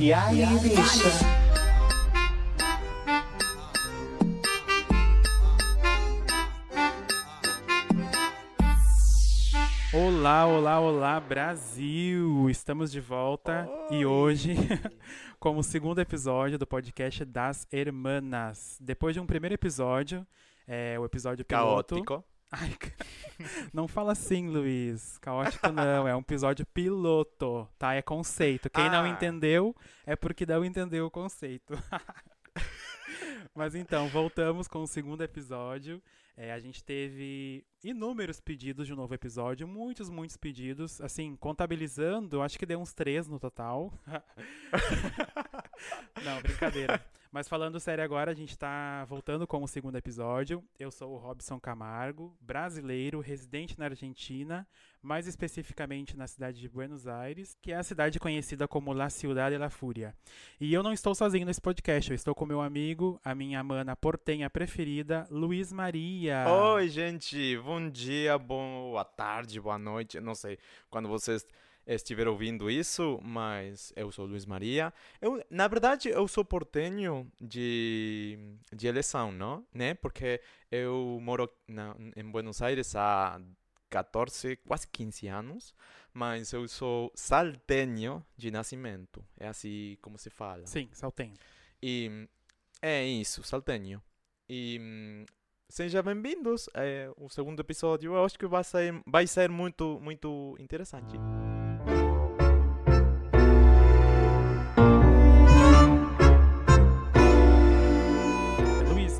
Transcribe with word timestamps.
E 0.00 0.14
aí, 0.14 0.46
bicha? 0.60 1.10
Olá, 9.92 10.46
olá, 10.46 10.80
olá, 10.80 11.20
Brasil! 11.20 12.48
Estamos 12.48 12.90
de 12.90 12.98
volta 12.98 13.68
e 13.90 14.06
hoje, 14.06 14.56
como 15.38 15.62
segundo 15.62 15.98
episódio 15.98 16.58
do 16.58 16.66
podcast 16.66 17.22
das 17.26 17.68
Hermanas. 17.70 18.78
Depois 18.80 19.12
de 19.12 19.20
um 19.20 19.26
primeiro 19.26 19.54
episódio, 19.54 20.26
é, 20.66 20.98
o 20.98 21.04
episódio 21.04 21.44
piloto. 21.44 21.96
Caótico. 21.96 22.29
Ai, 22.52 22.76
não 23.72 23.86
fala 23.86 24.12
assim, 24.12 24.48
Luiz. 24.48 25.18
Caótico 25.18 25.68
não, 25.72 26.06
é 26.08 26.14
um 26.14 26.20
episódio 26.20 26.66
piloto, 26.66 27.68
tá? 27.78 27.94
É 27.94 28.02
conceito. 28.02 28.68
Quem 28.68 28.90
não 28.90 29.04
Ah. 29.04 29.08
entendeu 29.08 29.74
é 30.04 30.16
porque 30.16 30.44
não 30.44 30.64
entendeu 30.64 31.06
o 31.06 31.10
conceito. 31.10 31.74
Mas 33.54 33.74
então, 33.74 34.08
voltamos 34.08 34.68
com 34.68 34.82
o 34.82 34.86
segundo 34.86 35.22
episódio. 35.22 36.02
É, 36.36 36.52
a 36.52 36.58
gente 36.58 36.82
teve 36.82 37.64
inúmeros 37.84 38.40
pedidos 38.40 38.86
de 38.86 38.92
um 38.92 38.96
novo 38.96 39.12
episódio, 39.14 39.66
muitos, 39.68 40.08
muitos 40.08 40.36
pedidos. 40.36 41.00
Assim, 41.00 41.36
contabilizando, 41.36 42.40
acho 42.40 42.58
que 42.58 42.64
deu 42.64 42.80
uns 42.80 42.94
três 42.94 43.28
no 43.28 43.38
total. 43.38 43.92
Não, 46.24 46.40
brincadeira. 46.42 47.04
Mas 47.32 47.48
falando 47.48 47.78
sério 47.78 48.02
agora, 48.02 48.32
a 48.32 48.34
gente 48.34 48.58
tá 48.58 49.04
voltando 49.04 49.46
com 49.46 49.62
o 49.62 49.68
segundo 49.68 49.96
episódio. 49.96 50.64
Eu 50.76 50.90
sou 50.90 51.12
o 51.12 51.16
Robson 51.16 51.60
Camargo, 51.60 52.36
brasileiro, 52.40 53.20
residente 53.20 53.78
na 53.78 53.84
Argentina, 53.84 54.66
mais 55.00 55.28
especificamente 55.28 56.16
na 56.16 56.26
cidade 56.26 56.60
de 56.60 56.68
Buenos 56.68 57.06
Aires, 57.06 57.56
que 57.62 57.70
é 57.70 57.76
a 57.76 57.84
cidade 57.84 58.18
conhecida 58.18 58.66
como 58.66 58.92
La 58.92 59.08
Ciudad 59.08 59.48
de 59.48 59.58
la 59.58 59.70
Fúria. 59.70 60.12
E 60.60 60.74
eu 60.74 60.82
não 60.82 60.92
estou 60.92 61.14
sozinho 61.14 61.46
nesse 61.46 61.60
podcast, 61.60 62.10
eu 62.10 62.16
estou 62.16 62.34
com 62.34 62.44
meu 62.44 62.60
amigo, 62.60 63.20
a 63.24 63.32
minha 63.32 63.62
mana 63.62 63.94
portenha 63.94 64.50
preferida, 64.50 65.24
Luiz 65.30 65.72
Maria. 65.72 66.46
Oi, 66.48 66.88
gente. 66.88 67.56
Bom 67.58 67.88
dia, 67.88 68.36
boa 68.38 69.04
tarde, 69.04 69.60
boa 69.60 69.78
noite. 69.78 70.16
Eu 70.16 70.22
Não 70.22 70.34
sei 70.34 70.58
quando 70.90 71.08
vocês 71.08 71.46
estiverem 71.94 72.30
ouvindo 72.30 72.70
isso, 72.70 73.18
mas 73.22 73.92
eu 73.96 74.10
sou 74.12 74.26
Luiz 74.26 74.46
Maria. 74.46 74.92
Eu, 75.20 75.44
na 75.50 75.66
verdade, 75.66 76.08
eu 76.08 76.26
sou 76.28 76.44
portenho 76.44 77.30
de, 77.40 78.38
de 78.72 78.86
eleição, 78.86 79.32
não? 79.32 79.64
Né? 79.74 79.94
Porque 79.94 80.40
eu 80.70 81.18
moro 81.20 81.50
na, 81.66 81.96
em 82.16 82.30
Buenos 82.30 82.62
Aires 82.62 82.94
há 82.94 83.40
14, 83.88 84.56
quase 84.56 84.86
15 84.86 85.26
anos, 85.26 85.74
mas 86.14 86.52
eu 86.52 86.66
sou 86.68 87.10
saltenho 87.14 88.24
de 88.36 88.50
nascimento. 88.50 89.24
É 89.38 89.48
assim 89.48 89.98
como 90.00 90.16
se 90.16 90.30
fala. 90.30 90.66
Sim, 90.66 90.88
saltenho. 90.92 91.34
E 91.82 92.28
é 92.80 93.04
isso, 93.04 93.42
saltenho. 93.42 94.00
E 94.48 95.26
sejam 95.68 96.02
bem-vindos 96.02 96.68
ao 97.18 97.28
segundo 97.28 97.60
episódio. 97.60 98.14
Eu 98.14 98.24
acho 98.24 98.38
que 98.38 98.46
vai 98.46 98.64
ser, 98.64 99.02
vai 99.06 99.26
ser 99.26 99.50
muito, 99.50 99.98
muito 100.00 100.56
interessante. 100.58 101.16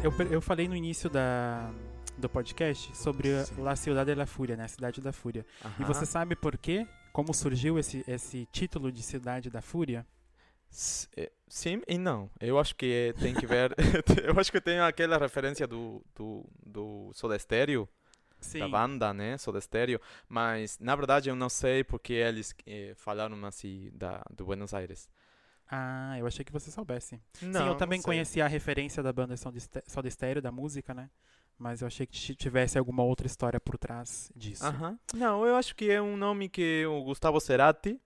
Eu, 0.03 0.13
eu 0.31 0.41
falei 0.41 0.67
no 0.67 0.75
início 0.75 1.11
da, 1.11 1.71
do 2.17 2.29
podcast 2.29 2.97
sobre 2.97 3.35
a 3.35 3.45
Sim. 3.45 3.63
La 3.63 3.77
Ciudad 3.77 4.07
de 4.07 4.15
la 4.15 4.27
Fúria, 4.27 4.57
né? 4.57 4.65
A 4.65 4.69
Cidade 4.69 5.01
da 5.01 5.13
Fúria. 5.13 5.45
E 5.79 5.85
você 5.85 6.07
sabe 6.07 6.35
por 6.35 6.57
quê? 6.57 6.87
Como 7.13 7.35
surgiu 7.35 7.79
esse, 7.79 8.05
esse 8.07 8.47
título 8.51 8.91
de 8.91 9.03
Cidade 9.03 9.51
da 9.51 9.61
Fúria? 9.61 10.07
Eh, 11.17 11.31
Sim 11.47 11.83
e 11.87 11.99
não. 11.99 12.31
Eu 12.41 12.59
acho 12.59 12.75
que 12.77 13.15
tem 13.21 13.35
que 13.35 13.47
ver. 13.47 13.75
eu 14.25 14.39
acho 14.39 14.51
que 14.51 14.61
tem 14.61 14.81
aquela 14.81 15.19
referência 15.19 15.67
do, 15.67 16.03
do, 16.15 16.47
do 16.65 17.11
Soda 17.13 17.39
Stereo, 17.39 17.89
Sim. 18.41 18.61
da 18.61 18.69
banda, 18.69 19.13
né? 19.13 19.37
Soda 19.37 19.61
Stereo. 19.61 20.01
Mas 20.29 20.79
na 20.79 20.97
verdade 20.97 21.29
eu 21.29 21.37
não 21.37 21.51
sei 21.51 21.85
porque 21.85 22.15
eles 22.15 22.55
eh, 22.67 22.95
falaram 22.97 23.45
assim 23.45 23.91
da, 23.93 24.23
do 24.35 24.47
Buenos 24.47 24.73
Aires. 24.73 25.11
Ah, 25.71 26.17
eu 26.19 26.27
achei 26.27 26.45
que 26.45 26.53
você 26.53 26.71
soubesse. 26.71 27.21
Não, 27.41 27.61
Sim, 27.63 27.67
eu 27.69 27.75
também 27.77 28.03
conhecia 28.03 28.45
a 28.45 28.49
referência 28.49 29.03
da 29.03 29.13
banda 29.13 29.37
Ste- 29.37 29.83
Soda 29.87 30.11
Stereo, 30.11 30.43
da 30.43 30.51
música, 30.51 30.93
né? 30.93 31.09
Mas 31.59 31.81
eu 31.83 31.87
achei 31.87 32.07
que 32.07 32.13
ti- 32.19 32.35
tivesse 32.35 32.79
alguma 32.79 33.03
outra 33.05 33.27
história 33.27 33.61
por 33.61 33.77
trás 33.79 34.33
disso. 34.35 34.65
Aham. 34.65 34.99
Não, 35.15 35.45
eu 35.47 35.55
acho 35.57 35.77
que 35.77 35.91
é 35.91 36.01
um 36.01 36.17
nome 36.17 36.49
que 36.49 36.85
o 36.87 37.05
Gustavo 37.05 37.39
Cerati 37.39 38.01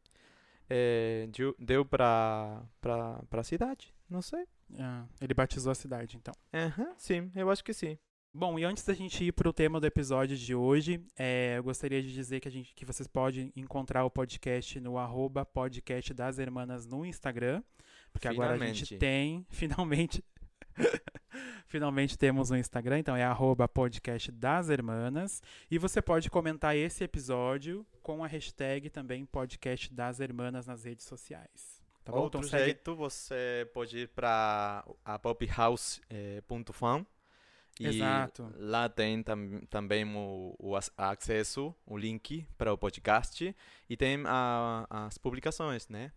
deu- 1.33 1.55
deu 1.59 1.85
pra, 1.85 2.63
pra, 2.81 3.21
pra 3.31 3.43
cidade. 3.43 3.95
Não 4.09 4.21
sei. 4.23 4.47
Ah, 4.79 5.05
ele 5.21 5.35
batizou 5.35 5.71
a 5.71 5.75
cidade, 5.75 6.17
então. 6.17 6.35
Aham, 6.53 6.93
sim, 6.97 7.31
eu 7.35 7.51
acho 7.51 7.63
que 7.63 7.73
sim. 7.73 7.99
Bom, 8.37 8.59
e 8.59 8.65
antes 8.65 8.83
da 8.84 8.93
gente 8.93 9.22
ir 9.22 9.31
pro 9.31 9.53
tema 9.53 9.78
do 9.78 9.87
episódio 9.87 10.37
de 10.37 10.56
hoje, 10.56 11.00
é, 11.17 11.55
eu 11.56 11.62
gostaria 11.62 12.03
de 12.03 12.12
dizer 12.12 12.41
que, 12.41 12.49
a 12.49 12.50
gente, 12.50 12.75
que 12.75 12.84
vocês 12.84 13.06
podem 13.06 13.53
encontrar 13.55 14.05
o 14.05 14.11
podcast 14.11 14.81
no 14.81 14.99
arroba 14.99 15.47
podcast 15.47 16.12
das 16.12 16.41
hermanas 16.41 16.84
no 16.84 17.06
Instagram. 17.06 17.62
Porque 18.12 18.27
agora 18.27 18.55
a 18.55 18.59
gente 18.59 18.87
Finalmente. 18.87 18.99
tem, 18.99 19.47
finalmente, 19.50 20.25
finalmente 21.69 22.19
temos 22.19 22.50
um 22.50 22.56
Instagram, 22.56 22.99
então 22.99 23.15
é 23.15 23.23
arroba 23.23 23.69
podcast 23.69 24.33
das 24.33 24.69
hermanas. 24.69 25.41
E 25.71 25.78
você 25.78 26.03
pode 26.03 26.28
comentar 26.28 26.77
esse 26.77 27.05
episódio 27.05 27.87
com 28.03 28.25
a 28.25 28.27
hashtag 28.27 28.91
também 28.91 29.25
podcast 29.25 29.94
das 29.94 30.19
hermanas 30.19 30.67
nas 30.67 30.83
redes 30.83 31.06
sociais. 31.06 31.81
Tá 32.05 32.11
bom? 32.11 32.19
Outro 32.19 32.41
Então 32.41 32.50
segue- 32.50 32.65
jeito, 32.65 32.97
você 32.97 33.71
pode 33.73 33.97
ir 33.97 34.09
para 34.09 34.84
a 35.05 35.19
pophouse.fan 35.21 37.06
e 37.81 37.87
Exato. 37.89 38.53
lá 38.57 38.89
tem 38.89 39.23
tam, 39.23 39.61
também 39.69 40.05
o, 40.05 40.55
o 40.59 40.77
ac- 40.77 40.93
acesso, 40.97 41.75
o 41.85 41.97
link 41.97 42.47
para 42.57 42.73
o 42.73 42.79
podcast 42.79 43.55
e 43.91 43.97
tem 43.97 44.23
a- 44.27 44.87
as 44.89 45.19
publicações, 45.19 45.89
né? 45.89 46.12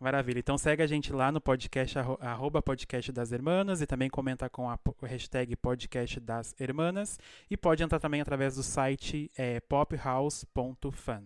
Maravilha. 0.00 0.40
Então 0.40 0.58
segue 0.58 0.82
a 0.82 0.86
gente 0.86 1.12
lá 1.12 1.30
no 1.30 1.40
podcast, 1.40 1.96
arro- 1.98 2.18
arroba 2.20 2.60
podcast 2.60 3.12
das 3.12 3.30
hermanas 3.30 3.80
e 3.80 3.86
também 3.86 4.08
comenta 4.10 4.48
com 4.50 4.68
a 4.68 4.78
hashtag 5.02 5.54
podcast 5.56 6.18
das 6.18 6.54
hermanas 6.60 7.20
e 7.48 7.56
pode 7.56 7.82
entrar 7.84 8.00
também 8.00 8.20
através 8.20 8.56
do 8.56 8.62
site 8.64 9.30
é, 9.36 9.60
pophouse.fan. 9.60 11.22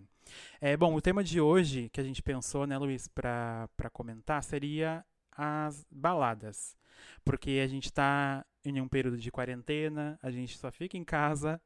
É, 0.61 0.75
bom, 0.77 0.93
o 0.93 1.01
tema 1.01 1.23
de 1.23 1.39
hoje 1.41 1.89
que 1.89 2.01
a 2.01 2.03
gente 2.03 2.21
pensou, 2.21 2.67
né, 2.67 2.77
Luiz, 2.77 3.07
para 3.07 3.69
comentar 3.93 4.43
seria 4.43 5.03
as 5.31 5.85
baladas. 5.89 6.75
Porque 7.23 7.61
a 7.63 7.67
gente 7.67 7.85
está 7.85 8.45
em 8.75 8.81
um 8.81 8.87
período 8.87 9.17
de 9.17 9.31
quarentena, 9.31 10.19
a 10.21 10.29
gente 10.31 10.57
só 10.57 10.71
fica 10.71 10.97
em 10.97 11.03
casa. 11.03 11.61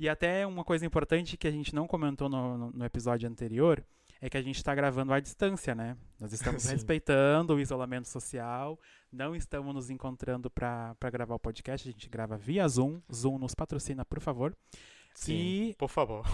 E 0.00 0.08
até 0.08 0.46
uma 0.46 0.64
coisa 0.64 0.86
importante 0.86 1.36
que 1.36 1.46
a 1.46 1.50
gente 1.50 1.74
não 1.74 1.86
comentou 1.86 2.28
no, 2.28 2.70
no- 2.70 2.84
episódio 2.84 3.28
anterior 3.28 3.84
é 4.20 4.30
que 4.30 4.36
a 4.38 4.42
gente 4.42 4.56
está 4.56 4.74
gravando 4.74 5.12
à 5.12 5.20
distância, 5.20 5.74
né? 5.74 5.96
Nós 6.18 6.32
estamos 6.32 6.62
Sim. 6.64 6.72
respeitando 6.72 7.54
o 7.54 7.60
isolamento 7.60 8.08
social, 8.08 8.80
não 9.12 9.36
estamos 9.36 9.74
nos 9.74 9.90
encontrando 9.90 10.48
para 10.50 10.96
gravar 11.12 11.34
o 11.34 11.38
podcast, 11.38 11.86
a 11.88 11.92
gente 11.92 12.08
grava 12.08 12.36
via 12.38 12.66
Zoom. 12.66 13.00
Zoom 13.12 13.38
nos 13.38 13.54
patrocina, 13.54 14.04
por 14.04 14.20
favor. 14.20 14.56
Sim, 15.14 15.68
E- 15.70 15.74
por 15.76 15.88
favor. 15.88 16.24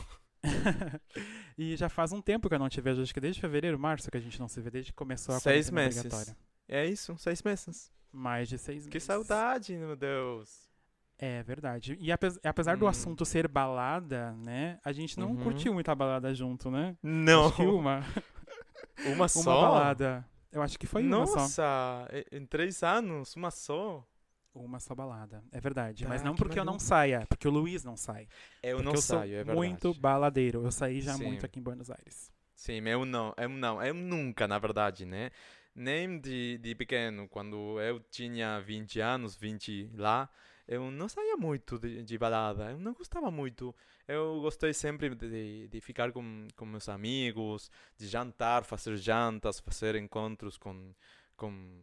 e 1.56 1.76
já 1.76 1.88
faz 1.88 2.12
um 2.12 2.20
tempo 2.20 2.48
que 2.48 2.54
eu 2.54 2.58
não 2.58 2.68
te 2.68 2.80
vejo, 2.80 3.02
acho 3.02 3.14
que 3.14 3.20
desde 3.20 3.40
fevereiro, 3.40 3.78
março 3.78 4.10
que 4.10 4.16
a 4.16 4.20
gente 4.20 4.38
não 4.40 4.48
se 4.48 4.60
vê, 4.60 4.70
desde 4.70 4.92
que 4.92 4.96
começou 4.96 5.34
a 5.34 5.40
Seis 5.40 5.70
meses. 5.70 5.98
obrigatória. 6.00 6.36
É 6.68 6.86
isso, 6.86 7.16
seis 7.18 7.42
meses. 7.42 7.90
Mais 8.12 8.48
de 8.48 8.58
seis 8.58 8.86
Que 8.86 8.94
meses. 8.96 9.04
saudade, 9.06 9.74
meu 9.76 9.96
Deus. 9.96 10.70
É 11.18 11.42
verdade. 11.42 11.96
E 12.00 12.10
apes- 12.12 12.38
apesar 12.44 12.76
do 12.76 12.84
Hum. 12.84 12.88
assunto 12.88 13.24
ser 13.24 13.46
balada, 13.48 14.32
né? 14.32 14.78
A 14.84 14.92
gente 14.92 15.18
não 15.18 15.30
Uhum. 15.30 15.36
curtiu 15.42 15.72
muita 15.72 15.94
balada 15.94 16.34
junto, 16.34 16.70
né? 16.70 16.96
Não, 17.02 17.46
Acho 17.46 17.56
que 17.56 17.62
uma, 17.62 18.00
uma 19.04 19.14
uma 19.14 19.28
só. 19.28 19.60
balada. 19.60 20.28
Eu 20.50 20.60
acho 20.62 20.78
que 20.78 20.86
foi 20.86 21.02
uma 21.06 21.26
só. 21.26 21.36
Nossa, 21.36 22.08
em 22.30 22.44
três 22.44 22.82
anos, 22.82 23.34
uma 23.36 23.50
só. 23.50 24.06
Uma 24.54 24.78
só 24.80 24.94
balada. 24.94 25.42
É 25.50 25.58
verdade. 25.60 26.02
Tá, 26.02 26.08
Mas 26.10 26.22
não 26.22 26.32
que 26.34 26.38
porque 26.42 26.58
eu 26.58 26.64
não 26.64 26.78
saia, 26.78 27.24
porque 27.26 27.48
o 27.48 27.50
Luiz 27.50 27.82
não 27.84 27.96
sai. 27.96 28.28
Eu 28.62 28.76
Porque 28.78 28.84
não 28.84 28.92
eu 28.92 29.00
sou 29.00 29.18
saio, 29.18 29.32
é 29.32 29.36
verdade. 29.44 29.56
muito 29.56 29.94
baladeiro. 29.94 30.62
Eu 30.64 30.70
saí 30.70 31.00
já 31.00 31.14
Sim. 31.14 31.24
muito 31.24 31.46
aqui 31.46 31.58
em 31.58 31.62
Buenos 31.62 31.90
Aires. 31.90 32.30
Sim, 32.54 32.86
eu 32.86 33.04
não, 33.06 33.32
eu 33.38 33.48
não, 33.48 33.82
eu 33.82 33.94
nunca, 33.94 34.46
na 34.46 34.58
verdade, 34.58 35.06
né? 35.06 35.30
Nem 35.74 36.20
de, 36.20 36.58
de 36.58 36.74
pequeno, 36.74 37.26
quando 37.28 37.80
eu 37.80 38.00
tinha 38.10 38.60
20 38.60 39.00
anos, 39.00 39.34
20 39.34 39.90
lá, 39.94 40.28
eu 40.68 40.90
não 40.90 41.08
saía 41.08 41.36
muito 41.36 41.78
de, 41.78 42.02
de 42.02 42.18
balada, 42.18 42.70
eu 42.70 42.78
não 42.78 42.92
gostava 42.92 43.30
muito. 43.30 43.74
Eu 44.06 44.40
gostei 44.40 44.72
sempre 44.72 45.14
de, 45.14 45.68
de 45.68 45.80
ficar 45.80 46.12
com, 46.12 46.46
com 46.56 46.66
meus 46.66 46.88
amigos, 46.88 47.70
de 47.96 48.06
jantar, 48.06 48.64
fazer 48.64 48.96
jantas, 48.96 49.60
fazer 49.60 49.96
encontros 49.96 50.56
com, 50.56 50.94
com, 51.36 51.82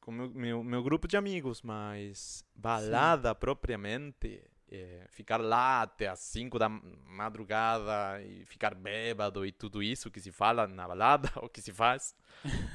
com 0.00 0.12
meu, 0.12 0.30
meu, 0.30 0.64
meu 0.64 0.82
grupo 0.82 1.08
de 1.08 1.16
amigos, 1.16 1.62
mas 1.62 2.44
balada 2.54 3.34
propriamente, 3.34 4.42
eh, 4.72 5.04
ficar 5.08 5.38
lá 5.40 5.82
até 5.82 6.06
as 6.06 6.20
5 6.20 6.56
da 6.56 6.68
madrugada 6.68 8.22
e 8.22 8.44
ficar 8.44 8.72
bêbado 8.72 9.44
e 9.44 9.50
tudo 9.50 9.82
isso 9.82 10.10
que 10.10 10.20
se 10.20 10.30
fala 10.30 10.68
na 10.68 10.86
balada, 10.86 11.28
ou 11.42 11.48
que 11.48 11.60
se 11.60 11.72
faz, 11.72 12.14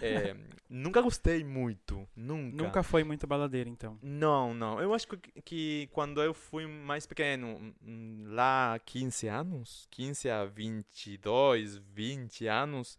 eh, 0.02 0.36
nunca 0.70 1.02
gostei 1.02 1.44
muito. 1.44 2.06
Nunca. 2.14 2.64
Nunca 2.64 2.84
foi 2.84 3.06
muito 3.06 3.26
baladeiro, 3.26 3.70
então. 3.70 3.98
Não, 4.02 4.54
não. 4.54 4.82
Eu 4.82 4.94
acho 4.94 5.08
que, 5.08 5.18
que 5.42 5.90
quando 5.94 6.22
eu 6.22 6.34
fui 6.34 6.68
mais 6.68 7.06
pequeno, 7.06 7.74
hum, 7.82 8.26
lá 8.28 8.78
15 8.86 9.28
anos, 9.30 9.88
15 9.90 10.30
a 10.30 10.44
22, 10.44 11.78
20 11.78 12.48
anos, 12.48 12.98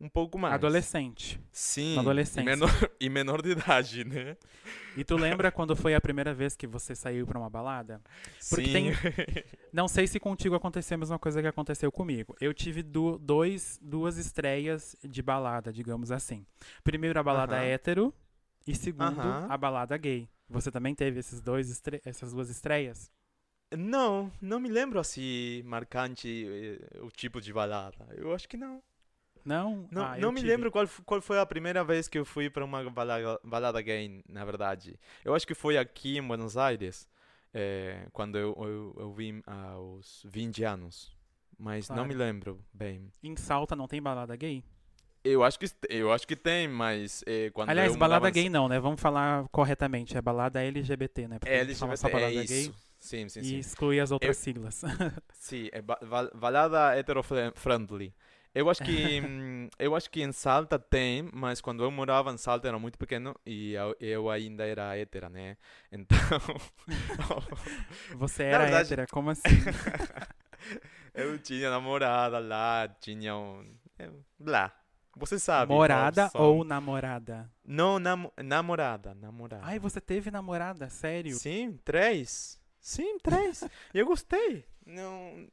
um 0.00 0.08
pouco 0.08 0.38
mais. 0.38 0.54
Adolescente. 0.54 1.40
Sim. 1.52 1.94
Na 1.96 2.02
adolescência. 2.02 2.40
E 2.40 2.44
menor, 2.44 2.70
e 3.00 3.08
menor 3.08 3.42
de 3.42 3.50
idade, 3.50 4.04
né? 4.04 4.36
E 4.96 5.04
tu 5.04 5.16
lembra 5.16 5.50
quando 5.50 5.74
foi 5.76 5.94
a 5.94 6.00
primeira 6.00 6.32
vez 6.34 6.56
que 6.56 6.66
você 6.66 6.94
saiu 6.94 7.26
pra 7.26 7.38
uma 7.38 7.50
balada? 7.50 8.00
Porque 8.48 8.66
Sim. 8.66 8.72
tem- 8.72 8.92
Não 9.72 9.86
sei 9.88 10.06
se 10.06 10.18
contigo 10.20 10.54
aconteceu 10.54 10.94
a 10.94 10.98
mesma 10.98 11.18
coisa 11.18 11.40
que 11.40 11.48
aconteceu 11.48 11.90
comigo. 11.92 12.36
Eu 12.40 12.52
tive 12.54 12.82
du- 12.82 13.18
dois, 13.18 13.78
duas 13.82 14.16
estreias 14.18 14.96
de 15.02 15.22
balada, 15.22 15.72
digamos 15.72 16.10
assim. 16.10 16.46
Primeiro 16.84 17.18
a 17.18 17.22
balada 17.22 17.56
Aham. 17.56 17.64
hétero 17.64 18.14
e 18.66 18.74
segundo 18.74 19.20
Aham. 19.20 19.46
a 19.48 19.56
balada 19.56 19.96
gay. 19.96 20.28
Você 20.48 20.70
também 20.70 20.94
teve 20.94 21.20
esses 21.20 21.40
dois 21.40 21.68
estre- 21.70 22.00
essas 22.04 22.32
duas 22.32 22.48
estreias? 22.50 23.10
Não, 23.76 24.32
não 24.40 24.58
me 24.58 24.68
lembro 24.70 24.98
assim, 24.98 25.62
marcante 25.64 26.46
eh, 26.48 27.00
o 27.02 27.10
tipo 27.10 27.38
de 27.38 27.52
balada. 27.52 28.06
Eu 28.16 28.34
acho 28.34 28.48
que 28.48 28.56
não. 28.56 28.82
Não? 29.48 29.88
Não, 29.90 30.02
Ah, 30.04 30.18
não 30.18 30.30
me 30.30 30.40
tive. 30.40 30.52
lembro 30.52 30.70
qual, 30.70 30.86
qual 31.06 31.20
foi 31.22 31.38
a 31.38 31.46
primeira 31.46 31.82
vez 31.82 32.06
que 32.06 32.18
eu 32.18 32.24
fui 32.24 32.50
para 32.50 32.62
uma 32.64 32.88
balada, 32.90 33.40
balada 33.42 33.80
gay, 33.80 34.22
na 34.28 34.44
verdade. 34.44 34.98
Eu 35.24 35.34
acho 35.34 35.46
que 35.46 35.54
foi 35.54 35.78
aqui 35.78 36.18
em 36.18 36.22
Buenos 36.22 36.56
Aires, 36.58 37.08
eh, 37.54 38.06
quando 38.12 38.36
eu, 38.36 38.54
eu, 38.60 38.96
eu 39.00 39.12
vim 39.14 39.42
aos 39.46 40.22
20 40.28 40.62
anos. 40.64 41.16
Mas 41.58 41.88
não 41.88 42.04
me 42.04 42.14
Claro. 42.14 42.18
lembro 42.18 42.64
bem. 42.72 43.10
Em 43.22 43.34
Salta 43.36 43.74
não 43.74 43.88
tem 43.88 44.02
balada 44.02 44.36
gay? 44.36 44.62
Eu 45.24 45.42
acho 45.42 45.58
que, 45.58 45.66
eu 45.88 46.12
acho 46.12 46.26
que 46.26 46.36
tem, 46.36 46.68
mas 46.68 47.24
eh, 47.26 47.50
quando 47.52 47.70
Aliás, 47.70 47.92
eu 47.92 47.98
balada 47.98 48.20
morava 48.20 48.30
gay 48.30 48.48
não, 48.48 48.68
né? 48.68 48.78
Vamos 48.78 49.00
falar 49.00 49.48
corretamente. 49.48 50.16
É 50.16 50.22
balada 50.22 50.62
LGBT, 50.62 51.26
né? 51.26 51.38
Porque 51.38 51.52
LGBT, 51.52 51.96
só 51.96 52.08
é 52.08 52.10
balada 52.12 52.44
gay 52.44 52.60
isso. 52.62 52.74
Sim, 53.00 53.28
sim, 53.28 53.40
e 53.40 53.44
sim. 53.44 53.58
exclui 53.58 53.98
as 54.00 54.10
outras 54.10 54.36
siglas. 54.36 54.82
Sim, 55.32 55.68
é 55.72 55.80
ba- 55.80 55.98
balada 56.34 56.96
hetero-friendly. 56.98 58.12
Eu 58.54 58.68
acho 58.70 58.82
que 58.82 58.90
eu 59.78 59.94
acho 59.94 60.10
que 60.10 60.22
em 60.22 60.32
Salta 60.32 60.78
tem, 60.78 61.28
mas 61.32 61.60
quando 61.60 61.82
eu 61.84 61.90
morava 61.90 62.32
em 62.32 62.36
Salta 62.38 62.66
era 62.68 62.78
muito 62.78 62.98
pequeno 62.98 63.34
e 63.46 63.72
eu, 63.74 63.96
eu 64.00 64.30
ainda 64.30 64.64
era 64.66 64.96
hétera, 64.96 65.28
né? 65.28 65.56
Então 65.92 66.18
Você 68.16 68.42
era 68.44 68.64
verdade- 68.64 68.86
hétera, 68.92 69.06
como 69.10 69.30
assim? 69.30 69.42
eu 71.14 71.38
tinha 71.38 71.70
namorada 71.70 72.38
lá, 72.38 72.88
tinha 73.00 73.36
um 73.36 73.64
eu- 73.98 74.24
lá. 74.40 74.72
Você 75.16 75.36
sabe. 75.38 75.72
Morada 75.72 76.30
ou 76.34 76.62
namorada? 76.64 77.50
Não, 77.64 77.98
namo- 77.98 78.32
namorada, 78.42 79.14
namorada. 79.14 79.64
Ai, 79.66 79.78
você 79.78 80.00
teve 80.00 80.30
namorada? 80.30 80.88
Sério? 80.88 81.34
Sim, 81.34 81.76
três. 81.84 82.57
Sim, 82.80 83.18
três. 83.18 83.62
eu 83.94 84.06
gostei. 84.06 84.64
Não, 84.86 85.46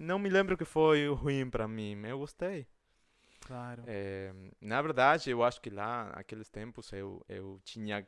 não 0.00 0.18
me 0.18 0.28
lembro 0.28 0.56
que 0.56 0.64
foi 0.64 1.08
ruim 1.08 1.50
pra 1.50 1.66
mim. 1.66 2.00
Eu 2.06 2.18
gostei. 2.18 2.66
Claro. 3.40 3.82
É, 3.86 4.32
na 4.60 4.82
verdade, 4.82 5.30
eu 5.30 5.42
acho 5.44 5.60
que 5.60 5.70
lá, 5.70 6.12
naqueles 6.16 6.48
tempos, 6.48 6.92
eu, 6.92 7.24
eu 7.28 7.60
tinha 7.64 8.06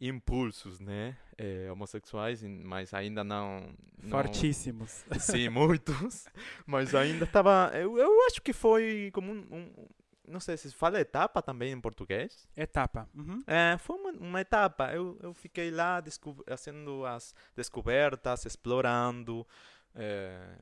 impulsos, 0.00 0.80
né? 0.80 1.16
é, 1.38 1.70
homossexuais, 1.70 2.42
mas 2.42 2.92
ainda 2.92 3.22
não. 3.22 3.72
não 4.02 4.10
Fortíssimos. 4.10 5.04
Sim, 5.20 5.48
muitos. 5.48 6.26
Mas 6.66 6.94
ainda 6.94 7.24
estava. 7.24 7.70
Eu, 7.74 7.96
eu 7.96 8.26
acho 8.26 8.42
que 8.42 8.52
foi 8.52 9.10
como 9.14 9.32
um. 9.32 9.46
um- 9.52 9.86
não 10.28 10.40
sei 10.40 10.56
se 10.56 10.70
fala 10.72 11.00
etapa 11.00 11.40
também 11.42 11.72
em 11.72 11.80
português. 11.80 12.48
Etapa. 12.56 13.08
Uhum. 13.14 13.42
É, 13.46 13.76
foi 13.78 13.96
uma, 13.96 14.10
uma 14.12 14.40
etapa. 14.40 14.92
Eu, 14.92 15.18
eu 15.22 15.32
fiquei 15.34 15.70
lá 15.70 16.02
fazendo 16.46 17.04
as 17.06 17.34
descobertas, 17.56 18.44
explorando. 18.46 19.46
é, 19.94 20.56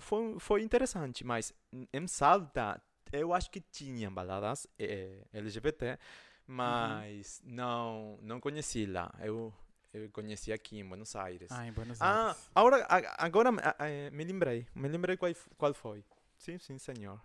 foi, 0.00 0.38
foi 0.38 0.62
interessante, 0.62 1.24
mas 1.24 1.52
em- 1.92 2.06
Salta 2.06 2.80
eu 3.12 3.32
acho 3.32 3.50
que 3.50 3.60
tinha 3.60 4.10
baladas 4.10 4.66
é, 4.78 5.22
LGBT, 5.32 5.98
mas 6.46 7.40
não 7.44 8.18
não 8.22 8.40
conheci 8.40 8.86
lá. 8.86 9.12
Eu, 9.20 9.52
eu 9.92 10.10
conheci 10.10 10.52
aqui 10.52 10.78
em 10.78 10.84
Buenos 10.88 11.14
Aires. 11.16 11.50
Ah, 11.52 11.66
em 11.66 11.72
Buenos 11.72 12.00
Ah, 12.00 12.28
Aires. 12.28 12.50
agora, 12.54 12.86
a- 12.88 13.24
agora 13.24 13.50
ah, 13.62 13.88
eh, 13.88 14.10
me 14.10 14.24
lembrei. 14.24 14.66
Me 14.74 14.88
lembrei 14.88 15.16
qual, 15.16 15.32
qual 15.56 15.74
foi. 15.74 16.04
Sim, 16.36 16.58
sim, 16.58 16.78
senhor. 16.78 17.20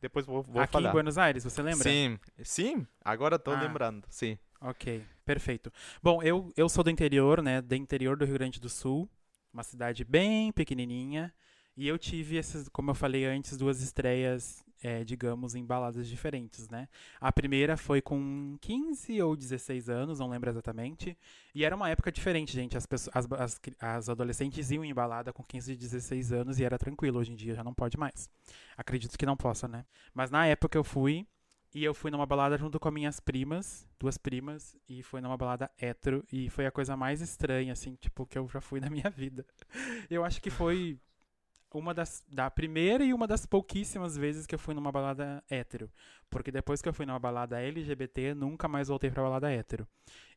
Depois 0.00 0.24
vou, 0.24 0.42
vou 0.42 0.62
Aqui 0.62 0.72
falar. 0.72 0.90
em 0.90 0.92
Buenos 0.92 1.18
Aires, 1.18 1.44
você 1.44 1.60
lembra? 1.60 1.82
Sim, 1.90 2.18
sim, 2.42 2.86
agora 3.04 3.36
estou 3.36 3.54
Ah. 3.54 3.60
lembrando, 3.60 4.06
sim. 4.08 4.38
Ok, 4.60 5.04
perfeito. 5.24 5.72
Bom, 6.02 6.22
eu, 6.22 6.52
eu 6.56 6.68
sou 6.68 6.82
do 6.84 6.90
interior, 6.90 7.42
né? 7.42 7.60
Do 7.60 7.74
interior 7.74 8.16
do 8.16 8.24
Rio 8.24 8.34
Grande 8.34 8.60
do 8.60 8.68
Sul, 8.68 9.08
uma 9.52 9.62
cidade 9.62 10.04
bem 10.04 10.52
pequenininha. 10.52 11.32
E 11.78 11.86
eu 11.86 11.96
tive 11.96 12.36
essas, 12.36 12.68
como 12.68 12.90
eu 12.90 12.94
falei 12.94 13.24
antes, 13.24 13.56
duas 13.56 13.80
estreias, 13.80 14.64
é, 14.82 15.04
digamos, 15.04 15.54
em 15.54 15.64
baladas 15.64 16.08
diferentes, 16.08 16.68
né? 16.68 16.88
A 17.20 17.30
primeira 17.30 17.76
foi 17.76 18.02
com 18.02 18.56
15 18.60 19.22
ou 19.22 19.36
16 19.36 19.88
anos, 19.88 20.18
não 20.18 20.28
lembro 20.28 20.50
exatamente. 20.50 21.16
E 21.54 21.64
era 21.64 21.76
uma 21.76 21.88
época 21.88 22.10
diferente, 22.10 22.52
gente. 22.52 22.76
As, 22.76 22.84
pessoas, 22.84 23.14
as, 23.14 23.28
as, 23.30 23.60
as 23.78 24.08
adolescentes 24.08 24.72
iam 24.72 24.84
em 24.84 24.92
balada 24.92 25.32
com 25.32 25.44
15 25.44 25.72
e 25.72 25.76
16 25.76 26.32
anos 26.32 26.58
e 26.58 26.64
era 26.64 26.76
tranquilo. 26.76 27.20
Hoje 27.20 27.30
em 27.30 27.36
dia 27.36 27.54
já 27.54 27.62
não 27.62 27.72
pode 27.72 27.96
mais. 27.96 28.28
Acredito 28.76 29.16
que 29.16 29.24
não 29.24 29.36
possa, 29.36 29.68
né? 29.68 29.84
Mas 30.12 30.32
na 30.32 30.46
época 30.46 30.76
eu 30.76 30.82
fui, 30.82 31.28
e 31.72 31.84
eu 31.84 31.94
fui 31.94 32.10
numa 32.10 32.26
balada 32.26 32.58
junto 32.58 32.80
com 32.80 32.88
as 32.88 32.94
minhas 32.94 33.20
primas, 33.20 33.86
duas 34.00 34.18
primas, 34.18 34.76
e 34.88 35.00
foi 35.04 35.20
numa 35.20 35.36
balada 35.36 35.70
hétero, 35.78 36.24
e 36.32 36.50
foi 36.50 36.66
a 36.66 36.72
coisa 36.72 36.96
mais 36.96 37.20
estranha, 37.20 37.72
assim, 37.72 37.94
tipo, 37.94 38.26
que 38.26 38.36
eu 38.36 38.48
já 38.48 38.60
fui 38.60 38.80
na 38.80 38.90
minha 38.90 39.10
vida. 39.16 39.46
Eu 40.10 40.24
acho 40.24 40.42
que 40.42 40.50
foi 40.50 40.98
uma 41.70 41.92
das, 41.92 42.24
da 42.28 42.50
primeira 42.50 43.04
e 43.04 43.12
uma 43.12 43.26
das 43.26 43.44
pouquíssimas 43.44 44.16
vezes 44.16 44.46
que 44.46 44.54
eu 44.54 44.58
fui 44.58 44.74
numa 44.74 44.90
balada 44.90 45.42
hétero. 45.50 45.90
Porque 46.30 46.50
depois 46.50 46.80
que 46.80 46.88
eu 46.88 46.92
fui 46.94 47.04
numa 47.04 47.18
balada 47.18 47.60
LGBT, 47.60 48.34
nunca 48.34 48.68
mais 48.68 48.88
voltei 48.88 49.10
pra 49.10 49.22
balada 49.22 49.50
hétero. 49.50 49.86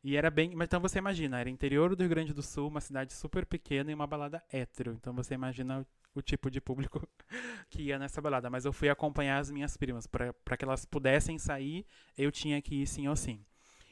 E 0.04 0.16
era 0.16 0.30
bem. 0.30 0.54
Mas 0.54 0.66
então 0.66 0.80
você 0.80 0.98
imagina, 0.98 1.40
era 1.40 1.48
interior 1.48 1.94
do 1.94 2.00
Rio 2.00 2.10
Grande 2.10 2.34
do 2.34 2.42
Sul, 2.42 2.68
uma 2.68 2.80
cidade 2.80 3.12
super 3.12 3.46
pequena 3.46 3.90
e 3.90 3.94
uma 3.94 4.06
balada 4.06 4.42
hétero. 4.52 4.92
Então 4.92 5.14
você 5.14 5.34
imagina 5.34 5.80
o, 5.80 6.18
o 6.18 6.22
tipo 6.22 6.50
de 6.50 6.60
público 6.60 7.06
que 7.70 7.82
ia 7.82 7.98
nessa 7.98 8.20
balada. 8.20 8.50
Mas 8.50 8.64
eu 8.64 8.72
fui 8.72 8.88
acompanhar 8.88 9.38
as 9.38 9.50
minhas 9.50 9.76
primas. 9.76 10.06
Pra 10.06 10.56
que 10.56 10.64
elas 10.64 10.84
pudessem 10.84 11.38
sair, 11.38 11.86
eu 12.16 12.30
tinha 12.30 12.60
que 12.60 12.82
ir 12.82 12.86
sim 12.86 13.08
ou 13.08 13.16
sim. 13.16 13.44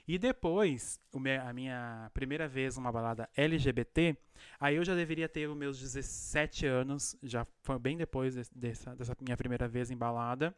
E 0.07 0.19
depois, 0.19 0.99
a 1.45 1.53
minha 1.53 2.11
primeira 2.13 2.49
vez 2.49 2.77
numa 2.77 2.91
balada 2.93 3.29
LGBT, 3.37 4.17
aí 4.59 4.77
eu 4.77 4.85
já 4.85 4.95
deveria 4.95 5.29
ter 5.29 5.49
os 5.49 5.57
meus 5.57 5.79
17 5.79 6.67
anos, 6.67 7.17
já 7.23 7.47
foi 7.63 7.79
bem 7.79 7.97
depois 7.97 8.35
des- 8.35 8.51
dessa, 8.55 8.95
dessa 8.97 9.17
minha 9.21 9.37
primeira 9.37 9.69
vez 9.69 9.91
em 9.91 9.97
balada. 9.97 10.55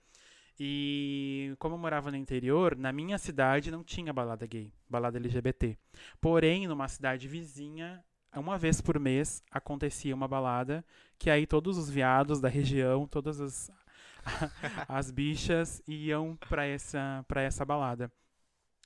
E 0.59 1.55
como 1.59 1.75
eu 1.75 1.79
morava 1.79 2.11
no 2.11 2.17
interior, 2.17 2.77
na 2.77 2.93
minha 2.93 3.19
cidade 3.19 3.71
não 3.71 3.83
tinha 3.83 4.13
balada 4.13 4.47
gay, 4.47 4.73
balada 4.89 5.19
LGBT. 5.19 5.79
Porém, 6.21 6.67
numa 6.69 6.89
cidade 6.89 7.27
vizinha, 7.27 8.05
uma 8.37 8.59
vez 8.59 8.81
por 8.81 8.99
mês 8.99 9.43
acontecia 9.51 10.15
uma 10.15 10.29
balada 10.29 10.85
que 11.19 11.31
aí 11.31 11.47
todos 11.47 11.79
os 11.79 11.89
viados 11.91 12.41
da 12.41 12.49
região, 12.49 13.07
todas 13.09 13.41
as, 13.41 13.71
as 14.89 15.11
bichas 15.11 15.83
iam 15.87 16.37
para 16.49 16.65
essa, 16.67 17.25
pra 17.29 17.43
essa 17.43 17.65
balada. 17.65 18.11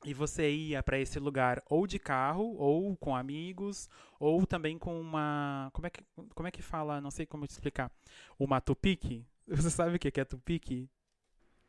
E 0.07 0.15
você 0.15 0.49
ia 0.49 0.85
para 0.85 1.01
esse 1.01 1.19
lugar 1.19 1.61
ou 1.69 1.85
de 1.85 1.99
carro, 1.99 2.55
ou 2.57 2.97
com 2.97 3.17
amigos, 3.17 3.91
ou 4.21 4.47
também 4.47 4.79
com 4.79 5.01
uma. 5.01 5.69
Como 5.73 5.85
é 5.87 5.91
que, 5.91 6.01
como 6.33 6.47
é 6.47 6.51
que 6.53 6.63
fala? 6.63 7.01
Não 7.01 7.11
sei 7.11 7.27
como 7.27 7.45
te 7.45 7.51
explicar. 7.51 7.91
Uma 8.39 8.61
tupique? 8.61 9.27
Você 9.49 9.69
sabe 9.69 9.97
o 9.97 9.99
que 9.99 10.21
é 10.21 10.25
tupique? 10.25 10.89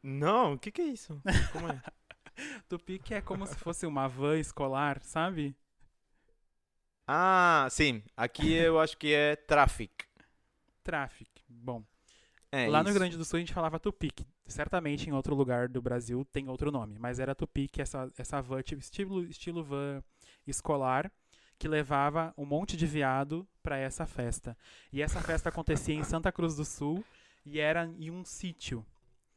Não, 0.04 0.54
o 0.54 0.60
que, 0.60 0.72
que 0.72 0.82
é 0.82 0.86
isso? 0.86 1.20
Como 1.52 1.68
é? 1.68 1.82
Tupique 2.70 3.16
é 3.16 3.22
como 3.22 3.48
se 3.48 3.56
fosse 3.56 3.88
uma 3.88 4.08
van 4.08 4.38
escolar, 4.38 5.02
sabe? 5.02 5.56
ah, 7.08 7.68
sim, 7.72 8.04
aqui 8.16 8.54
eu 8.54 8.80
acho 8.80 8.98
que 8.98 9.14
é 9.14 9.36
traffic. 9.36 10.06
Traffic. 10.84 11.30
Bom, 11.48 11.84
É 12.52 12.68
lá 12.68 12.84
no 12.84 12.90
Rio 12.90 12.92
isso. 12.92 13.00
Grande 13.00 13.18
do 13.18 13.26
Sul 13.26 13.38
a 13.38 13.40
gente 13.40 13.54
falava 13.54 13.80
tupique. 13.80 14.26
Certamente 14.48 15.10
em 15.10 15.14
outro 15.14 15.36
lugar 15.36 15.68
do 15.68 15.82
Brasil 15.82 16.26
tem 16.32 16.48
outro 16.48 16.72
nome, 16.72 16.98
mas 16.98 17.20
era 17.20 17.36
tupique, 17.36 17.82
essa, 17.82 18.12
essa 18.18 18.42
van, 18.42 18.62
tipo, 18.62 18.82
estilo, 18.82 19.24
estilo 19.26 19.64
van 19.64 20.02
escolar, 20.46 21.12
que 21.60 21.68
levava 21.68 22.34
um 22.38 22.46
monte 22.46 22.78
de 22.78 22.86
viado 22.86 23.48
para 23.62 23.78
essa 23.78 24.06
festa. 24.06 24.58
E 24.92 25.02
essa 25.02 25.20
festa 25.20 25.50
acontecia 25.50 25.96
em 25.96 26.04
Santa 26.04 26.32
Cruz 26.32 26.56
do 26.56 26.64
Sul 26.64 27.04
e 27.46 27.60
era 27.60 27.86
em 27.98 28.10
um 28.10 28.24
sítio. 28.24 28.86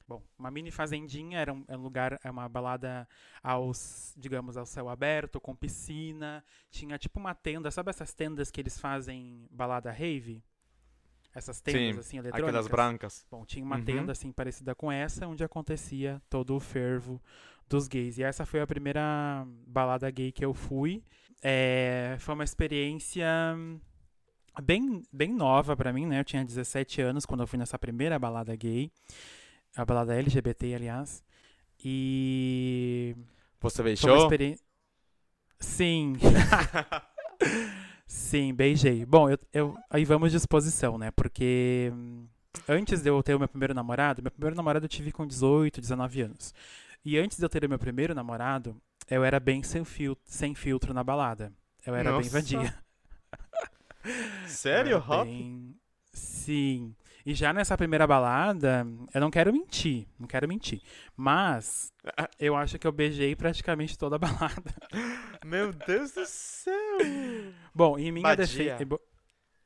Bom, 0.06 0.22
uma 0.36 0.50
mini 0.50 0.72
fazendinha, 0.72 1.38
era 1.38 1.52
um, 1.52 1.64
era 1.68 1.78
um 1.78 1.82
lugar, 1.82 2.18
é 2.24 2.30
uma 2.30 2.48
balada 2.48 3.08
aos, 3.42 4.12
digamos, 4.16 4.56
ao 4.56 4.66
céu 4.66 4.88
aberto, 4.88 5.40
com 5.40 5.54
piscina. 5.54 6.44
Tinha 6.68 6.98
tipo 6.98 7.20
uma 7.20 7.32
tenda, 7.32 7.70
sabe 7.70 7.90
essas 7.90 8.12
tendas 8.12 8.50
que 8.50 8.60
eles 8.60 8.78
fazem 8.78 9.46
balada 9.50 9.92
rave? 9.92 10.42
Essas 11.34 11.60
tendas 11.60 11.80
Sim, 11.94 12.00
assim 12.00 12.18
eletrônicas. 12.18 12.48
Aquelas 12.48 12.68
brancas. 12.68 13.26
Bom, 13.30 13.44
tinha 13.44 13.64
uma 13.64 13.76
Uhum. 13.76 13.84
tenda 13.84 14.12
assim 14.12 14.32
parecida 14.32 14.74
com 14.74 14.90
essa, 14.90 15.26
onde 15.28 15.44
acontecia 15.44 16.20
todo 16.28 16.56
o 16.56 16.60
fervo 16.60 17.20
dos 17.68 17.86
gays. 17.86 18.18
E 18.18 18.22
essa 18.24 18.44
foi 18.44 18.60
a 18.60 18.66
primeira 18.66 19.46
balada 19.66 20.10
gay 20.10 20.32
que 20.32 20.44
eu 20.44 20.52
fui. 20.52 21.04
É, 21.42 22.16
foi 22.18 22.34
uma 22.34 22.42
experiência 22.44 23.26
bem, 24.62 25.02
bem 25.12 25.32
nova 25.32 25.76
pra 25.76 25.92
mim, 25.92 26.04
né? 26.04 26.18
Eu 26.20 26.24
tinha 26.24 26.44
17 26.44 27.00
anos 27.00 27.24
quando 27.24 27.42
eu 27.42 27.46
fui 27.46 27.58
nessa 27.58 27.78
primeira 27.78 28.18
balada 28.18 28.54
gay. 28.56 28.90
A 29.76 29.84
balada 29.84 30.14
LGBT, 30.16 30.74
aliás. 30.74 31.22
E. 31.82 33.14
Você 33.60 33.82
beijou? 33.84 34.16
experiência. 34.24 34.64
Sim. 35.60 36.14
Sim, 38.12 38.52
beijei. 38.52 39.04
Bom, 39.06 39.30
eu, 39.30 39.38
eu- 39.52 39.78
aí 39.88 40.04
vamos 40.04 40.32
de 40.32 40.36
exposição, 40.36 40.98
né? 40.98 41.12
Porque 41.12 41.90
hum, 41.94 42.26
antes 42.68 43.00
de 43.02 43.08
eu 43.08 43.22
ter 43.22 43.36
o 43.36 43.38
meu 43.38 43.46
primeiro 43.46 43.72
namorado, 43.72 44.20
meu 44.20 44.32
primeiro 44.32 44.56
namorado 44.56 44.84
eu 44.84 44.88
tive 44.88 45.12
com 45.12 45.24
18, 45.24 45.80
19 45.80 46.22
anos. 46.22 46.52
E 47.04 47.16
antes 47.16 47.38
de 47.38 47.44
eu 47.44 47.48
ter 47.48 47.64
o 47.64 47.68
meu 47.68 47.78
primeiro 47.78 48.12
namorado, 48.12 48.76
eu 49.08 49.22
era 49.22 49.38
bem 49.38 49.62
sem 49.62 49.84
filtro, 49.84 50.24
sem 50.26 50.56
filtro 50.56 50.92
na 50.92 51.04
balada. 51.04 51.52
Eu 51.86 51.94
era 51.94 52.10
bem 52.10 52.18
Nossa. 52.22 52.30
vadia. 52.30 52.74
Sério, 54.48 54.98
Hop? 54.98 55.24
bem- 55.24 55.76
Sim. 56.12 56.96
E 57.24 57.32
já 57.32 57.52
nessa 57.52 57.76
primeira 57.76 58.06
balada, 58.08 58.84
eu 59.14 59.20
não 59.20 59.30
quero 59.30 59.52
mentir, 59.52 60.08
não 60.18 60.26
quero 60.26 60.48
mentir. 60.48 60.82
Mas 61.16 61.92
eu 62.40 62.56
acho 62.56 62.76
que 62.76 62.86
eu 62.88 62.92
beijei 62.92 63.36
praticamente 63.36 63.96
toda 63.96 64.16
a 64.16 64.18
balada. 64.18 64.74
Meu 65.44 65.72
Deus 65.72 66.10
do 66.12 66.24
céu! 66.26 66.89
Bom, 67.74 67.98
em 67.98 68.10
minha 68.12 68.34
defesa. 68.34 68.78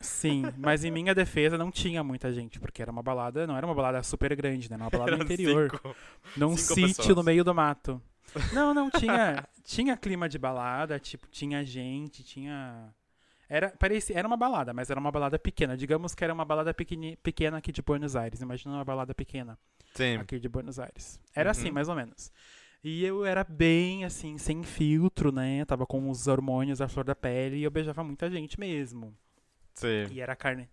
Sim, 0.00 0.42
mas 0.58 0.84
em 0.84 0.90
minha 0.90 1.14
defesa 1.14 1.56
não 1.56 1.70
tinha 1.70 2.04
muita 2.04 2.30
gente, 2.32 2.60
porque 2.60 2.82
era 2.82 2.90
uma 2.90 3.02
balada, 3.02 3.46
não 3.46 3.56
era 3.56 3.64
uma 3.64 3.74
balada 3.74 4.02
super 4.02 4.34
grande, 4.36 4.68
né? 4.68 4.74
Era 4.74 4.84
uma 4.84 4.90
balada 4.90 5.16
no 5.16 5.24
interior, 5.24 5.70
cinco. 5.70 5.96
num 6.36 6.56
cinco 6.56 6.74
sítio 6.74 6.96
pessoas. 6.96 7.16
no 7.16 7.22
meio 7.22 7.42
do 7.42 7.54
mato. 7.54 8.02
Não, 8.52 8.74
não, 8.74 8.90
tinha, 8.90 9.46
tinha 9.62 9.96
clima 9.96 10.28
de 10.28 10.38
balada, 10.38 10.98
tipo, 10.98 11.26
tinha 11.28 11.64
gente, 11.64 12.22
tinha. 12.22 12.92
Era, 13.48 13.70
parecia, 13.70 14.18
era 14.18 14.26
uma 14.28 14.36
balada, 14.36 14.74
mas 14.74 14.90
era 14.90 14.98
uma 15.00 15.10
balada 15.12 15.38
pequena. 15.38 15.76
Digamos 15.76 16.14
que 16.14 16.22
era 16.24 16.34
uma 16.34 16.44
balada 16.44 16.74
pequeni, 16.74 17.16
pequena 17.22 17.58
aqui 17.58 17.70
de 17.72 17.80
Buenos 17.80 18.14
Aires. 18.16 18.40
Imagina 18.42 18.74
uma 18.74 18.84
balada 18.84 19.14
pequena 19.14 19.58
Sim. 19.94 20.16
aqui 20.16 20.38
de 20.38 20.48
Buenos 20.48 20.78
Aires. 20.78 21.20
Era 21.34 21.50
assim, 21.52 21.68
Uhum. 21.68 21.74
mais 21.74 21.88
ou 21.88 21.94
menos. 21.94 22.32
E 22.84 23.04
eu 23.04 23.24
era 23.24 23.42
bem, 23.44 24.04
assim, 24.04 24.36
sem 24.38 24.62
filtro, 24.62 25.32
né? 25.32 25.64
Tava 25.64 25.86
com 25.86 26.08
os 26.10 26.26
hormônios 26.28 26.80
à 26.80 26.86
flor 26.88 27.04
da 27.04 27.14
pele 27.16 27.56
e 27.58 27.62
eu 27.64 27.70
beijava 27.70 28.04
muita 28.04 28.30
gente 28.30 28.60
mesmo. 28.60 29.16
Sim. 29.74 30.06
E 30.10 30.20
era 30.20 30.36
carne, 30.36 30.68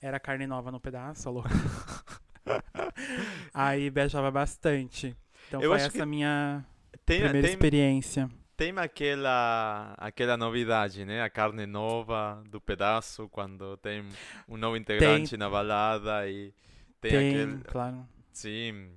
era 0.00 0.18
carne 0.20 0.46
nova 0.46 0.70
no 0.72 0.80
pedaço, 0.80 1.30
louco. 1.30 1.48
Aí 3.52 3.90
beijava 3.90 4.30
bastante. 4.30 5.16
Então 5.48 5.60
Eu 5.60 5.66
foi 5.66 5.80
essa 5.80 6.06
minha 6.06 6.64
Tem, 7.04 7.20
primeira 7.20 7.40
tem, 7.40 7.48
experiência. 7.48 8.30
tem 8.56 8.72
aquela, 8.78 9.94
aquela 9.98 10.36
novidade, 10.36 11.04
né? 11.04 11.22
A 11.22 11.30
carne 11.30 11.66
nova 11.66 12.42
do 12.48 12.60
pedaço, 12.60 13.28
quando 13.28 13.76
tem 13.78 14.04
um 14.48 14.56
novo 14.56 14.76
integrante 14.76 15.36
na 15.36 15.48
balada 15.50 16.28
e 16.28 16.54
tem, 17.00 17.10
Tem, 17.10 17.20
aquele... 17.20 17.64
claro. 17.64 18.06
Sim, 18.32 18.90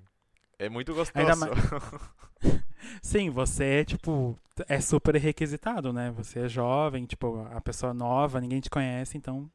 é 0.60 0.70
muito 0.70 0.94
gostoso. 0.94 1.26
Sim, 3.02 3.30
você 3.30 3.64
é, 3.64 3.86
tipo, 3.86 4.38
é 4.68 4.82
super 4.82 5.16
requisitado, 5.16 5.94
né? 5.94 6.12
Você 6.18 6.40
é 6.40 6.50
jovem, 6.50 7.06
tipo, 7.06 7.48
a 7.52 7.62
pessoa 7.62 7.94
nova, 7.94 8.42
ninguém 8.42 8.60
te 8.60 8.70
conhece, 8.70 9.18
então 9.18 9.50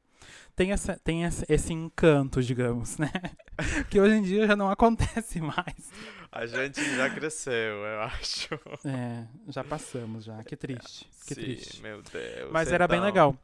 tem, 0.56 0.72
essa, 0.72 0.98
tem 1.04 1.24
esse, 1.24 1.44
esse 1.48 1.72
encanto, 1.72 2.42
digamos, 2.42 2.96
né? 2.96 3.10
Que 3.88 4.00
hoje 4.00 4.14
em 4.16 4.22
dia 4.22 4.46
já 4.46 4.56
não 4.56 4.68
acontece 4.68 5.40
mais. 5.40 5.92
A 6.32 6.46
gente 6.46 6.82
já 6.96 7.08
cresceu, 7.10 7.52
eu 7.52 8.00
acho. 8.00 8.54
É, 8.84 9.24
já 9.48 9.62
passamos 9.62 10.24
já, 10.24 10.42
que 10.42 10.56
triste, 10.56 11.08
que 11.26 11.34
Sim, 11.34 11.40
triste. 11.40 11.82
meu 11.82 12.02
Deus. 12.02 12.50
Mas 12.50 12.72
era 12.72 12.88
bem 12.88 12.96
então. 12.96 13.06
legal. 13.06 13.36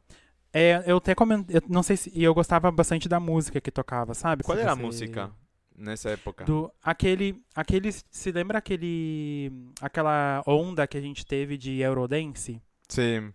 É, 0.51 0.83
eu 0.85 0.97
até 0.97 1.15
comentei, 1.15 1.57
eu 1.57 1.63
não 1.69 1.81
sei 1.81 1.95
se, 1.95 2.11
e 2.13 2.23
eu 2.23 2.33
gostava 2.33 2.69
bastante 2.71 3.07
da 3.07 3.19
música 3.21 3.61
que 3.61 3.71
tocava, 3.71 4.13
sabe? 4.13 4.43
Qual 4.43 4.57
era 4.57 4.73
a 4.73 4.75
música 4.75 5.31
nessa 5.81 6.11
época? 6.11 6.45
Do, 6.45 6.71
aquele, 6.81 7.41
aquele, 7.55 7.91
se 7.91 8.31
lembra 8.31 8.57
aquele, 8.59 9.51
aquela 9.79 10.43
onda 10.45 10.87
que 10.87 10.97
a 10.97 11.01
gente 11.01 11.25
teve 11.25 11.57
de 11.57 11.79
Eurodance? 11.79 12.61
Sim, 12.87 13.33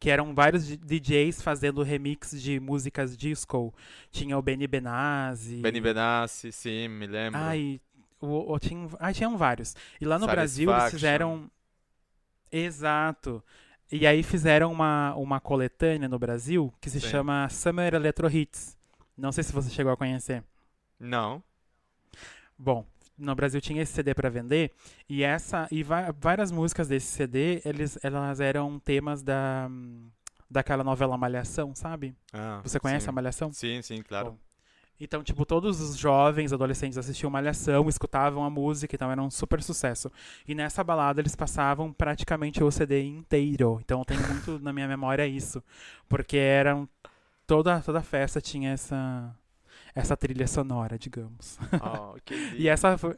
Que 0.00 0.10
eram 0.10 0.34
vários 0.34 0.66
DJs 0.66 1.42
fazendo 1.42 1.82
remix 1.82 2.40
de 2.40 2.58
músicas 2.60 3.16
disco. 3.16 3.74
Tinha 4.10 4.36
o 4.38 4.42
Benny 4.42 4.66
Benassi. 4.66 5.60
Benny 5.62 5.80
Benassi, 5.80 6.52
sim, 6.52 6.88
me 6.88 7.06
lembro. 7.06 7.40
Ai, 7.40 7.80
o, 8.20 8.52
o, 8.52 8.58
tinha, 8.58 8.88
ai, 9.00 9.14
tinham 9.14 9.36
vários. 9.36 9.74
E 10.00 10.04
lá 10.04 10.18
no 10.18 10.28
Brasil 10.28 10.70
eles 10.70 10.88
fizeram. 10.88 11.50
Exato. 12.50 13.42
E 13.90 14.06
aí 14.06 14.22
fizeram 14.22 14.70
uma, 14.72 15.14
uma 15.14 15.40
coletânea 15.40 16.08
no 16.08 16.18
Brasil 16.18 16.72
que 16.80 16.90
se 16.90 17.00
Sim. 17.00 17.08
chama 17.08 17.48
Summer 17.48 17.94
Electro 17.94 18.28
Hits. 18.30 18.76
Não 19.16 19.32
sei 19.32 19.44
se 19.44 19.52
você 19.52 19.70
chegou 19.70 19.92
a 19.92 19.96
conhecer. 19.96 20.44
Não? 20.98 21.42
Bom, 22.58 22.84
no 23.16 23.34
Brasil 23.34 23.60
tinha 23.60 23.82
esse 23.82 23.92
CD 23.92 24.14
pra 24.14 24.28
vender 24.28 24.72
e 25.08 25.22
essa 25.22 25.68
e 25.70 25.82
várias 25.82 26.50
músicas 26.50 26.88
desse 26.88 27.06
CD, 27.06 27.62
eles 27.64 27.98
elas 28.02 28.40
eram 28.40 28.78
temas 28.78 29.22
da 29.22 29.68
daquela 30.50 30.82
novela 30.82 31.16
Malhação, 31.16 31.74
sabe? 31.74 32.14
Ah, 32.32 32.60
Você 32.62 32.80
conhece 32.80 33.04
sim. 33.04 33.10
a 33.10 33.12
Malhação? 33.12 33.52
Sim, 33.52 33.82
sim, 33.82 34.02
claro. 34.02 34.30
Bom, 34.30 34.38
Então, 34.98 35.22
tipo, 35.22 35.44
todos 35.44 35.78
os 35.80 35.96
jovens, 35.96 36.52
adolescentes 36.52 36.96
assistiam 36.96 37.30
Malhação, 37.30 37.88
escutavam 37.88 38.42
a 38.42 38.50
música, 38.50 38.96
então 38.96 39.10
era 39.12 39.22
um 39.22 39.30
super 39.30 39.62
sucesso. 39.62 40.10
E 40.46 40.54
nessa 40.54 40.82
balada 40.82 41.20
eles 41.20 41.36
passavam 41.36 41.92
praticamente 41.92 42.64
o 42.64 42.70
CD 42.70 43.02
inteiro. 43.04 43.78
Então 43.84 44.00
eu 44.00 44.04
tenho 44.06 44.26
muito 44.26 44.58
na 44.58 44.72
minha 44.72 44.88
memória 44.88 45.26
isso. 45.26 45.62
Porque 46.08 46.36
eram. 46.38 46.88
Toda, 47.46 47.80
toda 47.80 48.02
festa 48.02 48.40
tinha 48.40 48.72
essa. 48.72 49.34
Essa 49.98 50.16
trilha 50.16 50.46
sonora, 50.46 50.98
digamos. 50.98 51.58
Oh, 51.82 52.16
E 52.56 52.68
essa 52.68 52.96
foi. 52.96 53.16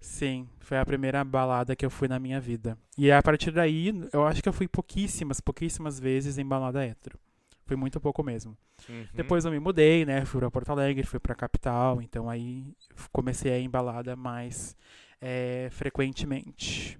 Sim, 0.00 0.48
foi 0.58 0.78
a 0.78 0.84
primeira 0.84 1.22
balada 1.24 1.76
que 1.76 1.86
eu 1.86 1.90
fui 1.90 2.08
na 2.08 2.18
minha 2.18 2.40
vida. 2.40 2.76
E 2.98 3.10
a 3.10 3.22
partir 3.22 3.52
daí, 3.52 3.92
eu 4.12 4.26
acho 4.26 4.42
que 4.42 4.48
eu 4.48 4.52
fui 4.52 4.66
pouquíssimas, 4.66 5.40
pouquíssimas 5.40 6.00
vezes 6.00 6.38
em 6.38 6.44
balada 6.44 6.84
hétero. 6.84 7.18
Fui 7.64 7.76
muito 7.76 8.00
pouco 8.00 8.22
mesmo. 8.22 8.56
Uhum. 8.88 9.06
Depois 9.14 9.44
eu 9.44 9.52
me 9.52 9.60
mudei, 9.60 10.04
né? 10.04 10.24
Fui 10.24 10.40
pra 10.40 10.50
Porto 10.50 10.70
Alegre, 10.70 11.06
fui 11.06 11.20
pra 11.20 11.36
capital, 11.36 12.02
então 12.02 12.28
aí 12.28 12.64
comecei 13.12 13.52
a 13.52 13.58
ir 13.58 13.64
em 13.64 13.70
balada 13.70 14.16
mais 14.16 14.76
é, 15.20 15.68
frequentemente. 15.70 16.98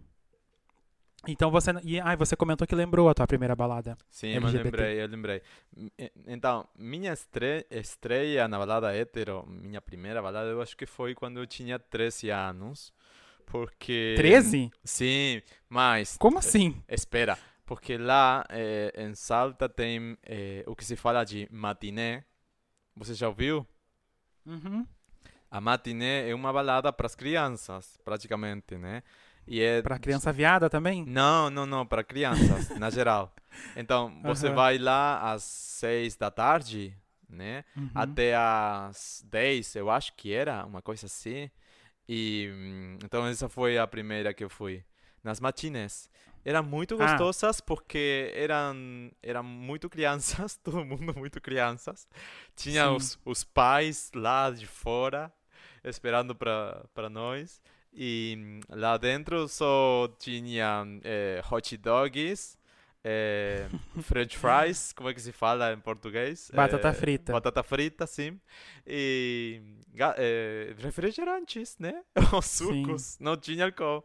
Então 1.27 1.51
você. 1.51 1.71
E, 1.85 2.01
ah, 2.01 2.17
você 2.17 2.35
comentou 2.37 2.67
que 2.67 2.75
lembrou 2.75 3.09
a 3.09 3.15
tua 3.15 3.27
primeira 3.27 3.55
balada. 3.55 3.97
Sim, 4.11 4.29
eu 4.31 4.37
LGBT. 4.39 4.65
lembrei, 4.65 5.03
eu 5.03 5.07
lembrei. 5.07 5.43
M- 5.77 5.93
e- 5.99 6.13
Então, 6.27 6.69
minha 6.77 7.13
estre- 7.13 7.67
estreia 7.71 8.49
na 8.49 8.59
balada 8.59 8.95
hétero, 8.95 9.45
minha 9.47 9.81
primeira 9.81 10.21
balada, 10.21 10.49
eu 10.51 10.61
acho 10.61 10.77
que 10.77 10.87
foi 10.87 11.15
quando 11.15 11.39
eu 11.39 11.47
tinha 11.47 11.79
13 11.79 12.31
anos. 12.31 12.93
Porque. 13.47 14.15
13? 14.17 14.71
Sim, 14.85 15.43
mas. 15.69 16.17
Como 16.19 16.39
assim? 16.39 16.83
Espera, 16.89 17.39
porque 17.67 17.97
lá 17.99 18.45
eh, 18.49 18.93
em 18.97 19.15
Salta 19.15 19.69
tem 19.69 20.17
eh, 20.25 20.65
o 20.67 20.75
que 20.75 20.85
se 20.85 20.97
fala 20.97 21.23
de 21.25 21.47
matiné. 21.51 22.25
Você 22.97 23.15
já 23.15 23.29
ouviu? 23.29 23.67
Uhum. 24.47 24.87
A 25.51 25.61
matiné 25.61 26.29
é 26.31 26.35
uma 26.35 26.53
balada 26.53 26.93
para 26.93 27.07
as 27.07 27.15
crianças, 27.15 27.99
praticamente, 28.05 28.77
né? 28.77 29.03
E 29.47 29.61
é 29.61 29.83
Pra 29.83 29.99
criança 29.99 30.33
viada 30.33 30.71
também? 30.71 31.05
Não, 31.07 31.51
não, 31.51 31.67
não, 31.67 31.87
para 31.87 32.05
crianças, 32.05 32.69
na 32.79 32.91
geral. 32.91 33.35
Então, 33.77 34.13
você 34.23 34.47
Aham. 34.49 34.55
vai 34.57 34.79
lá 34.79 35.33
às 35.33 35.43
seis 35.43 36.17
da 36.17 36.31
tarde, 36.31 36.97
né? 37.29 37.65
Uhum. 37.77 37.91
Até 37.95 38.35
às 38.37 39.25
10, 39.29 39.75
eu 39.77 39.91
acho 39.91 40.15
que 40.15 40.33
era, 40.33 40.65
uma 40.65 40.81
coisa 40.81 41.07
assim. 41.07 41.51
E 42.09 42.51
hum, 42.53 42.99
então 43.05 43.27
essa 43.27 43.49
foi 43.49 43.79
a 43.79 43.87
primeira 43.87 44.33
que 44.35 44.45
eu 44.45 44.51
fui. 44.51 44.85
Nas 45.23 45.39
matinés. 45.41 46.11
Eram 46.45 46.65
muito 46.65 46.97
Ah. 46.99 47.17
gostosas 47.17 47.61
porque 47.61 48.33
eram, 48.35 48.75
eram 49.23 49.45
muito 49.45 49.89
crianças, 49.89 50.57
todo 50.65 50.85
mundo 50.85 51.15
muito 51.17 51.41
crianças. 51.41 52.09
Tinha 52.57 52.89
Sim. 52.89 52.97
os, 52.97 53.19
os 53.25 53.45
pais 53.45 54.11
lá 54.15 54.51
de 54.51 54.67
fora 54.67 55.33
esperando 55.85 56.35
para 56.35 56.85
para 56.95 57.09
nós. 57.09 57.63
E 57.95 58.37
hum, 58.39 58.61
lá 58.71 58.97
dentro 58.97 59.47
só 59.49 60.09
tinha 60.19 60.85
eh, 61.05 61.43
hot 61.51 61.77
dogs, 61.77 62.57
eh, 63.05 63.69
french 63.99 64.37
fries, 64.39 64.93
como 64.95 65.09
é 65.11 65.15
que 65.15 65.21
se 65.21 65.33
fala 65.33 65.73
em 65.73 65.81
português? 65.81 66.51
Batata 66.53 66.93
Eh, 66.93 66.95
frita. 66.95 67.33
Batata 67.33 67.63
frita, 67.63 68.07
sim. 68.07 68.41
E 68.87 69.61
eh, 70.17 70.75
refrigerantes, 70.79 71.77
né? 71.79 72.03
Os 72.37 72.47
Sim. 72.47 72.47
sucos. 72.47 73.19
Não 73.21 73.37
tinha 73.37 73.67
álcool. 73.67 74.05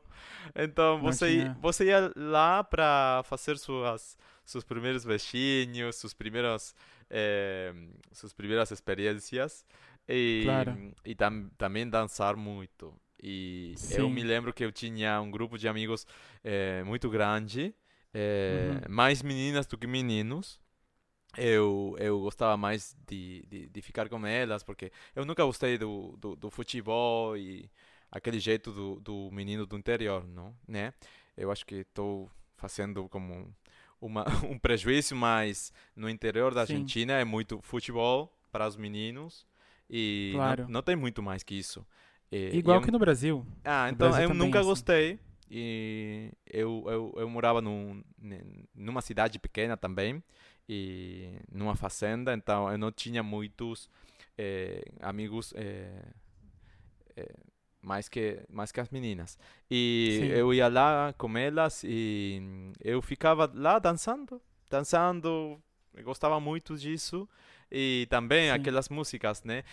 Então 0.55 0.99
Não 0.99 1.15
você, 1.15 1.17
tinha. 1.17 1.55
você 1.55 1.85
ia 1.85 2.11
lá 2.15 2.63
para 2.63 3.21
fazer 3.25 3.57
suas, 3.57 4.17
seus 4.45 4.63
primeiros 4.63 5.05
beijinhos, 5.05 5.95
seus 5.95 6.13
primeiros, 6.13 6.75
eh, 7.09 7.73
suas 8.11 8.33
primeiras 8.33 8.71
experiências. 8.71 9.65
E, 10.07 10.43
Claro. 10.43 10.77
e 11.05 11.15
tam, 11.15 11.49
também 11.57 11.89
dançar 11.89 12.35
muito. 12.35 12.93
E 13.21 13.81
eu 13.89 14.09
Sim. 14.09 14.11
me 14.11 14.23
lembro 14.23 14.53
que 14.53 14.63
eu 14.63 14.71
tinha 14.71 15.19
um 15.21 15.31
grupo 15.31 15.57
de 15.57 15.67
amigos 15.67 16.05
eh, 16.43 16.83
muito 16.83 17.09
grande, 17.09 17.73
eh, 18.13 18.81
Uhum. 18.81 18.85
mais 18.89 19.21
meninas 19.21 19.65
do 19.67 19.77
que 19.77 19.87
meninos. 19.87 20.59
Eu, 21.37 21.95
eu 21.99 22.19
gostava 22.21 22.57
mais 22.57 22.95
de, 23.07 23.45
de, 23.47 23.67
de 23.69 23.81
ficar 23.81 24.09
com 24.09 24.25
elas, 24.25 24.63
porque 24.63 24.91
eu 25.15 25.23
nunca 25.25 25.43
gostei 25.45 25.77
do, 25.77 26.17
do, 26.17 26.35
do 26.35 26.49
futebol 26.49 27.37
e 27.37 27.69
aquele 28.11 28.39
jeito 28.39 28.71
do, 28.71 28.99
do 28.99 29.29
menino 29.31 29.65
do 29.65 29.77
interior, 29.77 30.25
não? 30.27 30.55
Né? 30.67 30.93
Eu 31.35 31.51
acho 31.51 31.65
que 31.65 31.75
estou 31.75 32.31
fazendo 32.55 33.07
como 33.09 33.53
uma, 34.01 34.25
um 34.49 34.57
prejuízo, 34.57 35.15
mas 35.15 35.71
no 35.95 36.09
interior 36.09 36.53
da 36.55 36.61
Sim. 36.61 36.61
Argentina 36.61 37.13
é 37.13 37.23
muito 37.25 37.61
futebol 37.61 38.35
para 38.51 38.67
os 38.67 38.75
meninos 38.75 39.45
e 39.89 40.39
não- 40.43 40.55
Claro. 40.55 40.65
não, 40.67 40.81
tem 40.81 40.95
muito 40.95 41.21
mais 41.21 41.43
que 41.43 41.55
isso. 41.55 41.85
E- 42.31 42.51
e 42.53 42.57
Igual 42.57 42.77
eu- 42.77 42.81
que 42.81 42.91
no 42.91 42.99
Brasil. 42.99 43.45
ah, 43.63 43.89
então 43.89 44.09
Brasil 44.09 44.23
eu 44.29 44.29
é 44.31 44.33
nunca 44.33 44.59
assim. 44.59 44.67
gostei. 44.69 45.19
E 45.49 46.29
eu, 46.51 46.83
eu, 46.87 47.13
eu 47.17 47.29
morava 47.29 47.61
num, 47.61 48.03
numa 48.75 49.01
cidade 49.01 49.39
pequena 49.39 49.77
também, 49.77 50.21
e 50.67 51.29
numa 51.49 51.73
fazenda, 51.75 52.33
então 52.33 52.69
eu 52.69 52.77
não 52.77 52.91
tinha 52.91 53.23
muitos 53.23 53.89
eh, 54.37 54.83
amigos 54.99 55.53
eh, 55.55 56.03
eh, 57.15 57.33
mais 57.81 58.09
que 58.09 58.41
mais 58.49 58.71
que 58.71 58.79
as 58.81 58.89
meninas. 58.89 59.37
E 59.71 60.17
Sim. 60.19 60.25
eu 60.27 60.53
ia 60.53 60.67
lá 60.67 61.13
com 61.17 61.37
elas 61.37 61.83
e 61.85 62.41
eu 62.83 63.01
ficava 63.01 63.49
lá 63.53 63.79
dançando, 63.79 64.41
dançando, 64.69 65.61
eu 65.95 66.03
gostava 66.03 66.39
muito 66.39 66.77
disso. 66.77 67.27
E 67.71 68.07
também 68.09 68.47
Sim. 68.47 68.53
aquelas 68.55 68.89
músicas, 68.89 69.43
né? 69.43 69.63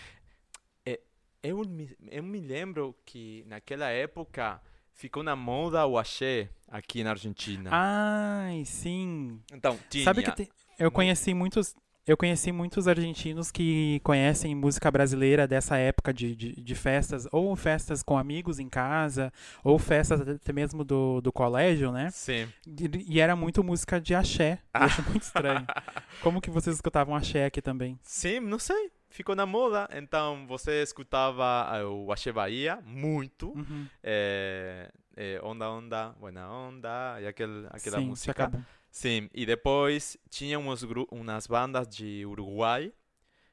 Eu 1.44 1.62
me, 1.68 1.90
eu 2.10 2.22
me 2.22 2.40
lembro 2.40 2.96
que 3.04 3.44
naquela 3.46 3.90
época 3.90 4.60
ficou 4.94 5.22
na 5.22 5.36
moda 5.36 5.84
o 5.86 5.98
axé 5.98 6.48
aqui 6.68 7.04
na 7.04 7.10
Argentina. 7.10 7.68
Ai, 7.72 8.64
sim. 8.64 9.38
então, 9.52 9.78
tinha. 9.90 10.04
Sabe 10.04 10.22
que 10.22 10.32
tem- 10.32 10.48
eu 10.78 10.90
conheci 10.90 11.34
muitos. 11.34 11.74
Eu 12.06 12.18
conheci 12.18 12.52
muitos 12.52 12.86
argentinos 12.86 13.50
que 13.50 13.98
conhecem 14.04 14.54
música 14.54 14.90
brasileira 14.90 15.48
dessa 15.48 15.78
época 15.78 16.12
de, 16.12 16.36
de, 16.36 16.52
de 16.52 16.74
festas, 16.74 17.26
ou 17.32 17.56
festas 17.56 18.02
com 18.02 18.18
amigos 18.18 18.58
em 18.58 18.68
casa, 18.68 19.32
ou 19.62 19.78
festas 19.78 20.20
até 20.20 20.52
mesmo 20.52 20.84
do, 20.84 21.22
do 21.22 21.32
colégio, 21.32 21.90
né? 21.90 22.10
Sim. 22.10 22.46
E, 22.66 23.14
e 23.14 23.20
era 23.20 23.34
muito 23.34 23.64
música 23.64 23.98
de 23.98 24.14
axé. 24.14 24.58
Eu 24.74 24.80
acho 24.82 25.02
muito 25.08 25.22
estranho. 25.22 25.66
Como 26.20 26.42
que 26.42 26.50
vocês 26.50 26.76
escutavam 26.76 27.16
axé 27.16 27.46
aqui 27.46 27.62
também? 27.62 27.98
Sim, 28.02 28.38
não 28.40 28.58
sei. 28.58 28.90
Ficou 29.14 29.36
na 29.36 29.46
moda. 29.46 29.88
Então, 29.92 30.44
você 30.44 30.82
escutava 30.82 31.68
eh, 31.72 31.84
o 31.84 32.10
Axé 32.10 32.32
Bahia 32.32 32.80
muito. 32.84 33.50
Uhum. 33.50 33.86
eh, 34.02 34.90
eh, 35.16 35.40
onda, 35.40 35.70
onda, 35.70 36.08
buena 36.18 36.50
onda. 36.50 37.20
E 37.20 37.26
aquel, 37.28 37.68
aquela 37.70 38.00
Sim, 38.00 38.06
música. 38.06 38.50
Sim, 38.90 39.30
e 39.32 39.46
depois 39.46 40.16
tinha 40.28 40.58
uns 40.58 40.82
gru 40.82 41.06
umas 41.12 41.46
bandas 41.46 41.86
de 41.86 42.26
Uruguai 42.26 42.92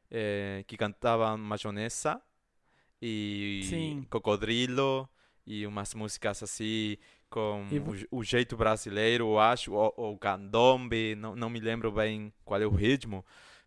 eh, 0.10 0.64
que 0.66 0.76
cantavam 0.76 1.38
Mayonesa 1.38 2.20
e 3.00 3.62
Sim. 3.70 4.08
Cocodrilo 4.10 5.08
e 5.46 5.68
umas 5.68 5.94
músicas 5.94 6.42
assim 6.42 6.98
com 7.30 7.68
o, 8.12 8.18
o 8.20 8.24
jeito 8.24 8.58
brasileiro, 8.58 9.26
eu 9.26 9.40
acho, 9.40 9.74
ou, 9.74 9.94
ou 9.96 10.18
candombe, 10.18 11.14
não, 11.16 11.36
não 11.36 11.52
me 11.52 11.60
lembro 11.60 11.92
bem 11.92 12.34
qual 12.44 12.60
é 12.60 12.66
o 12.66 12.72
ritmo, 12.72 13.24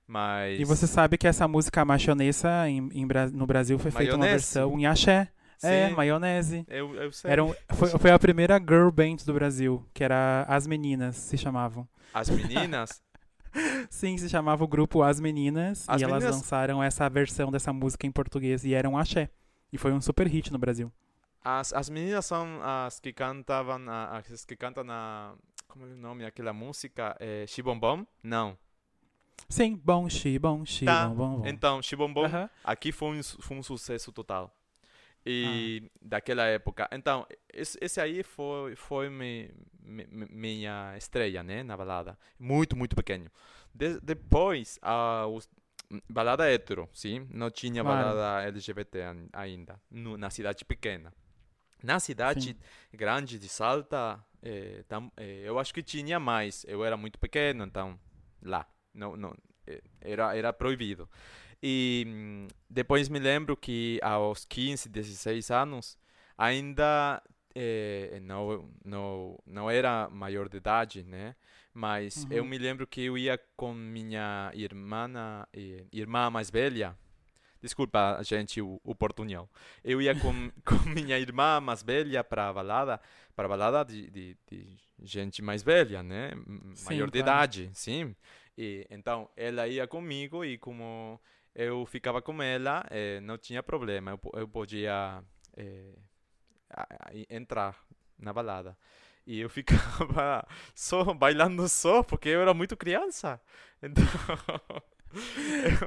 mas... 0.06 0.61
E 0.61 0.64
você 0.64 0.87
sabe 0.87 1.16
que 1.18 1.26
essa 1.26 1.46
música 1.49 1.84
machonesa 1.84 2.68
em, 2.68 2.88
em 2.92 3.06
no 3.32 3.46
Brasil 3.46 3.78
foi 3.78 3.90
feita 3.90 4.16
uma 4.16 4.26
versão 4.26 4.78
em 4.78 4.87
axé. 4.87 5.28
É, 5.62 5.88
Sim, 5.88 5.94
maionese. 5.94 6.64
eu, 6.68 6.94
eu 6.96 7.12
sei. 7.12 7.30
Era 7.30 7.42
foi, 7.73 7.88
foi 7.90 8.11
a 8.11 8.18
primeira 8.18 8.58
girl 8.58 8.90
band 8.90 9.16
do 9.25 9.32
Brasil, 9.32 9.87
que 9.94 10.04
era 10.04 10.44
As 10.49 10.66
Meninas, 10.66 11.16
se 11.16 11.38
chamavam. 11.38 11.88
As 12.12 12.28
meninas, 12.28 13.02
Sim, 13.88 14.18
se 14.18 14.28
chamava 14.28 14.62
o 14.64 14.68
grupo 14.68 15.02
As 15.02 15.20
Meninas, 15.20 15.85
As 15.88 16.00
e 16.00 16.05
elas 16.05 16.16
Meninas- 16.22 16.37
lançaram 16.42 16.83
essa 16.83 17.09
versão 17.09 17.50
dessa 17.50 17.72
música 17.72 18.07
em 18.07 18.11
português, 18.12 18.64
e 18.64 18.74
era 18.74 18.88
um 18.88 18.98
axé. 18.98 19.31
E 19.72 19.78
foi 19.78 19.92
um 19.92 20.00
super 20.00 20.26
hit 20.26 20.52
no 20.52 20.59
Brasil. 20.59 20.92
as, 21.42 21.72
as 21.72 21.88
meninas 21.88 22.26
são 22.26 22.61
as 22.62 23.00
que 23.00 23.12
cantavam, 23.12 23.81
as 23.88 24.44
que 24.44 24.57
cantam 24.57 24.85
a... 24.90 25.35
Como 25.68 25.87
é 25.87 25.88
o 25.88 25.96
nome 25.96 26.24
daquela 26.24 26.52
música? 26.52 27.16
É, 27.18 27.46
Xibombom? 27.46 28.05
Não. 28.22 28.57
Sim, 29.48 29.76
bom, 29.85 30.09
xi, 30.09 30.38
bom, 30.38 30.64
xi, 30.64 30.87
Tá, 30.87 31.09
bom, 31.09 31.14
bom, 31.14 31.37
bom. 31.38 31.48
Então, 31.48 31.83
Xibombom 31.83 32.24
Aham. 32.26 32.50
aqui 32.62 32.92
foi 32.92 33.18
um, 33.18 33.22
foi 33.22 33.57
um 33.57 33.62
sucesso 33.62 34.12
total. 34.12 34.54
E 35.26 35.83
Ah. 35.85 35.90
daquela 36.02 36.44
época. 36.44 36.88
Então, 36.92 37.26
esse, 37.52 37.78
esse 37.80 38.00
aí 38.00 38.22
foi, 38.22 38.76
foi 38.76 39.09
mi, 39.09 39.50
mi- 39.83 40.07
mi- 40.11 40.28
minha 40.30 40.94
estreia, 40.98 41.42
né, 41.42 41.62
na 41.62 41.76
balada. 41.76 42.18
Muito, 42.38 42.76
muito 42.76 42.94
pequeno. 42.94 43.30
De- 43.74 44.00
depois, 44.00 44.78
a 44.83 45.26
os, 45.26 45.48
balada 46.11 46.46
hétero, 46.50 46.88
sim? 46.92 47.26
Não 47.30 47.50
tinha 47.50 47.83
Claro. 47.83 47.98
balada 47.98 48.46
LGBT 48.46 48.98
ainda, 49.33 49.80
no- 49.90 50.16
na 50.18 50.28
cidade 50.30 50.64
pequena. 50.64 51.12
Na 51.83 52.00
cidade 52.00 52.54
Sim. 52.54 52.59
grande 52.92 53.38
de 53.38 53.48
Salta, 53.48 54.22
eh, 54.42 54.85
tam- 54.88 55.12
eh, 55.16 55.42
eu 55.44 55.59
acho 55.59 55.72
que 55.72 55.83
tinha 55.83 56.18
mais. 56.20 56.64
Eu 56.68 56.85
era 56.85 56.96
muito 56.96 57.18
pequeno, 57.18 57.64
então, 57.64 57.98
lá. 58.42 58.66
Não, 58.94 59.16
não, 59.16 59.35
eh, 59.66 59.83
era, 60.00 60.37
era 60.37 60.52
proibido. 60.52 61.09
E 61.62 62.04
hum, 62.07 62.48
depois 62.68 63.09
me 63.09 63.18
lembro 63.18 63.57
que 63.57 63.98
aos 64.02 64.44
15, 64.44 64.88
16 64.88 65.50
anos, 65.50 65.98
ainda 66.37 67.22
eh, 67.54 68.18
não, 68.22 68.70
não, 68.85 69.38
não 69.46 69.70
era 69.70 70.09
maior 70.11 70.48
de 70.48 70.59
idade, 70.59 71.02
né? 71.04 71.35
Mas 71.72 72.26
eu 72.30 72.44
Uhum. 72.44 72.50
me 72.50 72.59
lembro 72.59 72.87
que 72.87 73.02
eu 73.02 73.18
ia 73.18 73.38
com 73.57 73.72
minha 73.74 74.50
irmã, 74.54 75.09
eh, 75.52 75.85
irmã 75.92 76.30
mais 76.30 76.50
velha. 76.50 76.96
Desculpa, 77.62 78.20
gente, 78.22 78.61
o, 78.61 78.78
o 78.85 78.94
portunhol. 78.94 79.48
Eu 79.83 80.00
ia 80.02 80.14
com, 80.14 80.50
com 80.64 80.76
minha 80.90 81.18
irmã 81.18 81.61
mais 81.61 81.83
velha 81.83 82.22
para 82.22 82.52
balada, 82.52 83.00
para 83.35 83.48
balada 83.48 83.85
de, 83.85 84.11
de, 84.11 84.37
de 84.50 84.76
gente 85.02 85.40
mais 85.40 85.62
velha, 85.62 86.02
né? 86.02 86.33
M- 86.33 86.74
Sim, 86.74 86.85
Maior 86.85 87.11
de 87.11 87.18
claro. 87.18 87.20
idade, 87.20 87.70
sim. 87.72 88.14
E 88.56 88.86
então 88.90 89.28
ela 89.36 89.66
ia 89.68 89.86
comigo 89.86 90.44
e 90.44 90.58
como 90.58 91.20
eu 91.54 91.84
ficava 91.86 92.22
com 92.22 92.42
ela, 92.42 92.84
eh, 92.90 93.20
não 93.20 93.38
tinha 93.38 93.62
problema. 93.62 94.12
Eu, 94.12 94.20
eu 94.40 94.48
podia 94.48 95.22
eh, 95.56 95.94
entrar 97.30 97.76
na 98.18 98.32
balada. 98.32 98.76
E 99.26 99.40
eu 99.40 99.48
ficava 99.50 100.46
só 100.74 101.02
bailando 101.14 101.68
só, 101.68 102.02
porque 102.02 102.28
eu 102.28 102.40
era 102.42 102.54
muito 102.54 102.76
criança. 102.76 103.40
Então, 103.82 104.04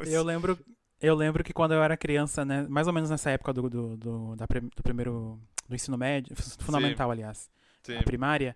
Eu 0.06 0.24
lembro, 0.24 0.58
eu 1.02 1.16
lembro 1.16 1.44
que 1.44 1.54
quando 1.54 1.74
eu 1.74 1.84
era 1.84 1.98
criança, 1.98 2.46
né, 2.46 2.66
mais 2.70 2.88
ou 2.88 2.94
menos 2.94 3.10
nessa 3.10 3.30
época 3.32 3.52
do, 3.54 3.70
do, 3.70 3.98
do, 3.98 4.36
da 4.36 4.46
do 4.46 4.84
primeiro 4.84 5.40
do 5.68 5.76
ensino 5.76 5.98
médio, 5.98 6.36
fu- 6.36 6.64
fundamental, 6.64 7.12
aliás, 7.12 7.50
sim, 7.84 7.98
primária, 8.04 8.56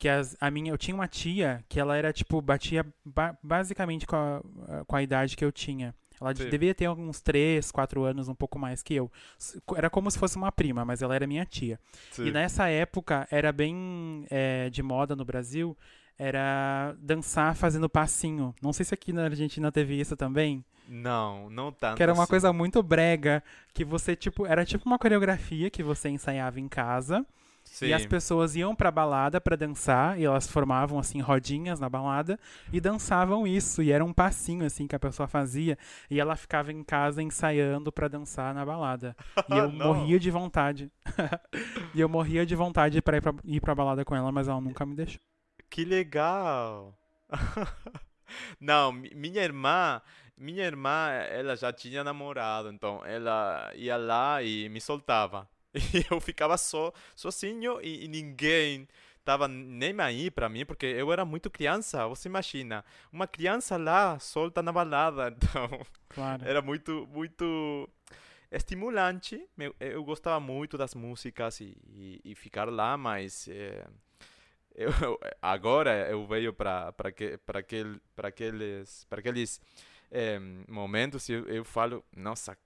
que 0.00 0.08
as, 0.08 0.34
a 0.40 0.50
minha, 0.50 0.72
eu 0.72 0.78
tinha 0.78 0.94
uma 0.94 1.06
tia 1.06 1.62
que 1.68 1.78
ela 1.78 1.94
era 1.96 2.10
tipo 2.12 2.40
batia 2.40 2.84
ba- 3.04 3.36
basicamente 3.42 4.06
com 4.06 4.16
a, 4.16 4.84
com 4.86 4.96
a 4.96 5.02
idade 5.02 5.36
que 5.36 5.44
eu 5.44 5.52
tinha. 5.52 5.94
Ela 6.20 6.34
Sim. 6.34 6.48
devia 6.48 6.74
ter 6.74 6.88
uns 6.88 7.20
3, 7.20 7.70
4 7.70 8.02
anos, 8.04 8.26
um 8.28 8.34
pouco 8.34 8.58
mais 8.58 8.82
que 8.82 8.94
eu. 8.94 9.10
Era 9.76 9.88
como 9.90 10.10
se 10.10 10.18
fosse 10.18 10.36
uma 10.36 10.50
prima, 10.50 10.84
mas 10.84 11.02
ela 11.02 11.14
era 11.14 11.26
minha 11.26 11.44
tia. 11.46 11.78
E 12.12 12.14
sim. 12.14 12.30
nessa 12.30 12.66
época 12.68 13.28
era 13.30 13.52
bem 13.52 14.26
é, 14.30 14.68
de 14.70 14.82
moda 14.82 15.14
no 15.14 15.24
Brasil, 15.24 15.76
era 16.18 16.94
dançar 16.98 17.54
fazendo 17.54 17.88
passinho. 17.88 18.54
Não 18.62 18.72
sei 18.72 18.84
se 18.84 18.94
aqui 18.94 19.12
na 19.12 19.24
Argentina 19.24 19.70
teve 19.72 19.98
isso 20.00 20.16
também. 20.16 20.64
Não, 20.88 21.48
não 21.50 21.70
tanto 21.72 21.96
Que 21.96 22.02
era 22.02 22.12
uma 22.12 22.24
assim. 22.24 22.30
coisa 22.30 22.52
muito 22.52 22.82
brega, 22.82 23.42
que 23.72 23.84
você, 23.84 24.16
tipo, 24.16 24.44
era 24.46 24.64
tipo 24.64 24.84
uma 24.86 24.98
coreografia 24.98 25.70
que 25.70 25.82
você 25.82 26.08
ensaiava 26.08 26.58
em 26.58 26.68
casa, 26.68 27.24
Sim. 27.64 27.86
e 27.86 27.92
as 27.94 28.04
pessoas 28.04 28.56
iam 28.56 28.74
pra 28.74 28.90
balada 28.90 29.40
pra 29.40 29.56
dançar, 29.56 30.18
e 30.18 30.24
elas 30.24 30.46
formavam, 30.48 30.98
assim, 30.98 31.20
rodinhas 31.20 31.80
na 31.80 31.88
balada, 31.88 32.38
e 32.72 32.80
dançavam 32.80 33.46
isso, 33.46 33.82
e 33.82 33.90
era 33.92 34.04
um 34.04 34.12
passinho, 34.12 34.66
assim, 34.66 34.86
que 34.86 34.94
a 34.94 34.98
pessoa 34.98 35.26
fazia, 35.26 35.78
e 36.10 36.20
ela 36.20 36.36
ficava 36.36 36.72
em 36.72 36.82
casa 36.84 37.22
ensaiando 37.22 37.90
pra 37.92 38.08
dançar 38.08 38.52
na 38.54 38.64
balada. 38.66 39.16
E 39.48 39.56
eu 39.56 39.70
morria 39.72 40.18
de 40.18 40.30
vontade. 40.30 40.90
e 41.94 42.00
eu 42.00 42.08
morria 42.08 42.44
de 42.44 42.54
vontade 42.54 43.00
pra 43.00 43.16
ir, 43.16 43.20
pra 43.22 43.32
ir 43.44 43.60
pra 43.60 43.74
balada 43.74 44.04
com 44.04 44.14
ela, 44.14 44.30
mas 44.30 44.48
ela 44.48 44.60
nunca 44.60 44.84
me 44.84 44.94
deixou. 44.94 45.20
Que 45.70 45.84
legal! 45.84 46.94
Não, 48.60 48.92
mi- 48.92 49.12
minha 49.14 49.42
irmã, 49.42 50.00
minha 50.36 50.64
irmã, 50.64 51.08
ela 51.30 51.56
já 51.56 51.72
tinha 51.72 52.04
namorado, 52.04 52.70
então 52.70 53.04
ela 53.04 53.72
ia 53.74 53.96
lá 53.96 54.42
e 54.42 54.68
me 54.68 54.80
soltava. 54.80 55.48
E 55.94 56.04
eu 56.10 56.20
ficava 56.20 56.56
só, 56.58 56.92
sozinho 57.14 57.80
e, 57.82 58.04
e 58.04 58.08
ninguém 58.08 58.88
tava 59.24 59.46
nem 59.48 59.94
aí 60.00 60.30
pra 60.30 60.48
mim, 60.48 60.64
porque 60.64 60.86
eu 60.86 61.12
era 61.12 61.24
muito 61.24 61.50
criança, 61.50 62.06
você 62.08 62.28
imagina, 62.28 62.84
uma 63.12 63.26
criança 63.26 63.76
lá 63.76 64.18
solta 64.18 64.62
na 64.62 64.72
balada, 64.72 65.28
então 65.36 65.68
Claro. 66.08 66.44
era 66.44 66.60
muito, 66.62 67.06
muito. 67.12 67.88
estimulante. 68.50 69.48
Eu, 69.78 70.04
gostava 70.04 70.40
muito 70.40 70.76
das 70.78 70.94
músicas 70.94 71.60
e, 71.60 71.76
e, 71.88 72.20
e 72.24 72.34
ficar 72.34 72.68
lá, 72.70 72.96
mas 72.96 73.48
é, 73.48 73.86
eu, 74.74 74.90
agora 75.42 76.08
eu 76.10 76.26
vejo 76.26 76.52
para 76.52 76.92
para 76.92 77.12
que 77.12 77.38
para 77.38 77.60
aquele 77.60 78.00
para 78.16 78.28
aqueles 78.28 79.04
para 79.08 79.20
aqueles 79.20 79.60
é, 80.10 80.38
momentos 80.68 81.28
eu, 81.28 81.46
eu 81.48 81.64
falo 81.64 82.04
nossa 82.16 82.56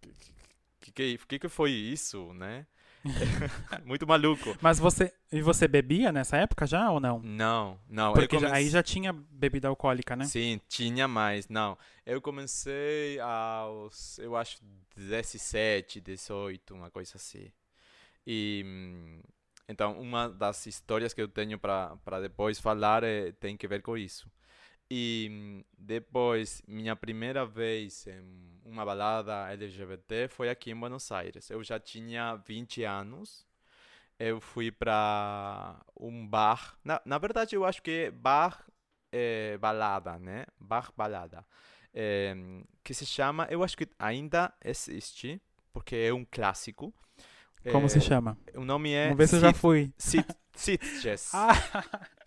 que 0.80 0.92
que, 0.92 1.18
que 1.18 1.38
que 1.38 1.48
foi 1.48 1.70
isso 1.72 2.32
né 2.34 2.66
muito 3.84 4.06
maluco 4.06 4.56
Mas 4.62 4.78
você 4.78 5.12
e 5.30 5.42
você 5.42 5.68
bebia 5.68 6.10
nessa 6.12 6.36
época 6.36 6.66
já 6.66 6.90
ou 6.90 7.00
não? 7.00 7.20
não 7.20 7.78
não 7.88 8.12
Porque 8.14 8.36
comece- 8.36 8.54
aí 8.54 8.68
já 8.68 8.82
tinha 8.82 9.12
bebida 9.12 9.68
alcoólica, 9.68 10.16
né? 10.16 10.24
Sim, 10.24 10.60
tinha 10.68 11.06
mais. 11.08 11.48
Não, 11.48 11.76
eu 12.06 12.20
comecei 12.20 13.18
aos, 13.20 14.18
eu 14.18 14.36
acho, 14.36 14.58
17, 14.96 16.00
18, 16.00 16.74
uma 16.74 16.90
coisa 16.90 17.16
assim. 17.16 17.50
E 18.26 18.62
hum, 18.64 19.20
então 19.68 20.00
uma 20.00 20.28
das 20.28 20.66
histórias 20.66 21.12
que 21.12 21.20
eu 21.20 21.28
tenho 21.28 21.58
para 21.58 21.96
para 22.04 22.20
depois 22.20 22.58
falar 22.58 23.04
é, 23.04 23.32
tem 23.32 23.56
que 23.56 23.66
ver 23.68 23.82
com 23.82 23.96
isso. 23.96 24.30
E 24.90 25.64
depois, 25.76 26.62
minha 26.66 26.94
primeira 26.94 27.44
vez 27.46 28.06
em 28.06 28.60
uma 28.64 28.84
balada 28.84 29.50
LGBT 29.52 30.28
foi 30.28 30.48
aqui 30.48 30.70
em 30.70 30.76
Buenos 30.78 31.10
Aires. 31.12 31.50
Eu 31.50 31.62
já 31.62 31.78
tinha 31.78 32.36
20 32.36 32.82
anos. 32.84 33.46
Eu 34.18 34.40
fui 34.40 34.70
para 34.70 35.76
um 35.98 36.26
bar. 36.26 36.78
Na, 36.84 37.00
na 37.04 37.18
verdade, 37.18 37.56
eu 37.56 37.64
acho 37.64 37.82
que 37.82 37.90
é 37.90 38.10
bar 38.10 38.64
é, 39.12 39.56
balada, 39.58 40.18
né? 40.18 40.46
Bar 40.58 40.92
balada. 40.96 41.44
É, 41.92 42.34
que 42.82 42.92
se 42.94 43.06
chama, 43.06 43.46
eu 43.50 43.62
acho 43.62 43.76
que 43.76 43.88
ainda 43.98 44.52
existe, 44.64 45.40
porque 45.72 45.96
é 45.96 46.12
um 46.12 46.24
clássico. 46.24 46.92
Como 47.68 47.88
É, 47.88 47.88
se 47.88 48.00
chama? 48.00 48.38
O 48.56 48.64
nome 48.64 48.92
é 48.92 49.08
Vamos 49.08 49.18
ver 49.18 49.28
se 49.28 49.36
eu 49.36 49.40
já 49.40 49.52
fui. 49.52 49.92
Sit- 49.98 50.36
Sitges. 50.56 51.32
Ah, 51.36 51.54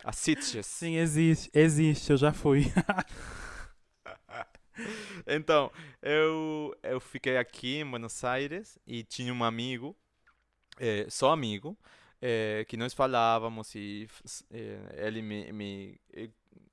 A 0.04 0.12
Sitges. 0.12 0.66
sim, 0.66 0.96
existe, 0.96 1.50
existe, 1.54 2.10
eu 2.12 2.16
já 2.16 2.32
fui. 2.32 2.64
Então, 5.26 5.70
eu, 6.02 6.74
eu 6.82 7.00
fiquei 7.00 7.36
aqui 7.36 7.76
em 7.78 7.86
Buenos 7.90 8.22
Aires 8.24 8.78
e 8.86 9.02
tinha 9.04 9.32
um 9.32 9.44
amigo, 9.44 9.96
eh, 10.80 11.06
só 11.10 11.32
amigo, 11.32 11.78
eh, 12.22 12.66
que 12.68 12.76
nós 12.78 12.94
falávamos 12.94 13.74
e 13.76 14.08
eh, 14.52 15.06
ele 15.06 15.22
me, 15.22 15.52
me 15.52 16.00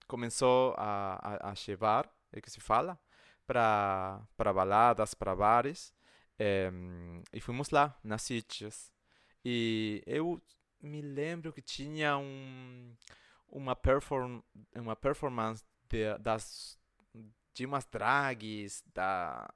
começou 0.08 0.76
a, 0.78 1.16
a, 1.48 1.52
a 1.52 1.56
levar, 1.68 2.10
é 2.34 2.42
que 2.42 2.52
se 2.52 2.62
fala, 2.62 3.00
para 3.48 4.22
baladas, 4.40 5.16
para 5.16 5.36
bares, 5.36 5.95
eh, 6.40 6.72
e 7.34 7.40
fomos 7.42 7.70
lá, 7.70 7.98
nas 8.04 8.24
Sitges. 8.24 8.92
E 9.44 10.04
eu 10.06 10.42
me 10.82 11.02
lembro 11.02 11.54
que 11.54 11.62
tinha 11.62 12.18
um, 12.18 12.96
uma, 13.50 13.76
perform, 13.76 14.42
uma 14.76 14.96
performance 14.96 15.64
de, 15.90 16.18
das 16.20 16.78
de 17.56 17.66
umas 17.66 17.86
drags, 17.86 18.84
da. 18.94 19.50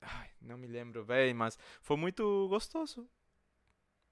Ai, 0.00 0.30
não 0.40 0.56
me 0.56 0.66
lembro 0.66 1.04
bem, 1.04 1.34
mas 1.34 1.58
foi 1.82 1.96
muito 1.96 2.48
gostoso. 2.48 3.06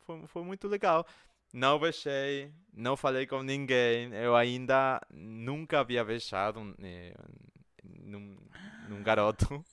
Foi, 0.01 0.27
foi 0.27 0.45
muito 0.45 0.69
legal. 0.69 1.07
Não 1.53 1.79
beijei, 1.79 2.53
não 2.73 2.97
falei 2.97 3.27
com 3.27 3.43
ninguém. 3.43 4.13
Eu 4.15 4.37
ainda 4.37 5.01
nunca 5.11 5.81
havia 5.81 6.05
beijado 6.05 6.61
um, 6.61 6.75
eh, 6.83 7.15
num, 7.83 8.37
num 8.89 9.03
garoto. 9.03 9.65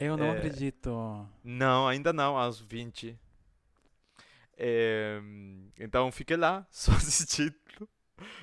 Eu 0.00 0.16
não 0.16 0.26
É. 0.26 0.38
acredito. 0.38 1.28
Não, 1.44 1.86
ainda 1.86 2.12
não, 2.12 2.36
aos 2.38 2.60
20. 2.60 3.18
Eh, 4.56 5.20
então 5.78 6.10
fiquei 6.10 6.36
lá, 6.36 6.66
só 6.70 6.92
assistindo. 6.92 7.54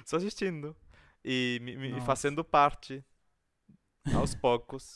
Só 0.05 0.17
assistindo. 0.17 0.75
E 1.23 1.59
me, 1.61 1.75
me 1.75 2.01
fazendo 2.01 2.43
parte. 2.43 3.03
Aos 4.15 4.33
poucos. 4.35 4.95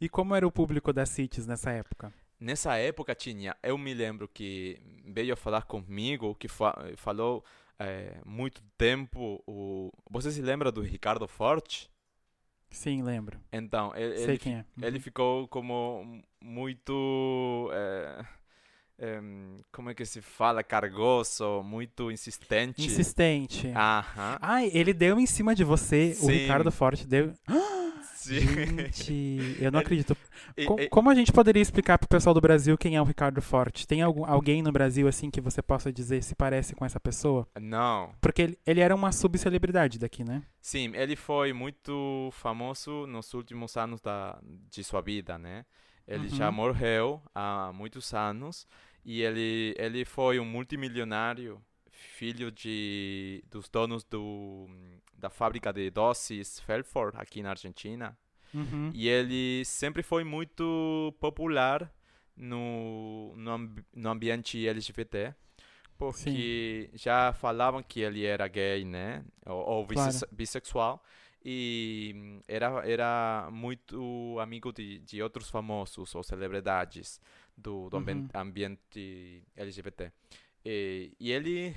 E 0.00 0.08
como 0.08 0.34
era 0.34 0.46
o 0.46 0.50
público 0.50 0.92
das 0.92 1.08
CITES 1.10 1.46
nessa 1.46 1.70
época? 1.70 2.12
Nessa 2.40 2.76
época 2.76 3.14
tinha, 3.14 3.56
eu 3.62 3.78
me 3.78 3.94
lembro 3.94 4.26
que 4.26 4.80
veio 5.04 5.36
falar 5.36 5.62
comigo, 5.62 6.34
que 6.34 6.48
fa 6.48 6.74
falou 6.96 7.44
eh, 7.78 8.20
muito 8.26 8.60
tempo, 8.76 9.40
o... 9.46 9.92
você 10.10 10.32
se 10.32 10.42
lembra 10.42 10.72
do 10.72 10.80
Ricardo 10.80 11.28
Forte? 11.28 11.88
Sim, 12.72 13.02
lembro. 13.02 13.38
Então, 13.52 13.92
ele, 13.94 14.16
Sei 14.16 14.28
ele, 14.30 14.38
quem 14.38 14.54
é. 14.56 14.64
ele 14.80 14.96
Uhum. 14.96 15.02
ficou 15.02 15.46
como 15.48 16.22
muito, 16.40 17.70
eh, 17.72 18.24
em, 18.98 19.60
como 19.70 19.90
é 19.90 19.94
que 19.94 20.04
se 20.04 20.20
fala, 20.22 20.62
cargoso, 20.62 21.62
muito 21.62 22.10
insistente. 22.10 22.82
Insistente. 22.82 23.68
Aham, 23.68 24.38
Ai, 24.40 24.70
ele 24.72 24.92
deu 24.92 25.18
em 25.20 25.26
cima 25.26 25.54
de 25.54 25.64
você. 25.64 26.16
O 26.20 26.26
Sim. 26.26 26.32
Ricardo 26.32 26.72
Forte 26.72 27.06
deu. 27.06 27.32
Sim. 28.24 28.40
Gente, 28.40 29.56
eu 29.58 29.70
não 29.70 29.78
Ele- 29.78 29.86
acredito. 29.86 30.16
E- 30.56 30.64
e- 30.64 30.88
como 30.88 31.10
a 31.10 31.14
gente 31.14 31.32
poderia 31.32 31.62
explicar 31.62 31.98
pro 31.98 32.08
pessoal 32.08 32.34
do 32.34 32.40
Brasil 32.40 32.76
quem 32.78 32.96
é 32.96 33.00
o 33.02 33.04
Ricardo 33.04 33.40
Forte? 33.42 33.86
Tem 33.86 34.02
algum, 34.02 34.24
alguém 34.24 34.62
no 34.62 34.72
Brasil 34.72 35.08
assim 35.08 35.30
que 35.30 35.40
você 35.40 35.62
possa 35.62 35.92
dizer 35.92 36.22
se 36.22 36.34
parece 36.34 36.74
com 36.74 36.84
essa 36.84 37.00
pessoa? 37.00 37.46
Não, 37.60 38.14
Porque 38.20 38.42
ele, 38.42 38.58
ele 38.66 38.80
era 38.80 38.94
uma 38.94 39.12
subcelebridade 39.12 39.98
daqui, 39.98 40.24
né? 40.24 40.42
Sim, 40.60 40.92
ele 40.94 41.16
foi 41.16 41.52
muito 41.52 42.30
famoso 42.32 43.06
nos 43.06 43.34
últimos 43.34 43.76
anos 43.76 44.00
da, 44.00 44.38
de 44.70 44.82
sua 44.84 45.00
vida, 45.00 45.38
né? 45.38 45.64
Ele 46.06 46.28
já 46.28 46.48
Uhum. 46.48 46.52
morreu 46.56 47.22
há 47.34 47.72
muitos 47.74 48.12
anos 48.14 48.66
e 49.04 49.22
ele, 49.22 49.74
ele 49.78 50.04
foi 50.04 50.38
um 50.40 50.44
multimilionário, 50.44 51.60
filho 51.90 52.50
de, 52.50 53.42
dos 53.50 53.68
donos 53.68 54.04
do, 54.04 54.68
da 55.22 55.30
fábrica 55.30 55.72
de 55.72 55.90
doces 55.90 56.60
Felford, 56.60 57.16
aqui 57.18 57.42
na 57.42 57.50
Argentina. 57.50 58.18
Uhum. 58.54 58.90
E 58.92 59.08
ele 59.08 59.64
sempre 59.64 60.02
foi 60.02 60.24
muito 60.24 61.14
popular 61.20 61.90
no, 62.36 63.34
no, 63.36 63.58
no 63.94 64.10
ambiente 64.10 64.66
LGBT, 64.68 65.34
porque 65.98 66.90
já 66.94 67.32
falavam 67.32 67.82
que 67.82 68.00
ele 68.00 68.24
era 68.26 68.48
gay, 68.48 68.84
né? 68.84 69.24
Ou, 69.46 69.56
ou 69.64 69.86
Claro. 69.86 70.12
bisse- 70.12 70.26
bissexual. 70.32 71.02
E 71.44 72.12
hum, 72.16 72.40
era, 72.46 72.88
era 72.88 73.48
muito 73.52 74.38
amigo 74.40 74.72
de, 74.72 75.00
de 75.00 75.22
outros 75.22 75.50
famosos 75.50 76.14
ou 76.14 76.22
celebridades 76.22 77.20
do, 77.56 77.90
do 77.90 77.96
Uhum. 77.96 78.28
ambiente 78.34 79.42
LGBT. 79.56 80.12
E, 80.64 81.12
e 81.18 81.32
ele, 81.32 81.74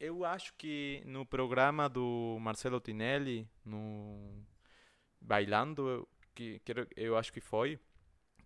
eu 0.00 0.24
acho 0.24 0.54
que 0.56 1.02
no 1.06 1.24
programa 1.26 1.88
do 1.88 2.38
Marcelo 2.40 2.80
Tinelli, 2.80 3.48
no 3.64 4.44
Bailando, 5.20 5.88
eu, 5.88 6.08
que, 6.34 6.60
quero- 6.64 6.86
eu 6.96 7.16
acho 7.16 7.32
que 7.32 7.40
foi, 7.40 7.78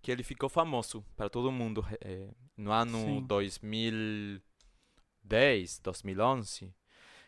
que 0.03 0.11
ele 0.13 0.23
ficou 0.25 0.49
famoso 0.49 1.05
para 1.17 1.31
todo 1.31 1.53
mundo 1.53 1.85
eh, 2.03 2.29
no 2.57 2.73
ano 2.73 2.91
Sim. 2.91 3.23
2010, 3.23 5.79
2011. 5.81 6.75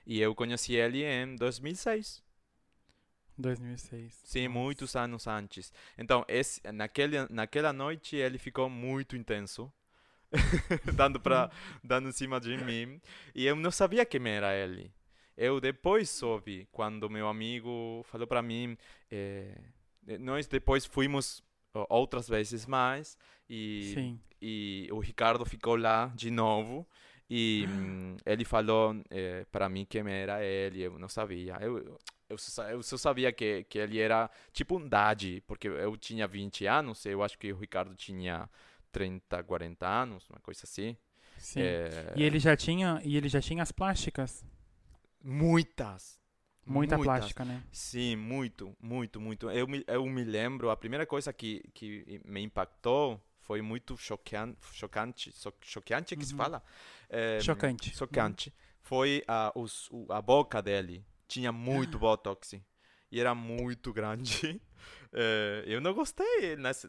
E 0.06 0.20
eu 0.20 0.34
conheci 0.34 0.74
ele 0.74 1.04
em 1.04 1.36
2006. 1.36 2.22
2006. 3.38 4.12
Sim, 4.22 4.48
Nossa. 4.48 4.48
muitos 4.48 4.96
anos 4.96 5.26
antes. 5.26 5.72
Então, 5.98 6.24
esse, 6.28 6.60
naquele, 6.72 7.26
naquela 7.30 7.72
noite 7.72 8.16
ele 8.16 8.38
ficou 8.38 8.68
muito 8.70 9.16
intenso, 9.16 9.72
dando 10.94 11.20
para 11.20 11.50
dando 11.82 12.08
em 12.08 12.12
cima 12.12 12.40
de 12.40 12.56
mim, 12.56 13.00
e 13.34 13.46
eu 13.46 13.56
não 13.56 13.70
sabia 13.70 14.04
quem 14.04 14.28
era 14.28 14.54
ele. 14.54 14.92
Eu 15.36 15.60
depois 15.60 16.10
soube 16.10 16.68
quando 16.70 17.10
meu 17.10 17.28
amigo 17.28 18.04
falou 18.04 18.26
para 18.26 18.40
mim, 18.40 18.76
eh, 19.10 19.58
nós 20.20 20.46
depois 20.46 20.84
fomos 20.84 21.42
outras 21.88 22.28
vezes 22.28 22.66
mais 22.66 23.18
e 23.48 23.92
Sim. 23.94 24.20
e 24.40 24.88
o 24.92 25.00
Ricardo 25.00 25.44
ficou 25.44 25.76
lá 25.76 26.12
de 26.14 26.30
novo 26.30 26.86
e 27.28 27.66
hum, 27.68 28.16
ele 28.24 28.44
falou 28.44 28.94
para 29.50 29.68
mim 29.68 29.84
quem 29.84 30.08
era 30.08 30.44
ele, 30.44 30.82
eu 30.82 30.98
não 30.98 31.08
sabia. 31.08 31.56
Eu, 31.60 31.98
eu, 32.28 32.38
só, 32.38 32.70
eu 32.70 32.82
só 32.82 32.96
sabia 32.96 33.32
que, 33.32 33.64
que 33.64 33.78
ele 33.78 33.98
era 33.98 34.30
tipo 34.52 34.76
um 34.76 34.88
daddy, 34.88 35.42
porque 35.46 35.68
eu 35.68 35.96
tinha 35.96 36.28
20 36.28 36.66
anos, 36.66 37.04
eu 37.06 37.22
acho 37.22 37.38
que 37.38 37.52
o 37.52 37.56
Ricardo 37.56 37.94
tinha 37.94 38.48
30, 38.94 39.42
40 39.44 39.86
anos, 39.88 40.28
uma 40.30 40.40
coisa 40.40 40.62
assim. 40.64 40.96
Sim. 41.36 41.60
É, 41.62 42.12
E 42.14 42.22
ele 42.22 42.38
já 42.38 42.56
tinha, 42.56 43.00
e 43.04 43.16
ele 43.16 43.28
já 43.28 43.40
tinha 43.40 43.62
as 43.62 43.72
plásticas. 43.72 44.44
Muitas. 45.22 46.18
Muita 46.66 46.96
muitas. 46.96 47.14
plástica, 47.18 47.44
né? 47.44 47.62
Sim, 47.72 48.16
muito, 48.16 48.74
muito, 48.80 49.20
muito. 49.20 49.50
Eu 49.50 49.66
me, 49.68 49.84
eu 49.86 50.06
me 50.06 50.24
lembro, 50.24 50.70
a 50.70 50.76
primeira 50.76 51.06
coisa 51.06 51.32
que, 51.32 51.62
que 51.74 52.20
me 52.24 52.40
impactou 52.42 53.20
foi 53.40 53.60
muito 53.60 53.96
chocante, 53.98 55.30
cho- 55.32 55.52
choqueante 55.62 56.16
que 56.16 56.24
se 56.24 56.32
Uhum. 56.32 56.38
fala? 56.38 56.62
É, 57.10 57.38
Chocante. 57.38 57.94
Chocante. 57.94 58.52
Foi 58.80 59.22
a, 59.28 59.52
os, 59.54 59.90
a 60.10 60.22
boca 60.22 60.62
dele. 60.62 61.04
Tinha 61.28 61.52
muito 61.52 61.98
botox. 62.00 62.54
e 63.10 63.20
era 63.20 63.34
muito 63.34 63.92
grande. 63.92 64.60
Eh, 65.16 65.62
eu 65.66 65.80
não 65.80 65.94
gostei 65.94 66.56
nessa, 66.56 66.88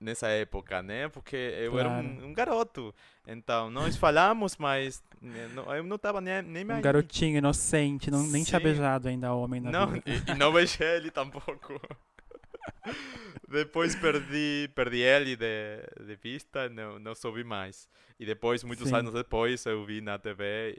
nessa 0.00 0.26
época, 0.28 0.82
né? 0.82 1.08
Porque 1.08 1.36
eu 1.36 1.78
era 1.78 1.88
Claro. 1.88 2.06
um, 2.06 2.24
um 2.26 2.34
garoto. 2.34 2.92
Então, 3.26 3.70
nós 3.70 3.96
falamos, 3.96 4.56
mas 4.56 5.02
né, 5.22 5.48
eu 5.76 5.84
não 5.84 5.94
estava 5.96 6.20
nem, 6.20 6.42
nem 6.42 6.64
Um 6.64 6.68
mais. 6.68 6.82
garotinho 6.82 7.38
inocente, 7.38 8.10
não, 8.10 8.26
nem 8.26 8.42
tinha 8.42 8.58
beijado 8.58 9.08
ainda 9.08 9.32
homem 9.32 9.60
na 9.60 9.70
Não, 9.70 9.86
vida. 9.86 10.02
e, 10.10 10.32
e 10.32 10.34
não 10.34 10.52
beijei 10.52 10.96
ele 10.96 11.10
tampouco. 11.12 11.80
Depois 13.48 13.94
perdi, 13.94 14.68
perdi 14.74 14.98
ele 15.00 15.36
de, 15.36 16.04
de 16.06 16.16
vista, 16.16 16.68
não, 16.68 16.98
não 16.98 17.14
soube 17.14 17.44
mais. 17.44 17.88
E 18.18 18.26
depois, 18.26 18.64
muitos 18.64 18.88
Sim. 18.88 18.96
anos 18.96 19.12
depois, 19.14 19.64
eu 19.66 19.84
vi 19.84 20.00
na 20.00 20.18
TV 20.18 20.74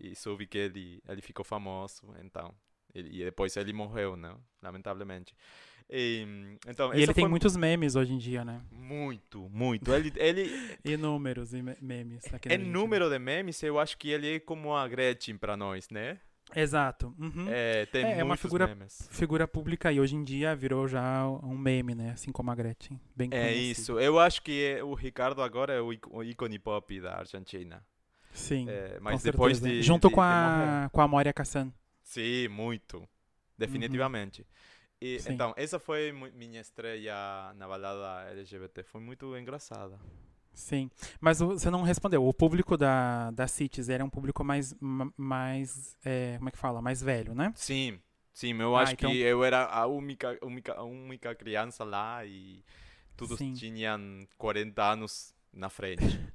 e, 0.00 0.10
e 0.10 0.16
soube 0.16 0.46
que 0.46 0.58
ele, 0.58 1.00
ele 1.08 1.22
ficou 1.22 1.44
famoso. 1.44 2.02
Então, 2.24 2.52
e, 2.94 3.20
e 3.20 3.24
depois 3.24 3.56
ele 3.56 3.72
morreu, 3.72 4.16
não? 4.16 4.40
Lamentavelmente. 4.62 5.34
E, 5.88 6.26
então, 6.68 6.92
E 6.94 7.02
ele 7.02 7.14
tem 7.14 7.28
muitos 7.28 7.56
memes 7.56 7.94
hoje 7.94 8.12
em 8.12 8.18
dia, 8.18 8.44
né? 8.44 8.60
muito, 8.72 9.48
muito. 9.50 9.92
Ele, 9.94 10.12
ele 10.16 10.50
Inúmeros 10.84 11.52
e 11.54 11.62
me- 11.62 11.76
memes. 11.80 12.24
aqui 12.34 12.48
é 12.52 12.58
número 12.58 13.08
de 13.08 13.18
memes, 13.18 13.62
eu 13.62 13.78
acho 13.78 13.96
que 13.96 14.10
ele 14.10 14.34
é 14.36 14.40
como 14.40 14.74
a 14.74 14.86
Gretchen 14.88 15.36
para 15.36 15.56
nós, 15.56 15.88
né? 15.90 16.18
Exato. 16.54 17.12
uhum. 17.18 17.46
É, 17.48 17.86
tem 17.86 18.04
É, 18.04 18.18
é 18.20 18.24
uma 18.24 18.36
figura- 18.36 18.66
memes. 18.68 19.08
Figura 19.10 19.48
pública 19.48 19.92
e 19.92 19.98
hoje 20.00 20.14
em 20.14 20.22
dia 20.24 20.54
virou 20.54 20.86
já 20.86 21.26
um 21.28 21.56
meme, 21.58 21.94
né? 21.94 22.10
Assim 22.12 22.30
como 22.32 22.50
a 22.50 22.54
Gretchen. 22.54 23.00
Bem 23.16 23.28
É 23.32 23.42
conhecido. 23.48 23.70
isso. 23.70 23.98
Eu 24.00 24.18
acho 24.18 24.42
que 24.42 24.64
é- 24.64 24.82
o 24.84 24.94
Ricardo 24.94 25.42
agora 25.42 25.72
é 25.72 25.80
o 25.80 25.92
íc- 25.92 26.08
o 26.08 26.22
ícone 26.22 26.58
pop 26.58 27.00
da 27.00 27.16
Argentina. 27.18 27.84
Sim. 28.32 28.66
É, 28.68 28.98
mas 29.00 29.22
depois 29.22 29.60
de. 29.60 29.82
Junto 29.82 30.08
de- 30.08 30.14
com, 30.14 30.20
a, 30.22 30.88
com 30.92 31.00
a 31.00 31.08
Moria 31.08 31.32
Kassan. 31.32 31.72
Sim, 32.02 32.46
muito. 32.48 33.08
Definitivamente. 33.58 34.46
E, 35.00 35.18
então, 35.28 35.52
essa 35.56 35.78
foi 35.78 36.10
minha 36.12 36.60
estreia 36.60 37.14
na 37.56 37.68
balada 37.68 38.30
LGBT. 38.30 38.82
Foi 38.82 39.00
muito 39.00 39.36
engraçada. 39.36 39.98
Sim. 40.54 40.90
Mas 41.20 41.38
você 41.40 41.68
não 41.68 41.82
respondeu. 41.82 42.26
O 42.26 42.32
público 42.32 42.78
da, 42.78 43.30
da 43.30 43.46
Cities 43.46 43.90
era 43.90 44.02
um 44.04 44.08
público 44.08 44.42
mais. 44.42 44.74
ma- 44.80 45.12
mais 45.16 45.94
é, 46.04 46.36
como 46.38 46.48
é 46.48 46.52
que 46.52 46.58
fala? 46.58 46.80
Mais 46.80 47.02
velho, 47.02 47.34
né? 47.34 47.52
Sim, 47.54 48.00
sim. 48.32 48.58
Eu 48.58 48.74
Ah, 48.74 48.82
acho 48.82 48.94
então- 48.94 49.10
que 49.10 49.18
eu 49.18 49.44
era 49.44 49.66
a 49.66 49.86
única, 49.86 50.38
única, 50.42 50.82
única 50.82 51.34
criança 51.34 51.84
lá 51.84 52.24
e 52.24 52.64
todos 53.18 53.36
Sim. 53.36 53.52
tinham 53.52 54.26
40 54.38 54.82
anos 54.92 55.34
na 55.52 55.68
frente. 55.68 56.00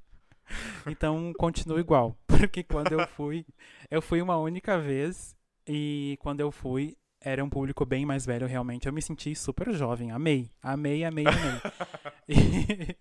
Então 0.86 1.32
continua 1.38 1.80
igual. 1.80 2.16
Porque 2.26 2.62
quando 2.62 2.92
eu 2.92 3.06
fui. 3.08 3.46
Eu 3.90 4.02
fui 4.02 4.20
uma 4.20 4.36
única 4.36 4.78
vez. 4.78 5.34
E 5.66 6.16
quando 6.20 6.40
eu 6.40 6.50
fui. 6.50 6.96
Era 7.24 7.44
um 7.44 7.48
público 7.48 7.84
bem 7.86 8.04
mais 8.04 8.26
velho, 8.26 8.46
realmente. 8.46 8.86
Eu 8.86 8.92
me 8.92 9.00
senti 9.00 9.34
super 9.34 9.72
jovem. 9.72 10.10
Amei. 10.10 10.50
Amei, 10.62 11.04
amei, 11.04 11.24
amei. 11.26 11.60
e, 12.28 12.96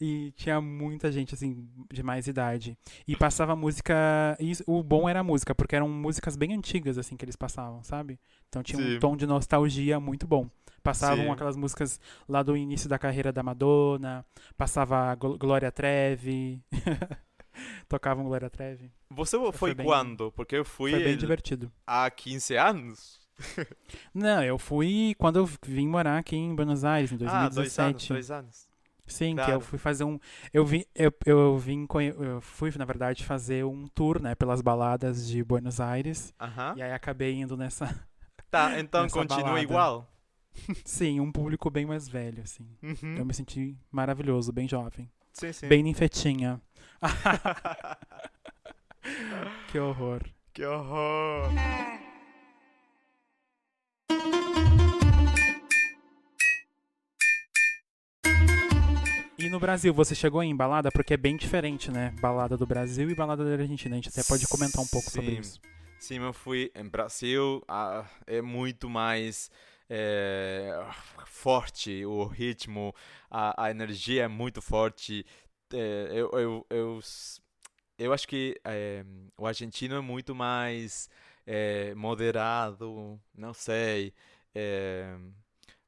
e 0.00 0.32
tinha 0.32 0.60
muita 0.60 1.10
gente, 1.12 1.34
assim, 1.34 1.68
de 1.92 2.02
mais 2.02 2.26
idade. 2.26 2.76
E 3.06 3.14
passava 3.16 3.54
música. 3.54 3.94
E 4.40 4.52
o 4.66 4.82
bom 4.82 5.08
era 5.08 5.20
a 5.20 5.24
música, 5.24 5.54
porque 5.54 5.76
eram 5.76 5.88
músicas 5.88 6.36
bem 6.36 6.52
antigas, 6.54 6.98
assim, 6.98 7.16
que 7.16 7.24
eles 7.24 7.36
passavam, 7.36 7.82
sabe? 7.82 8.18
Então 8.48 8.62
tinha 8.62 8.82
Sim. 8.82 8.96
um 8.96 8.98
tom 8.98 9.16
de 9.16 9.26
nostalgia 9.26 10.00
muito 10.00 10.26
bom. 10.26 10.48
Passavam 10.82 11.26
Sim. 11.26 11.30
aquelas 11.30 11.56
músicas 11.56 12.00
lá 12.28 12.42
do 12.42 12.56
início 12.56 12.88
da 12.88 12.98
carreira 12.98 13.30
da 13.32 13.42
Madonna, 13.42 14.24
passava 14.56 15.14
Gl- 15.14 15.36
Glória 15.36 15.70
Trevi. 15.70 16.60
Tocavam 17.88 18.24
Glória 18.24 18.48
Trevi. 18.48 18.90
Você 19.10 19.36
foi, 19.52 19.74
bem- 19.74 19.84
quando? 19.84 20.32
Porque 20.32 20.56
eu 20.56 20.64
fui 20.64 20.92
Foi 20.92 21.04
bem 21.04 21.16
divertido. 21.16 21.70
há 21.86 22.08
15 22.10 22.56
anos. 22.56 23.19
Não, 24.14 24.42
eu 24.42 24.58
fui 24.58 25.14
quando 25.18 25.36
eu 25.38 25.48
vim 25.66 25.88
morar 25.88 26.18
aqui 26.18 26.36
em 26.36 26.54
Buenos 26.54 26.84
Aires, 26.84 27.10
em 27.12 27.16
Ah, 27.16 27.18
dois 27.18 27.32
anos, 27.32 27.54
2017. 27.56 28.08
dois 28.12 28.30
anos. 28.30 28.68
Sim, 29.06 29.34
que 29.34 29.40
eu 29.40 29.44
Claro. 29.46 29.60
fui 29.62 29.78
fazer 29.78 30.04
um. 30.04 30.18
Eu 30.52 30.64
vim, 30.64 30.84
eu, 30.94 31.12
eu 31.26 31.58
vim, 31.58 31.86
eu 32.22 32.40
fui, 32.40 32.70
na 32.76 32.84
verdade, 32.84 33.24
fazer 33.24 33.64
um 33.64 33.86
tour, 33.88 34.22
né, 34.22 34.34
pelas 34.36 34.60
baladas 34.62 35.26
de 35.26 35.42
Buenos 35.42 35.80
Aires. 35.80 36.32
Aham. 36.40 36.74
E 36.76 36.82
aí 36.82 36.92
acabei 36.92 37.34
indo 37.34 37.56
nessa. 37.56 37.86
Tá, 38.50 38.78
então 38.78 39.02
nessa 39.02 39.18
continua 39.18 39.42
balada. 39.44 39.60
igual. 39.62 40.12
Sim, 40.84 41.18
um 41.20 41.30
público 41.32 41.68
bem 41.70 41.86
mais 41.86 42.08
velho, 42.08 42.42
assim. 42.42 42.68
Uhum. 42.82 43.16
Eu 43.16 43.24
me 43.24 43.32
senti 43.34 43.76
maravilhoso, 43.90 44.52
bem 44.52 44.68
jovem. 44.68 45.10
Sim, 45.32 45.52
sim. 45.52 45.66
Bem 45.68 45.82
ninfetinha. 45.82 46.60
Que 49.68 49.78
horror. 49.78 50.20
que 50.52 50.64
horror. 50.64 51.48
E 59.42 59.48
no 59.48 59.58
Brasil, 59.58 59.94
você 59.94 60.14
chegou 60.14 60.42
em 60.42 60.54
balada? 60.54 60.92
Porque 60.92 61.14
é 61.14 61.16
bem 61.16 61.34
diferente, 61.34 61.90
né? 61.90 62.14
Balada 62.20 62.58
do 62.58 62.66
Brasil 62.66 63.08
e 63.08 63.14
balada 63.14 63.42
da 63.42 63.62
Argentina. 63.62 63.94
A 63.94 63.96
gente 63.96 64.10
até 64.10 64.22
pode 64.22 64.46
comentar 64.46 64.82
um 64.82 64.86
pouco 64.86 65.10
sobre 65.10 65.30
Sim. 65.30 65.40
isso. 65.40 65.60
Sim, 65.98 66.18
eu 66.18 66.32
fui 66.34 66.70
em 66.74 66.86
Brasil, 66.86 67.64
ah, 67.66 68.04
é 68.26 68.42
muito 68.42 68.90
mais 68.90 69.50
eh, 69.88 70.78
forte 71.24 72.04
o 72.04 72.24
ritmo, 72.26 72.94
a, 73.30 73.64
a 73.64 73.70
energia 73.70 74.24
é 74.24 74.28
muito 74.28 74.60
forte. 74.60 75.24
Eh, 75.72 76.08
eu, 76.12 76.30
eu, 76.32 76.66
eu, 76.68 77.00
eu 77.98 78.12
acho 78.12 78.28
que 78.28 78.60
eh, 78.62 79.04
o 79.38 79.46
argentino 79.46 79.94
é 79.94 80.00
muito 80.02 80.34
mais 80.34 81.08
eh, 81.46 81.94
moderado, 81.94 83.18
não 83.34 83.54
sei, 83.54 84.12
eh, 84.54 85.16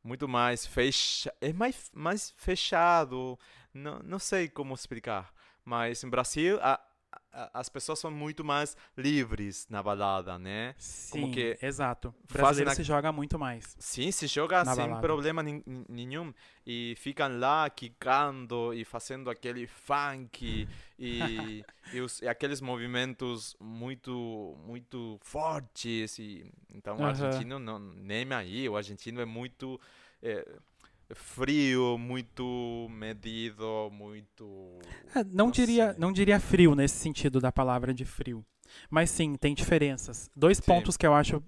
muito 0.02 0.28
mais 0.28 0.66
fecha, 0.66 1.32
é 1.40 1.52
mais, 1.52 1.90
mais 1.94 2.32
fechado, 2.36 3.38
não, 3.72 3.98
não 4.00 4.18
sei 4.18 4.48
como 4.48 4.74
explicar, 4.74 5.32
mas 5.64 6.02
em 6.04 6.08
Brasil 6.10 6.58
a- 6.62 6.80
as 7.52 7.68
pessoas 7.68 7.98
são 7.98 8.10
muito 8.10 8.44
mais 8.44 8.76
livres 8.96 9.66
na 9.70 9.82
balada, 9.82 10.38
né? 10.38 10.74
Sim, 10.78 11.30
que 11.30 11.58
exato. 11.62 12.14
O 12.30 12.32
brasileiro 12.32 12.70
a- 12.70 12.74
se 12.74 12.82
joga 12.82 13.10
muito 13.12 13.38
mais. 13.38 13.74
Sim, 13.78 14.10
se 14.12 14.26
joga 14.26 14.64
Na 14.64 14.74
sem 14.74 14.84
balada. 14.84 15.00
problema 15.00 15.42
nenhum 15.42 16.32
e 16.66 16.94
ficam 16.98 17.38
lá 17.38 17.68
quicando 17.70 18.72
e 18.74 18.84
fazendo 18.84 19.30
aquele 19.30 19.66
funk 19.66 20.68
e, 20.98 21.64
e, 21.92 22.00
os- 22.00 22.20
e 22.22 22.28
aqueles 22.28 22.60
movimentos 22.60 23.56
muito 23.60 24.56
muito 24.66 25.18
fortes 25.22 26.18
e 26.18 26.44
então 26.74 26.96
o 26.96 27.00
Aham. 27.02 27.08
argentino 27.08 27.58
não 27.58 27.78
nem 27.78 28.30
aí 28.32 28.68
o 28.68 28.76
argentino 28.76 29.20
é 29.20 29.24
muito 29.24 29.80
eh, 30.22 30.46
frio 31.14 31.96
muito 31.98 32.88
medido 32.90 33.90
muito 33.92 34.78
É, 35.14 35.22
não, 35.24 35.46
Não 35.46 35.50
diria, 35.50 35.90
sei. 35.90 36.00
não 36.00 36.12
diria 36.12 36.40
frio 36.40 36.74
nesse 36.74 36.96
sentido 36.96 37.40
da 37.40 37.52
palavra 37.52 37.92
de 37.92 38.04
frio. 38.04 38.44
Mas 38.90 39.10
sim, 39.10 39.34
tem 39.34 39.54
diferenças. 39.54 40.30
Dois 40.34 40.58
Sim. 40.58 40.64
pontos 40.64 40.96
que 40.96 41.06
eu 41.06 41.12
acho 41.14 41.42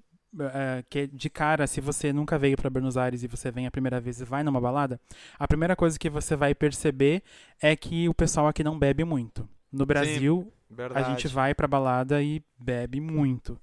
é, 0.52 0.84
que 0.90 1.06
de 1.06 1.30
cara, 1.30 1.66
se 1.66 1.80
você 1.80 2.12
nunca 2.12 2.38
veio 2.38 2.56
para 2.56 2.68
Buenos 2.68 2.96
Aires 2.96 3.22
e 3.22 3.28
você 3.28 3.50
vem 3.50 3.66
a 3.66 3.70
primeira 3.70 4.00
vez 4.00 4.20
e 4.20 4.24
vai 4.24 4.42
numa 4.42 4.60
balada, 4.60 5.00
a 5.38 5.46
primeira 5.46 5.76
coisa 5.76 5.98
que 5.98 6.10
você 6.10 6.36
vai 6.36 6.54
perceber 6.54 7.22
é 7.60 7.74
que 7.76 8.08
o 8.08 8.14
pessoal 8.14 8.48
aqui 8.48 8.62
não 8.64 8.78
bebe 8.78 9.04
muito. 9.04 9.48
No 9.72 9.86
Brasil, 9.86 10.52
a 10.70 10.74
verdade 10.74 11.10
gente 11.10 11.28
vai 11.28 11.54
pra 11.54 11.66
balada 11.66 12.22
e 12.22 12.42
bebe 12.58 13.00
muito. 13.00 13.58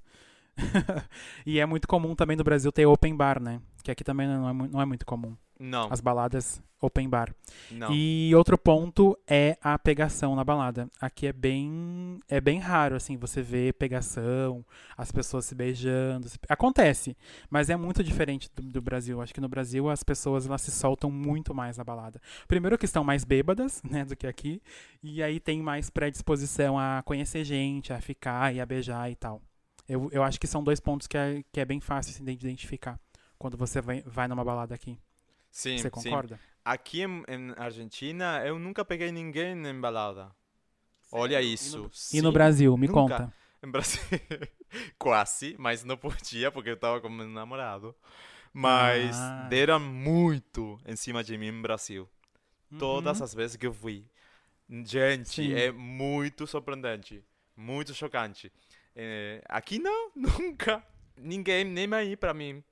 e 1.46 1.60
é 1.60 1.66
muito 1.66 1.88
comum 1.88 2.16
também 2.16 2.36
no 2.36 2.44
Brasil 2.44 2.72
ter 2.72 2.86
open 2.86 3.16
bar, 3.16 3.42
né? 3.42 3.62
Que 3.84 3.92
aqui 3.92 4.04
também 4.04 4.28
não 4.28 4.50
é, 4.50 4.54
não 4.54 4.82
é 4.82 4.86
muito 4.86 5.06
comum. 5.06 5.36
Não 5.62 5.88
As 5.92 6.02
baladas 6.02 6.62
open 6.84 7.08
bar. 7.08 7.32
não 7.70 7.94
E 7.94 8.34
outro 8.36 8.58
ponto 8.58 9.16
é 9.28 9.56
a 9.62 9.78
pegação 9.78 10.36
na 10.36 10.44
balada. 10.44 10.90
Aqui 11.00 11.28
é 11.28 11.34
bem 11.34 12.20
é 12.28 12.42
bem 12.42 12.58
raro 12.58 12.96
assim 12.96 13.18
você 13.18 13.40
ver 13.40 13.74
pegação, 13.76 14.66
as 14.98 15.12
pessoas 15.12 15.46
se 15.46 15.54
beijando. 15.54 16.28
se- 16.28 16.40
Acontece, 16.50 17.16
mas 17.52 17.70
é 17.70 17.76
muito 17.76 18.04
diferente 18.04 18.50
do, 18.56 18.64
do 18.64 18.82
Brasil. 18.82 19.22
Acho 19.22 19.32
que 19.34 19.40
no 19.40 19.48
Brasil 19.48 19.90
as 19.92 20.02
pessoas 20.04 20.48
elas 20.48 20.62
se 20.64 20.72
soltam 20.72 21.12
muito 21.12 21.54
mais 21.54 21.78
na 21.78 21.84
balada. 21.84 22.20
Primeiro 22.48 22.78
que 22.80 22.86
estão 22.86 23.04
mais 23.04 23.24
bêbadas, 23.24 23.82
né, 23.88 24.04
do 24.04 24.16
que 24.16 24.26
aqui, 24.26 24.60
e 25.04 25.22
aí 25.22 25.40
tem 25.40 25.62
mais 25.62 25.92
predisposição 25.92 26.80
a 26.80 27.04
conhecer 27.06 27.44
gente, 27.44 27.94
a 27.94 28.02
ficar 28.02 28.56
e 28.56 28.60
a 28.60 28.66
beijar 28.66 29.12
e 29.12 29.16
tal. 29.16 29.40
Eu, 29.88 30.10
eu 30.12 30.24
acho 30.24 30.40
que 30.40 30.48
são 30.48 30.64
dois 30.64 30.80
pontos 30.80 31.06
que 31.08 31.16
é, 31.18 31.44
que 31.52 31.60
é 31.60 31.66
bem 31.66 31.80
fácil 31.80 32.12
assim, 32.14 32.24
de 32.24 32.32
identificar 32.32 33.00
quando 33.38 33.56
você 33.56 33.80
vai, 33.82 34.02
vai 34.06 34.28
numa 34.28 34.44
balada 34.44 34.74
aqui. 34.74 34.98
Sim 35.52 35.78
Você 35.78 35.84
sim 35.84 35.90
concorda? 35.90 36.40
Aqui 36.64 37.02
em, 37.02 37.24
em 37.28 37.54
Argentina, 37.58 38.42
eu 38.46 38.58
nunca 38.60 38.86
peguei 38.86 39.12
ninguém 39.12 39.56
em 39.68 39.80
balada. 39.82 40.32
Olha 41.12 41.42
isso. 41.42 41.90
E 42.14 42.22
no 42.22 42.30
sim. 42.30 42.34
Brasil, 42.34 42.78
me 42.78 42.88
nunca. 42.88 43.00
conta. 43.02 43.34
Em 43.64 43.70
Brasil, 43.70 44.02
quase, 44.98 45.56
mas 45.60 45.84
não 45.84 45.98
podia 45.98 46.52
porque 46.52 46.70
eu 46.70 46.78
tava 46.78 47.02
com 47.02 47.10
meu 47.10 47.28
namorado. 47.28 47.96
Mas 48.54 49.16
Ah. 49.18 49.48
deram 49.50 49.80
muito 49.80 50.80
em 50.86 50.96
cima 50.96 51.24
de 51.24 51.38
mim 51.38 51.48
em 51.48 51.62
Brasil. 51.62 52.08
Todas 52.80 53.20
Uhum. 53.20 53.24
as 53.26 53.34
vezes 53.34 53.58
que 53.58 53.68
eu 53.68 53.74
fui. 53.74 54.06
Gente, 54.86 55.30
Sim. 55.30 55.54
é 55.54 55.72
muito 55.72 56.48
surpreendente. 56.48 57.24
Muito 57.56 57.94
chocante. 57.94 58.52
Eh, 58.96 59.42
aqui 59.50 59.80
não, 59.80 60.12
nunca. 60.16 60.84
Ninguém 61.18 61.64
nem 61.66 61.94
aí 61.94 62.16
pra 62.16 62.34
mim. 62.34 62.64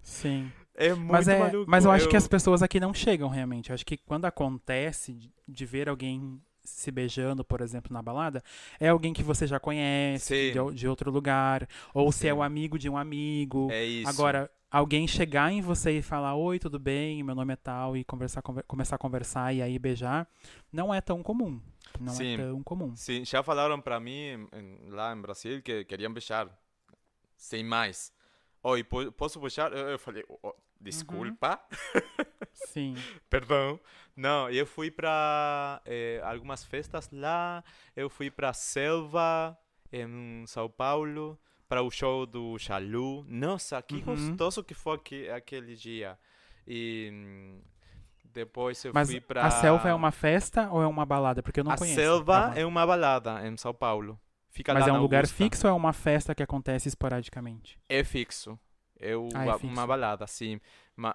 Sim. 0.00 0.50
É 0.74 0.94
muito 0.94 1.12
Mas, 1.12 1.28
é, 1.28 1.38
maluco. 1.38 1.70
mas 1.70 1.84
eu 1.84 1.90
acho 1.90 2.08
que 2.08 2.16
as 2.16 2.26
pessoas 2.26 2.62
aqui 2.62 2.80
não 2.80 2.94
chegam 2.94 3.28
realmente. 3.28 3.70
Eu 3.70 3.74
acho 3.74 3.84
que 3.84 3.96
quando 3.96 4.24
acontece 4.24 5.12
de, 5.12 5.30
de 5.46 5.66
ver 5.66 5.88
alguém 5.88 6.40
se 6.64 6.90
beijando, 6.90 7.44
por 7.44 7.60
exemplo, 7.60 7.92
na 7.92 8.00
balada, 8.00 8.42
é 8.78 8.88
alguém 8.88 9.12
que 9.12 9.22
você 9.22 9.46
já 9.46 9.58
conhece, 9.60 10.52
Sim. 10.52 10.68
de, 10.70 10.74
de 10.76 10.88
outro 10.88 11.10
lugar, 11.10 11.68
ou 11.92 12.10
se 12.12 12.28
é 12.28 12.32
Sim. 12.32 12.38
o 12.38 12.42
amigo 12.42 12.78
de 12.78 12.88
um 12.88 12.96
amigo. 12.96 13.68
É 13.70 13.84
isso. 13.84 14.08
Agora, 14.08 14.50
alguém 14.70 15.06
chegar 15.06 15.52
em 15.52 15.60
você 15.60 15.98
e 15.98 16.02
falar, 16.02 16.36
oi, 16.36 16.58
tudo 16.58 16.78
bem, 16.78 17.22
meu 17.22 17.34
nome 17.34 17.52
é 17.52 17.56
tal, 17.56 17.96
e 17.96 18.04
conversar, 18.04 18.42
conver- 18.42 18.64
começar 18.64 18.96
a 18.96 18.98
conversar 18.98 19.52
e 19.54 19.60
aí 19.60 19.78
beijar, 19.78 20.26
não 20.72 20.94
é 20.94 21.00
tão 21.00 21.22
comum. 21.22 21.60
Não 22.00 22.12
Sim. 22.14 22.34
é 22.34 22.36
tão 22.38 22.62
comum. 22.62 22.96
Sim, 22.96 23.24
já 23.24 23.42
falaram 23.42 23.80
para 23.80 24.00
mim 24.00 24.46
lá 24.88 25.14
em 25.14 25.20
Brasil 25.20 25.60
que 25.62 25.84
queriam 25.84 26.12
beijar. 26.12 26.48
Sem 27.36 27.64
mais. 27.64 28.12
Oi, 28.62 28.84
po- 28.84 29.10
posso 29.12 29.40
beijar? 29.40 29.72
Eu, 29.72 29.88
eu 29.90 29.98
falei, 29.98 30.24
"Oh, 30.42 30.54
desculpa, 30.80 31.60
Sim. 32.52 32.94
perdão. 33.30 33.80
Não, 34.16 34.50
eu 34.50 34.66
fui 34.66 34.90
para 34.90 35.80
algumas 36.24 36.64
festas 36.64 37.08
lá. 37.12 37.64
Eu 37.96 38.08
fui 38.10 38.30
para 38.30 38.52
Selva, 38.52 39.56
em 39.92 40.44
São 40.46 40.68
Paulo, 40.68 41.38
para 41.68 41.82
o 41.82 41.90
show 41.90 42.26
do 42.26 42.58
Chalu. 42.58 43.24
Nossa, 43.28 43.80
que 43.82 43.96
Uhum. 43.96 44.02
gostoso 44.02 44.62
que 44.62 44.74
foi 44.74 44.96
aque- 44.96 45.28
aquele 45.30 45.74
dia. 45.74 46.18
E 46.66 47.10
hum, 47.12 47.60
depois 48.24 48.84
eu 48.84 48.92
Mas 48.94 49.08
fui 49.08 49.20
para 49.20 49.46
a 49.46 49.50
selva 49.50 49.88
é 49.88 49.94
uma 49.94 50.12
festa 50.12 50.70
ou 50.70 50.82
é 50.82 50.86
uma 50.86 51.04
balada? 51.06 51.42
Porque 51.42 51.60
eu 51.60 51.64
não 51.64 51.72
a 51.72 51.76
conheço. 51.76 51.94
Selva 51.94 52.34
Aham. 52.38 52.54
é 52.54 52.66
uma 52.66 52.86
balada 52.86 53.46
em 53.46 53.56
São 53.56 53.74
Paulo. 53.74 54.20
Fica 54.52 54.72
Mas 54.74 54.86
é 54.86 54.92
um 54.92 55.00
lugar 55.00 55.24
Augusta. 55.24 55.36
fixo 55.44 55.66
ou 55.66 55.72
é 55.72 55.76
uma 55.76 55.92
festa 55.92 56.34
que 56.34 56.42
acontece 56.42 56.86
esporadicamente? 56.88 57.78
É 57.88 58.04
fixo. 58.04 58.58
É, 59.00 59.16
o- 59.16 59.28
Ah, 59.34 59.46
é 59.46 59.50
a- 59.50 59.58
fixo. 59.58 59.66
uma 59.66 59.86
balada, 59.86 60.26
sim. 60.26 60.60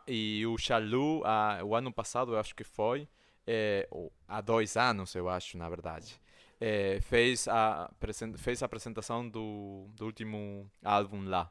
E 0.08 0.46
o 0.46 0.58
Chalu, 0.58 1.22
ah, 1.26 1.60
o 1.64 1.76
ano 1.76 1.94
passado, 1.94 2.34
eu 2.34 2.40
acho 2.40 2.54
que 2.56 2.64
foi, 2.64 3.08
é, 3.46 3.88
há 4.28 4.42
dois 4.42 4.76
anos, 4.76 5.16
eu 5.16 5.30
acho, 5.30 5.58
na 5.58 5.70
verdade, 5.70 6.20
é, 6.60 7.00
fez, 7.02 7.48
a, 7.48 7.90
fez 8.38 8.62
a 8.64 8.66
apresentação 8.66 9.30
do, 9.30 9.88
do 9.94 10.06
último 10.06 10.70
álbum 10.84 11.24
lá. 11.30 11.50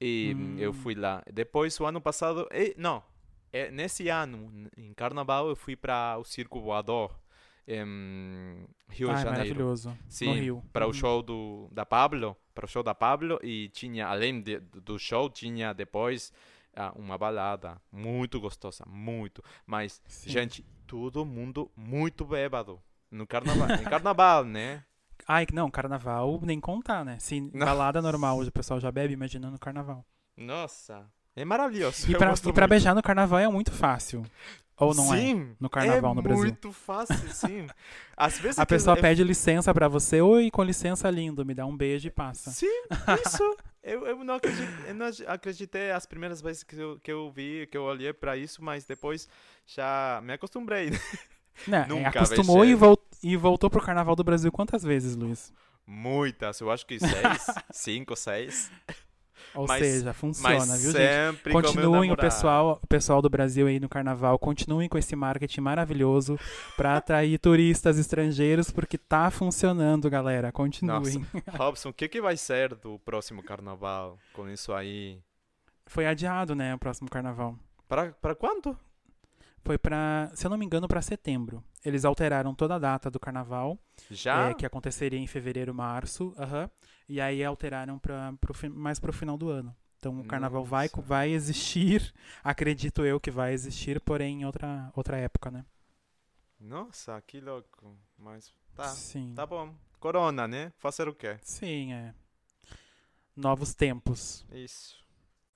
E 0.00 0.34
hum, 0.36 0.56
eu 0.58 0.72
fui 0.72 0.94
lá. 0.94 1.22
Depois, 1.32 1.78
o 1.80 1.86
ano 1.86 2.00
passado, 2.00 2.46
e, 2.52 2.74
não, 2.76 3.02
é, 3.52 3.70
nesse 3.70 4.08
ano, 4.08 4.68
em 4.76 4.92
Carnaval, 4.94 5.48
eu 5.48 5.56
fui 5.56 5.76
para 5.76 6.18
o 6.18 6.24
Circo 6.24 6.60
Voador, 6.60 7.18
em 7.66 8.66
Rio 8.88 9.10
ah, 9.10 9.14
de 9.14 9.20
é 9.20 9.22
Janeiro. 9.24 9.30
maravilhoso. 9.30 9.98
Sim, 10.08 10.60
para 10.72 10.84
o 10.84 10.88
Uhum. 10.88 10.92
show 10.94 11.22
do 11.22 11.68
da 11.72 11.84
Pablo, 11.86 12.36
para 12.54 12.64
o 12.64 12.68
show 12.68 12.82
da 12.82 12.94
Pablo 12.94 13.38
e 13.42 13.68
tinha 13.70 14.06
além 14.06 14.40
de- 14.42 14.60
do 14.60 14.98
show 14.98 15.28
tinha 15.30 15.72
depois 15.72 16.32
ah, 16.74 16.90
uma 16.96 17.18
balada 17.18 17.80
muito 17.90 18.40
gostosa, 18.40 18.84
muito. 18.88 19.42
Mas 19.66 20.00
Sim. 20.06 20.30
gente, 20.30 20.64
todo 20.86 21.24
mundo 21.24 21.70
muito 21.76 22.24
bêbado 22.24 22.80
no 23.10 23.26
carnaval, 23.26 23.70
em 23.78 23.84
carnaval, 23.84 24.44
né? 24.44 24.82
Ai, 25.28 25.46
não, 25.52 25.70
carnaval 25.70 26.40
nem 26.42 26.58
contar, 26.58 27.04
né? 27.04 27.18
Se 27.18 27.40
Não. 27.52 27.64
balada 27.66 28.00
normal 28.02 28.40
o 28.40 28.50
pessoal 28.50 28.80
já 28.80 28.90
bebe, 28.90 29.12
imagina 29.14 29.50
no 29.50 29.58
carnaval. 29.58 30.04
Nossa, 30.36 31.06
é 31.36 31.44
maravilhoso. 31.44 32.10
E 32.10 32.14
pra, 32.16 32.32
e 32.32 32.40
pra 32.40 32.52
muito. 32.52 32.68
beijar 32.68 32.94
no 32.94 33.02
carnaval 33.02 33.38
é 33.38 33.48
muito 33.48 33.70
fácil. 33.70 34.24
Ou 34.78 34.94
não 34.94 35.14
é? 35.14 35.18
sim, 35.18 35.56
No 35.60 35.68
carnaval 35.70 36.12
é 36.12 36.14
no 36.16 36.22
Brasil. 36.22 36.44
muito 36.44 36.72
fácil, 36.72 37.16
sim. 37.32 37.66
Às 38.16 38.38
vezes 38.38 38.58
A 38.60 38.66
pessoa 38.66 38.96
eu- 38.96 39.00
pede 39.00 39.22
licença 39.22 39.72
pra 39.72 39.86
você, 39.88 40.20
oi, 40.20 40.50
com 40.50 40.62
licença, 40.64 41.08
lindo, 41.10 41.44
me 41.44 41.54
dá 41.54 41.64
um 41.66 41.76
beijo 41.76 42.08
e 42.08 42.10
passa. 42.10 42.50
Sim, 42.50 42.66
isso. 43.24 43.56
eu, 43.82 44.06
eu, 44.06 44.24
não 44.24 44.34
acreditei, 44.34 44.90
eu 44.90 44.94
não 44.94 45.06
acreditei 45.28 45.90
as 45.92 46.06
primeiras 46.06 46.40
vezes 46.40 46.62
que 46.64 46.76
eu, 46.76 46.98
que 47.00 47.12
eu 47.12 47.30
vi, 47.30 47.66
que 47.70 47.76
eu 47.76 47.82
olhei 47.84 48.12
pra 48.12 48.36
isso, 48.36 48.62
mas 48.64 48.84
depois 48.84 49.28
já 49.66 50.20
me 50.24 50.32
acostumei. 50.32 50.90
Né, 51.68 51.82
é, 51.82 51.86
Nunca 51.86 52.08
acostumou 52.08 52.64
e, 52.64 52.74
vol- 52.74 52.98
e 53.22 53.36
voltou 53.36 53.68
pro 53.68 53.82
carnaval 53.82 54.16
do 54.16 54.24
Brasil 54.24 54.50
quantas 54.50 54.82
vezes, 54.82 55.14
Luiz? 55.14 55.52
Muitas, 55.86 56.58
eu 56.60 56.70
acho 56.70 56.86
que 56.86 56.98
seis, 56.98 57.44
cinco, 57.70 58.16
seis. 58.16 58.70
Ou 59.54 59.66
Mas- 59.66 59.84
seja, 59.84 60.12
funciona, 60.12 60.76
viu, 60.76 60.92
gente? 60.92 61.50
Continuem 61.50 62.10
o 62.10 62.16
pessoal, 62.16 62.80
o 62.82 62.86
pessoal 62.86 63.20
do 63.20 63.28
Brasil 63.28 63.66
aí 63.66 63.78
no 63.78 63.88
carnaval, 63.88 64.38
continuem 64.38 64.88
com 64.88 64.96
esse 64.96 65.14
marketing 65.14 65.60
maravilhoso 65.60 66.38
pra 66.76 66.96
atrair 66.96 67.38
turistas 67.38 67.98
estrangeiros, 67.98 68.70
porque 68.70 68.96
tá 68.96 69.30
funcionando, 69.30 70.08
galera. 70.08 70.50
Continuem. 70.50 71.26
Robson, 71.56 71.90
o 71.90 71.92
que, 71.92 72.08
que 72.08 72.20
vai 72.20 72.36
ser 72.36 72.74
do 72.74 72.98
próximo 73.00 73.42
carnaval 73.42 74.18
com 74.32 74.48
isso 74.48 74.72
aí? 74.72 75.20
Foi 75.86 76.06
adiado, 76.06 76.54
né, 76.54 76.74
o 76.74 76.78
próximo 76.78 77.10
carnaval. 77.10 77.56
Para, 77.86 78.12
para 78.12 78.34
quando? 78.34 78.76
Foi 79.64 79.78
pra, 79.78 80.30
se 80.34 80.44
eu 80.44 80.50
não 80.50 80.58
me 80.58 80.64
engano, 80.66 80.88
pra 80.88 81.00
setembro. 81.00 81.62
Eles 81.84 82.04
alteraram 82.04 82.54
toda 82.54 82.74
a 82.74 82.78
data 82.78 83.10
do 83.10 83.20
carnaval, 83.20 83.78
Já? 84.10 84.50
é, 84.50 84.54
que 84.54 84.66
aconteceria 84.66 85.18
em 85.18 85.26
fevereiro, 85.26 85.72
março, 85.74 86.34
aham, 86.36 86.68
e 87.08 87.20
aí 87.20 87.44
alteraram 87.44 87.98
pra, 87.98 88.32
pro, 88.40 88.54
mais 88.70 88.98
pro 88.98 89.12
final 89.12 89.36
do 89.36 89.50
ano. 89.50 89.74
Então 89.98 90.18
o 90.18 90.24
carnaval 90.24 90.64
vai, 90.64 90.88
Nossa. 90.88 91.00
vai 91.00 91.30
existir, 91.30 92.12
acredito 92.42 93.04
eu 93.04 93.20
que 93.20 93.30
vai 93.30 93.52
existir, 93.52 94.00
porém 94.00 94.42
em 94.42 94.44
outra, 94.44 94.90
outra 94.96 95.16
época, 95.16 95.48
né? 95.50 95.64
Nossa, 96.58 97.20
que 97.22 97.40
louco. 97.40 97.96
Mas 98.18 98.52
tá, 98.74 98.88
Sim. 98.88 99.32
tá 99.34 99.46
bom. 99.46 99.74
Corona, 100.00 100.48
né? 100.48 100.72
Fazer 100.78 101.06
o 101.08 101.14
quê? 101.14 101.38
Sim, 101.42 101.92
é. 101.92 102.14
Novos 103.36 103.74
tempos. 103.74 104.44
Isso. 104.50 104.96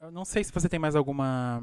Eu 0.01 0.11
não 0.13 0.25
sei 0.25 0.45
se 0.45 0.53
você 0.53 0.69
tem 0.69 0.79
mais 0.79 0.95
alguma 0.95 1.61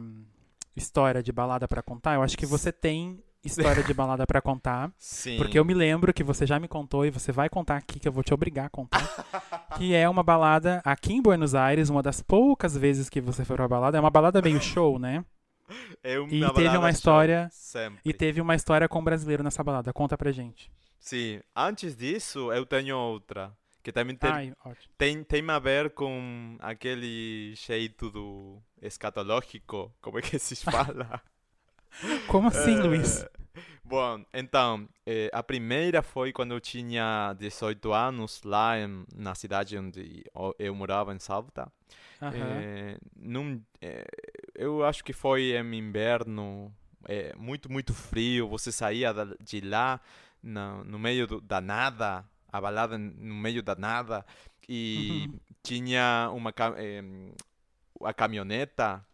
história 0.75 1.21
de 1.21 1.31
balada 1.31 1.67
pra 1.67 1.81
contar. 1.81 2.15
Eu 2.15 2.21
acho 2.21 2.37
que 2.37 2.45
você 2.45 2.71
tem 2.71 3.23
história 3.43 3.83
de 3.83 3.93
balada 3.93 4.25
pra 4.25 4.41
contar. 4.41 4.91
Sim. 4.97 5.37
Porque 5.37 5.57
eu 5.57 5.65
me 5.65 5.73
lembro 5.73 6.13
que 6.13 6.23
você 6.23 6.45
já 6.45 6.59
me 6.59 6.67
contou 6.67 7.05
e 7.05 7.11
você 7.11 7.31
vai 7.31 7.49
contar 7.49 7.77
aqui, 7.77 7.99
que 7.99 8.07
eu 8.07 8.11
vou 8.11 8.23
te 8.23 8.33
obrigar 8.33 8.65
a 8.65 8.69
contar. 8.69 9.01
que 9.77 9.93
é 9.93 10.07
uma 10.07 10.23
balada 10.23 10.81
aqui 10.83 11.13
em 11.13 11.21
Buenos 11.21 11.53
Aires, 11.55 11.89
uma 11.89 12.01
das 12.01 12.21
poucas 12.21 12.77
vezes 12.77 13.09
que 13.09 13.21
você 13.21 13.43
foi 13.43 13.55
pra 13.55 13.67
balada. 13.67 13.97
É 13.97 14.01
uma 14.01 14.09
balada 14.09 14.41
meio 14.41 14.61
show, 14.61 14.97
né? 14.97 15.25
É 16.03 16.19
uma 16.19 16.29
E 16.29 16.53
teve 16.53 16.77
uma 16.77 16.89
história-. 16.89 17.49
E 18.03 18.13
teve 18.13 18.41
uma 18.41 18.55
história 18.55 18.87
com 18.87 18.99
um 18.99 19.03
brasileiro 19.03 19.43
nessa 19.43 19.63
balada. 19.63 19.93
Conta 19.93 20.17
pra 20.17 20.31
gente. 20.31 20.71
Sim. 20.99 21.41
Antes 21.55 21.95
disso, 21.95 22.51
eu 22.51 22.65
tenho 22.65 22.97
outra. 22.97 23.51
Que 23.83 23.91
também 23.91 24.15
tem, 24.15 24.31
Ai, 24.31 24.53
tem, 24.97 25.23
tem 25.23 25.49
a 25.49 25.59
ver 25.59 25.89
com 25.91 26.55
aquele 26.59 27.53
jeito 27.55 28.09
do 28.09 28.61
escatológico. 28.81 29.93
Como 30.01 30.17
é 30.19 30.21
que 30.21 30.39
se 30.39 30.55
fala? 30.63 31.21
Como 32.27 32.47
assim, 32.47 32.79
Eh, 32.79 32.83
Luiz? 32.83 33.25
Bom, 33.83 34.23
então, 34.33 34.87
eh, 35.05 35.29
a 35.33 35.43
primeira 35.43 36.01
foi 36.01 36.31
quando 36.31 36.53
eu 36.53 36.59
tinha 36.61 37.33
18 37.37 37.91
anos, 37.93 38.41
lá 38.43 38.79
em, 38.79 39.05
na 39.15 39.35
cidade 39.35 39.77
onde 39.77 40.23
eu- 40.33 40.55
eu 40.57 40.73
morava, 40.73 41.13
em 41.13 41.19
Salta. 41.19 41.71
Eh, 42.33 42.97
num, 43.15 43.61
eh, 43.81 44.05
eu 44.55 44.83
acho 44.85 45.03
que 45.03 45.13
foi 45.13 45.51
em 45.57 45.75
inverno, 45.75 46.73
eh, 47.07 47.33
muito, 47.37 47.69
muito 47.71 47.93
frio. 47.93 48.47
Você 48.47 48.71
saía 48.71 49.13
de 49.41 49.61
lá 49.61 49.99
na- 50.41 50.83
no 50.85 50.97
meio 50.97 51.27
do- 51.27 51.41
da 51.41 51.59
nada, 51.61 52.25
a 52.53 52.61
balada 52.61 52.97
no 52.97 53.35
meio 53.35 53.63
da 53.63 53.75
nada, 53.75 54.25
e 54.69 55.29
Uhum. 55.31 55.39
tinha 55.63 56.29
uma 56.33 56.53
eh, 56.77 57.01
a 58.03 58.13
caminhoneta, 58.13 59.05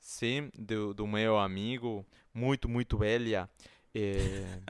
sim, 0.00 0.50
do, 0.58 0.94
do 0.94 1.06
meu 1.06 1.38
amigo, 1.38 2.04
muito, 2.34 2.68
muito 2.68 2.98
velha. 2.98 3.48
Eh, 3.94 4.60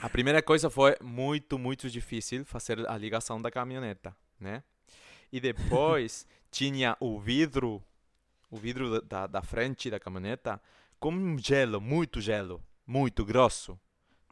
a 0.00 0.08
primeira 0.10 0.42
coisa 0.42 0.70
foi 0.70 0.96
muito, 1.02 1.58
muito 1.58 1.90
difícil 1.90 2.44
fazer 2.44 2.88
a 2.88 2.96
ligação 2.96 3.40
da 3.42 3.50
caminhoneta, 3.50 4.16
né? 4.40 4.62
E 5.32 5.40
depois 5.40 6.26
tinha 6.50 6.96
o 7.00 7.18
vidro, 7.20 7.82
o 8.50 8.56
vidro 8.56 9.00
da, 9.02 9.26
da 9.26 9.42
frente 9.42 9.90
da 9.90 10.00
caminhoneta, 10.00 10.60
com 11.00 11.12
um 11.12 11.38
gelo, 11.38 11.80
muito 11.80 12.20
gelo, 12.20 12.62
muito 12.86 13.24
grosso. 13.24 13.78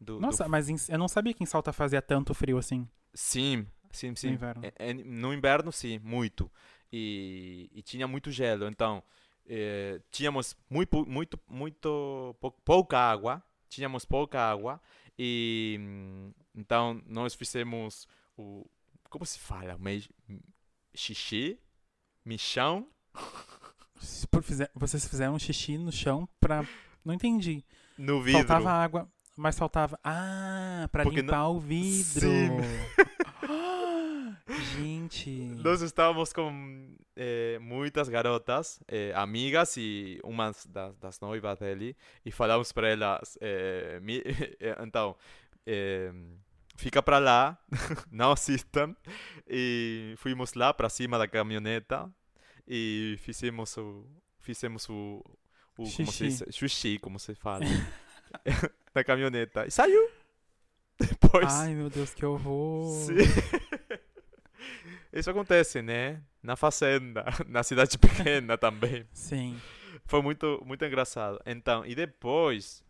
Do, 0.01 0.15
do- 0.17 0.21
Nossa, 0.21 0.47
mas 0.49 0.69
em- 0.69 0.77
eu 0.93 0.99
não 0.99 1.09
sabia 1.09 1.33
que 1.35 1.43
em 1.43 1.47
Salta 1.47 1.73
fazia 1.73 2.03
tanto 2.03 2.35
frio 2.35 2.59
assim 2.59 2.87
Sim, 3.15 3.67
sim, 3.91 4.11
no 4.11 4.17
sim. 4.17 4.29
inverno. 4.31 4.63
É- 4.65 4.91
é- 4.91 4.95
no 4.95 5.33
inverno, 5.33 5.73
sim, 5.73 5.99
muito. 6.01 6.51
E, 6.93 7.71
e 7.73 7.83
tinha 7.83 8.07
muito 8.07 8.31
gelo. 8.31 8.67
Então, 8.69 9.03
eh, 9.47 10.01
tínhamos 10.11 10.55
muito, 10.69 11.05
muito, 11.07 11.41
muito 11.49 12.37
pou- 12.41 12.53
pouca 12.65 12.99
água. 12.99 13.43
Tínhamos 13.69 14.05
pouca 14.05 14.39
água. 14.41 14.81
E 15.19 15.77
hum, 15.81 16.33
então 16.55 17.03
nós 17.07 17.35
fizemos 17.35 18.07
o. 18.37 18.65
Como 19.09 19.25
se 19.25 19.39
fala? 19.39 19.79
Mei- 19.79 20.05
Xixi? 20.95 21.59
Michão? 22.25 22.87
Vocês 24.75 25.09
fizeram 25.09 25.39
xixi 25.39 25.79
no 25.79 25.91
chão 25.91 26.29
pra. 26.39 26.65
Não 27.05 27.15
entendi. 27.15 27.65
No 27.97 28.21
vidro. 28.23 28.41
Faltava 28.41 28.71
água, 28.71 29.11
mas 29.37 29.59
faltava. 29.59 29.99
Ah, 30.03 30.89
pra 30.91 31.03
Porque 31.05 31.21
limpar 31.21 31.49
o 31.49 31.61
vidro. 31.61 32.21
Sim. 32.21 32.49
Gente. 34.77 35.31
Nós 35.31 35.83
estávamos 35.83 36.33
com 36.33 36.97
eh, 37.15 37.59
muitas 37.61 38.09
garotas, 38.09 38.81
eh, 38.89 39.13
amigas 39.15 39.77
e 39.77 40.19
umas 40.25 40.65
das, 40.67 40.97
das 40.97 41.21
noivas 41.21 41.59
dele, 41.59 41.97
e 42.25 42.33
falamos 42.33 42.73
para 42.73 42.89
elas: 42.89 43.37
eh, 43.41 44.01
então, 44.83 45.17
fica 46.77 47.03
para 47.03 47.19
lá, 47.19 47.59
não 48.11 48.33
assistam. 48.33 48.97
E 49.47 50.15
fomos 50.17 50.55
lá 50.55 50.73
para 50.73 50.89
cima 50.89 51.19
da 51.19 51.29
caminhoneta 51.29 52.11
e 52.67 53.17
fizemos 53.19 53.77
o. 53.77 54.07
Fizemos 54.39 54.89
o. 54.89 55.23
o 55.77 55.91
como 55.91 56.13
se 56.13 56.99
como 56.99 57.19
se 57.19 57.35
fala. 57.35 57.65
na 58.95 59.05
caminhoneta. 59.05 59.67
E 59.67 59.71
saiu! 59.71 60.09
Depois. 60.99 61.53
Ai, 61.53 61.75
meu 61.75 61.91
Deus, 61.91 62.15
que 62.15 62.25
horror. 62.25 62.91
Sim. 63.05 63.15
Isso 65.13 65.31
acontece, 65.31 65.83
né? 65.83 66.21
Na 66.43 66.57
fazenda, 66.57 67.25
na 67.49 67.63
cidade 67.63 67.97
pequena 67.99 68.59
também. 68.59 69.07
Sim. 69.13 69.59
Foi 70.05 70.23
muito, 70.23 70.63
muito 70.65 70.85
engraçado. 70.85 71.41
Então, 71.47 71.85
e 71.87 71.95
depois, 71.95 72.85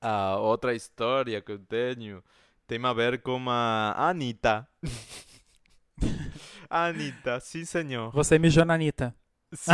a 0.00 0.36
outra 0.36 0.74
história 0.74 1.40
que 1.40 1.52
eu 1.52 1.58
tenho 1.58 2.22
tem 2.66 2.84
a 2.84 2.92
ver 2.92 3.20
com 3.20 3.50
a 3.50 3.94
Anitta. 3.96 4.66
Anitta, 6.68 7.40
sim, 7.40 7.64
senhor. 7.64 8.12
Você 8.12 8.38
mijou 8.38 8.64
na 8.64 8.74
Anitta. 8.74 9.14
Sim. 9.52 9.72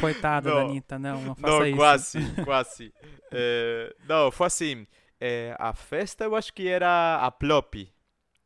Coitada 0.00 0.50
da. 0.54 0.60
Anitta, 0.62 0.98
não, 0.98 1.20
não 1.22 1.34
faça 1.34 1.46
Não, 1.58 1.66
isso. 1.66 1.76
quase, 1.76 2.18
quase. 2.44 2.94
Eh, 3.32 3.94
não, 4.08 4.30
foi 4.30 4.46
assim. 4.46 4.86
eh, 5.20 5.54
a 5.58 5.72
festa 5.74 6.24
eu 6.24 6.34
acho 6.36 6.52
que 6.52 6.68
era 6.68 7.16
a 7.16 7.30
Plop. 7.30 7.74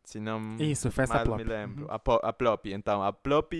Se 0.05 0.19
não 0.19 0.57
Isso, 0.59 0.91
festa 0.91 1.15
mal 1.17 1.25
plop. 1.25 1.39
me 1.39 1.45
lembro. 1.45 1.85
Uhum. 1.85 1.91
A, 1.91 2.29
a 2.29 2.33
Plop. 2.33 2.67
Então, 2.67 3.03
a 3.03 3.13
Plop 3.13 3.53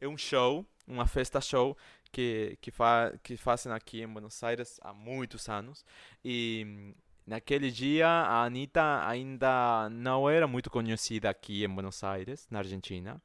é 0.00 0.06
um 0.08 0.16
show, 0.16 0.64
uma 0.86 1.06
festa 1.06 1.40
show 1.40 1.76
que, 2.12 2.56
que, 2.60 2.70
fa 2.70 3.12
que 3.22 3.36
fazem 3.36 3.72
aqui 3.72 4.00
em 4.02 4.06
Buenos 4.08 4.42
Aires 4.42 4.78
há 4.82 4.92
muitos 4.94 5.48
anos. 5.48 5.84
E 6.24 6.94
naquele 7.26 7.70
dia 7.70 8.06
a 8.08 8.44
Anitta 8.44 9.04
ainda 9.06 9.88
não 9.90 10.28
era 10.30 10.46
muito 10.46 10.70
conhecida 10.70 11.28
aqui 11.28 11.64
em 11.64 11.68
Buenos 11.68 12.02
Aires, 12.04 12.46
na 12.50 12.60
Argentina. 12.60 13.20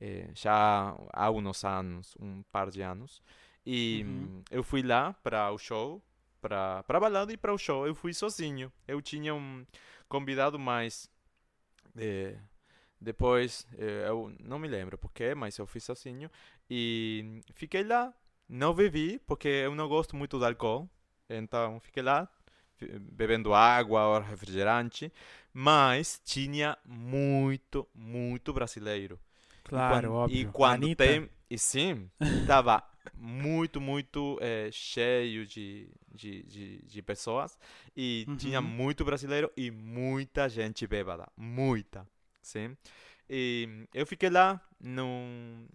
Eh, 0.00 0.28
já 0.34 0.94
há 1.12 1.30
uns 1.30 1.64
anos, 1.64 2.16
um 2.20 2.42
par 2.52 2.70
de 2.70 2.82
anos. 2.82 3.22
E 3.68 4.04
Uhum. 4.04 4.04
hum, 4.06 4.42
eu 4.50 4.62
fui 4.64 4.82
lá 4.82 5.14
para 5.24 5.52
o 5.52 5.58
show, 5.58 6.02
para 6.40 6.82
para 6.84 6.98
a 6.98 7.00
balada 7.02 7.32
e 7.32 7.38
para 7.38 7.52
o 7.54 7.58
show. 7.58 7.86
Eu 7.86 7.94
fui 7.94 8.14
sozinho. 8.14 8.72
Eu 8.88 9.02
tinha 9.02 9.34
um 9.34 9.66
convidado 10.08 10.58
mais. 10.58 11.10
eh, 11.96 12.36
depois, 13.00 13.66
eh, 13.78 14.06
eu 14.08 14.32
não 14.40 14.58
me 14.58 14.68
lembro 14.68 14.98
porquê, 14.98 15.34
mas 15.34 15.58
eu 15.58 15.66
fui 15.66 15.80
sozinho. 15.80 16.30
E 16.70 17.42
fiquei 17.54 17.84
lá. 17.84 18.12
Não 18.48 18.74
bebi, 18.74 19.18
porque 19.26 19.48
eu 19.48 19.74
não 19.74 19.88
gosto 19.88 20.16
muito 20.16 20.38
de 20.38 20.44
álcool. 20.46 20.88
Então, 21.30 21.80
fiquei 21.80 22.02
lá, 22.02 22.28
bebendo 23.00 23.54
água 23.54 24.06
ou 24.08 24.20
refrigerante. 24.20 25.12
Mas 25.52 26.20
tinha 26.24 26.78
muito, 26.84 27.88
muito 27.94 28.52
brasileiro. 28.52 29.18
Claro, 29.62 30.10
quando- 30.10 30.14
óbvio. 30.14 30.32
E 30.32 30.46
quando 30.46 30.88
Anitta, 30.88 30.90
tem. 30.90 31.30
E 31.50 31.58
sim, 31.58 32.10
tava 32.44 32.82
muito, 33.16 33.80
muito 33.80 34.38
eh, 34.40 34.70
cheio 34.72 35.46
de, 35.46 35.88
de, 36.14 36.42
de, 36.44 36.78
de 36.82 37.02
pessoas. 37.02 37.58
E 37.96 38.26
tinha 38.36 38.60
Uhum. 38.60 38.66
muito 38.66 39.04
brasileiro 39.04 39.50
e 39.56 39.70
muita 39.70 40.48
gente 40.48 40.86
bêbada. 40.86 41.28
Muita. 41.36 42.06
Sim. 42.42 42.76
E 43.28 43.86
eu 43.94 44.06
fiquei 44.06 44.30
lá 44.30 44.60
num, 44.80 45.66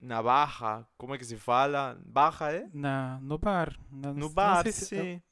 na 0.00 0.22
barra. 0.22 0.86
Como 0.96 1.14
é 1.14 1.18
que 1.18 1.24
se 1.24 1.36
fala? 1.36 2.00
Barra 2.06 2.52
é? 2.52 2.68
Na, 2.72 3.18
no 3.20 3.38
bar. 3.38 3.76
Na- 3.90 4.12
No 4.12 4.28
bar, 4.28 4.64
se- 4.64 4.86
sim. 4.86 5.22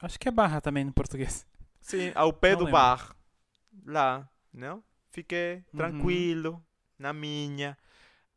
Acho 0.00 0.18
que 0.18 0.28
é 0.28 0.30
barra 0.32 0.60
também 0.60 0.84
no 0.84 0.92
português. 0.92 1.46
Sim, 1.80 2.12
ao 2.14 2.32
pé 2.32 2.52
Não 2.52 2.58
do 2.58 2.64
lembro. 2.66 2.72
bar. 2.80 3.16
Lá, 3.84 4.28
não? 4.52 4.82
Fiquei 5.10 5.56
Uhum. 5.56 5.76
tranquilo, 5.76 6.64
na 6.98 7.12
minha. 7.12 7.76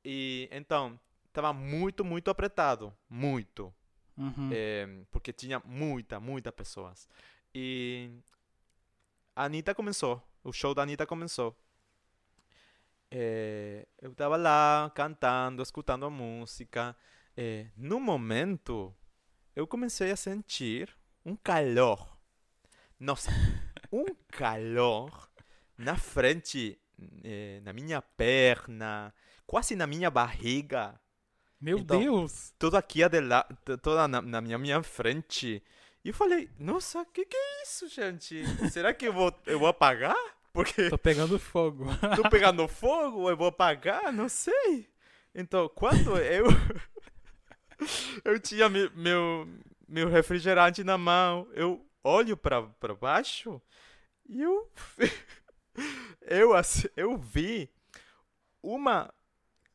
E 0.04 0.48
então, 0.52 1.00
tava 1.38 1.54
muito, 1.54 2.04
muito 2.04 2.32
apertado. 2.32 2.92
Muito. 3.08 3.72
Uhum. 4.18 4.50
Eh, 4.52 5.04
porque 5.12 5.32
tinha 5.32 5.62
muita, 5.64 6.20
muita 6.20 6.52
pessoas. 6.52 7.08
E 7.54 8.10
a 9.36 9.44
Anitta 9.44 9.76
começou. 9.76 10.20
O 10.44 10.52
show 10.52 10.74
da 10.74 10.82
Anitta 10.82 11.06
começou. 11.06 11.56
Eh, 13.12 13.88
eu 14.02 14.16
tava 14.16 14.36
lá 14.36 14.92
cantando, 14.96 15.62
escutando 15.62 16.08
a 16.08 16.10
música. 16.10 16.96
Eh, 17.36 17.68
no 17.78 18.00
momento, 18.00 18.92
eu 19.56 19.68
comecei 19.68 20.10
a 20.10 20.16
sentir 20.16 20.98
um 21.24 21.36
calor. 21.36 22.18
Nossa, 23.00 23.30
um 23.94 24.06
calor 24.32 25.30
na 25.78 25.96
frente, 25.96 26.82
eh, 27.24 27.62
na 27.64 27.74
minha 27.74 28.02
perna, 28.02 29.14
quase 29.46 29.76
na 29.76 29.86
minha 29.86 30.10
barriga 30.10 31.00
Meu 31.60 31.80
então, 31.80 32.00
Deus! 32.00 32.54
tudo 32.60 32.78
aqui 32.78 33.04
adela- 33.04 33.48
t- 33.66 33.78
toda 33.78 34.08
na, 34.08 34.22
na 34.22 34.42
minha, 34.42 34.58
minha 34.58 34.84
frente. 34.84 35.64
E 36.04 36.10
eu 36.10 36.14
falei, 36.14 36.50
nossa, 36.60 37.04
que 37.06 37.26
que 37.26 37.36
é 37.36 37.64
isso, 37.64 37.88
gente? 37.90 38.44
Será 38.72 38.94
que 38.94 39.08
eu 39.08 39.14
vou, 39.14 39.34
eu 39.46 39.60
vou 39.60 39.68
apagar? 39.68 40.16
Porque 40.54 40.90
Tô 40.90 40.98
pegando 40.98 41.38
fogo. 41.40 41.86
tô 42.16 42.30
pegando 42.30 42.68
fogo, 42.68 43.30
eu 43.30 43.36
vou 43.38 43.48
apagar? 43.48 44.12
Não 44.14 44.30
sei. 44.30 44.90
Então, 45.36 45.68
quando 45.70 46.18
eu 46.18 46.46
eu 48.24 48.40
tinha 48.40 48.70
me- 48.70 48.90
meu 48.96 49.48
meu 49.88 50.10
refrigerante 50.10 50.84
na 50.84 50.98
mão, 50.98 51.48
eu 51.54 51.86
olho 52.04 52.36
para 52.36 52.62
para 52.64 52.94
baixo 52.96 53.62
e 54.28 54.42
eu 54.42 54.70
eu 56.22 56.54
assim, 56.54 56.88
eu 56.96 57.18
vi 57.18 57.70
uma 58.62 59.14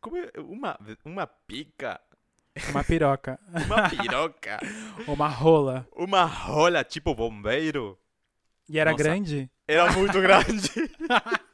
como 0.03 0.17
é- 0.19 0.31
uma 0.39 0.79
uma 1.05 1.27
pica, 1.27 1.99
Uma 2.69 2.85
piroca. 2.85 3.39
uma 3.67 3.89
piroca, 3.89 4.59
Uma 5.09 5.29
rola. 5.29 5.87
uma 5.97 6.25
rola 6.25 6.85
tipo 6.85 7.15
bombeiro. 7.15 7.99
E 8.69 8.79
era 8.79 8.91
Nossa. 8.93 9.03
grande? 9.03 9.51
Era 9.67 9.91
muito 9.93 10.21
grande. 10.21 10.69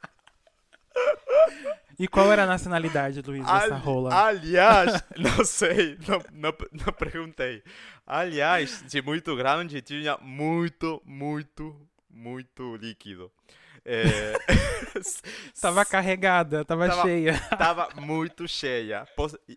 E 1.97 2.07
qual 2.07 2.31
era 2.31 2.43
a 2.43 2.47
nacionalidade, 2.47 3.21
Luiz, 3.21 3.45
dessa 3.45 3.75
rola? 3.75 4.27
Aliás, 4.27 5.03
não 5.17 5.43
sei, 5.43 5.97
não, 6.07 6.21
não, 6.31 6.53
não 6.71 6.93
perguntei. 6.93 7.61
Aliás, 8.07 8.81
de 8.87 9.01
muito 9.01 9.35
grande, 9.35 9.81
tinha 9.81 10.17
muito, 10.21 11.01
muito, 11.05 11.75
muito 12.09 12.77
líquido. 12.77 13.29
É, 13.91 14.33
Tava 15.59 15.83
carregada, 15.83 16.63
tava, 16.63 16.87
Tava- 16.87 17.01
cheia. 17.01 17.39
tava 17.57 17.89
muito 17.95 18.47
cheia. 18.47 19.07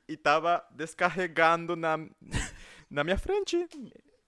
E, 0.09 0.17
tava 0.17 0.65
descarregando 0.71 1.77
na, 1.77 1.99
na 2.91 3.05
minha 3.05 3.19
frente, 3.19 3.67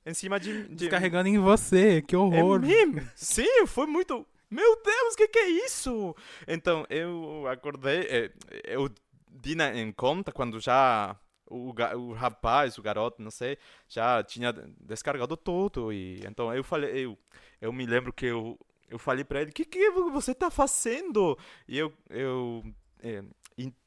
em 0.05 0.12
cima 0.14 0.38
de... 0.38 0.64
de 0.68 0.74
Descarregando 0.74 1.28
em 1.28 1.38
você, 1.38 2.02
que 2.02 2.14
É 2.14 2.18
horror. 2.18 2.61
mesmo? 2.61 3.00
Sim, 3.14 3.66
foi 3.66 3.86
muito. 3.86 4.26
Meu 4.50 4.82
Deus, 4.82 5.14
o 5.14 5.16
que, 5.16 5.28
que 5.28 5.38
é 5.38 5.48
isso? 5.48 6.14
Então, 6.46 6.84
eu 6.90 7.46
acordei, 7.48 8.00
eh, 8.11 8.30
eu 8.64 8.88
di 9.28 9.57
em 9.74 9.90
conta 9.90 10.30
quando 10.30 10.61
já 10.61 11.16
o, 11.46 11.72
o 11.96 12.12
rapaz, 12.12 12.76
o 12.78 12.82
garoto, 12.82 13.22
não 13.22 13.30
sei, 13.30 13.59
já 13.88 14.22
tinha 14.22 14.52
descarregado 14.80 15.36
tudo. 15.36 15.92
E 15.92 16.20
então 16.26 16.55
eu 16.55 16.62
falei, 16.62 17.05
eu, 17.07 17.18
eu 17.61 17.72
me 17.72 17.86
lembro 17.86 18.12
que 18.12 18.26
eu, 18.26 18.59
eu 18.89 18.99
falei 18.99 19.24
para 19.24 19.41
ele: 19.43 19.51
O 19.51 19.55
que, 19.55 19.64
que 19.64 19.91
você 19.91 20.32
está 20.32 20.51
fazendo? 20.51 21.39
E 21.68 21.78
eu, 21.78 21.93
eu 22.11 22.64
eh, 23.03 23.22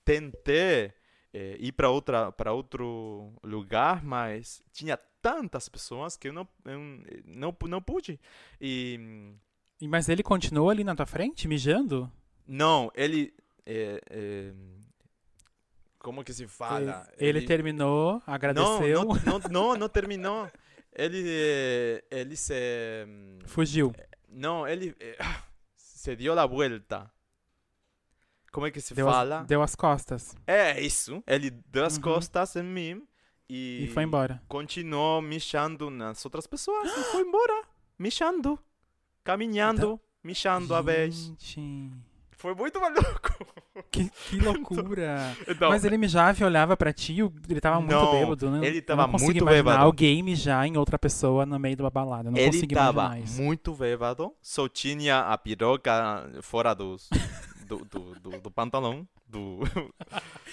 tentei 0.03 0.93
eh, 1.33 1.57
ir 1.59 1.71
para 1.73 1.89
outra 1.89 2.31
para 2.31 2.53
outro 2.53 3.33
lugar, 3.43 4.03
mas 4.03 4.63
tinha 4.71 4.97
tantas 5.21 5.67
pessoas 5.67 6.15
que 6.15 6.29
eu 6.29 6.33
não 6.33 6.47
eu 6.65 6.79
não, 7.25 7.55
não 7.67 7.81
pude. 7.81 8.19
E 8.61 8.99
Mas 9.81 10.07
ele 10.09 10.23
continuou 10.23 10.69
ali 10.69 10.83
na 10.83 10.95
tua 10.95 11.05
frente, 11.05 11.47
mijando? 11.47 12.11
não, 12.47 12.89
ele 12.95 13.33
eh, 13.65 14.01
eh, 14.09 14.53
como 15.99 16.23
que 16.23 16.31
se 16.33 16.47
fala? 16.47 17.05
ele, 17.17 17.41
terminou, 17.41 18.21
não, 18.25 18.33
agradeceu, 18.33 19.03
não, 19.03 19.15
não, 19.25 19.39
não, 19.51 19.75
não 19.75 19.89
terminou. 19.89 20.49
Ele 20.93 21.23
eh, 21.27 22.03
ele 22.09 22.35
se 22.37 22.53
fugiu. 23.45 23.93
Não, 24.37 24.67
ele 24.67 24.95
eh, 24.99 25.17
se 25.75 26.15
deu 26.15 26.37
a 26.37 26.45
volta. 26.45 27.11
Como 28.51 28.65
é 28.65 28.71
que 28.71 28.79
se 28.81 28.93
Deu 28.93 29.07
as, 29.09 29.15
fala? 29.15 29.43
deu 29.43 29.61
as 29.61 29.75
costas 29.75 30.35
É 30.47 30.79
isso. 30.81 31.21
Ele 31.27 31.51
deu 31.51 31.85
as 31.85 31.95
Uhum. 31.97 32.01
costas 32.01 32.55
em 32.55 32.63
mim 32.63 33.07
e, 33.49 33.83
e 33.85 33.87
foi 33.93 34.03
embora. 34.03 34.41
continuou 34.47 35.21
mijando 35.21 35.89
nas 35.89 36.23
outras 36.25 36.47
pessoas 36.47 36.89
e 36.91 37.03
foi 37.11 37.21
embora. 37.21 37.63
Mijando. 37.99 38.57
Caminhando, 39.23 39.99
mijando 40.23 40.73
a 40.73 40.81
vez. 40.81 41.33
Foi 42.37 42.53
muito 42.55 42.79
maluco. 42.79 43.03
Que, 43.91 44.09
que 44.09 44.39
loucura. 44.39 45.37
Então, 45.47 45.69
Mas 45.69 45.85
ele 45.85 45.99
mijava 45.99 46.41
e 46.41 46.43
olhava 46.43 46.75
pra 46.75 46.91
ti, 46.91 47.15
ele 47.47 47.61
tava 47.61 47.79
muito 47.79 47.91
Não, 47.93 48.11
bêbado, 48.11 48.49
né? 48.49 48.67
ele 48.67 48.77
Eu 48.79 48.81
tava 48.81 49.03
não 49.03 49.11
muito 49.19 49.37
imaginar 49.37 49.51
bêbado. 49.51 49.83
alguém 49.83 50.23
mijar 50.23 50.65
em 50.65 50.75
outra 50.77 50.97
pessoa 50.97 51.45
no 51.45 51.59
meio 51.59 51.75
de 51.75 51.83
uma 51.83 51.91
balada. 51.91 52.31
Não 52.31 52.37
ele 52.39 52.65
tava 52.65 53.15
muito 53.37 53.75
bêbado, 53.75 54.33
só 54.41 54.67
tinha 54.67 55.19
a 55.19 55.37
piroca 55.37 56.27
fora 56.41 56.73
dos, 56.73 57.07
do, 57.67 57.85
do, 57.85 58.15
do, 58.19 58.29
do 58.41 58.51
pantalão, 58.51 59.07
do, 59.27 59.59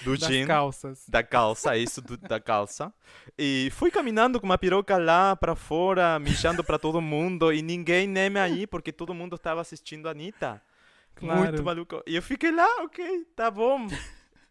do 0.04 0.18
Das 0.18 0.28
jean. 0.28 0.46
calças. 0.46 1.04
Da 1.08 1.22
calça, 1.22 1.78
isso 1.78 2.02
do- 2.02 2.18
da 2.18 2.38
calça. 2.38 2.92
E 3.38 3.70
fui 3.72 3.90
caminhando 3.90 4.38
com 4.38 4.44
uma 4.44 4.58
piroca 4.58 4.98
lá 4.98 5.34
pra 5.34 5.54
fora, 5.54 6.18
mijando 6.18 6.62
pra 6.62 6.78
todo 6.78 7.00
mundo, 7.00 7.50
e 7.54 7.62
ninguém 7.62 8.06
nem 8.06 8.28
me 8.28 8.38
aí, 8.38 8.66
porque 8.66 8.92
todo 8.92 9.14
mundo 9.14 9.36
estava 9.36 9.62
assistindo 9.62 10.08
a 10.08 10.10
Anitta. 10.10 10.60
Claro. 11.14 11.40
Muito 11.40 11.62
maluco. 11.62 12.02
E 12.06 12.16
eu 12.16 12.22
fiquei 12.22 12.50
lá, 12.50 12.66
ok, 12.82 13.24
tá 13.36 13.50
bom. 13.50 13.86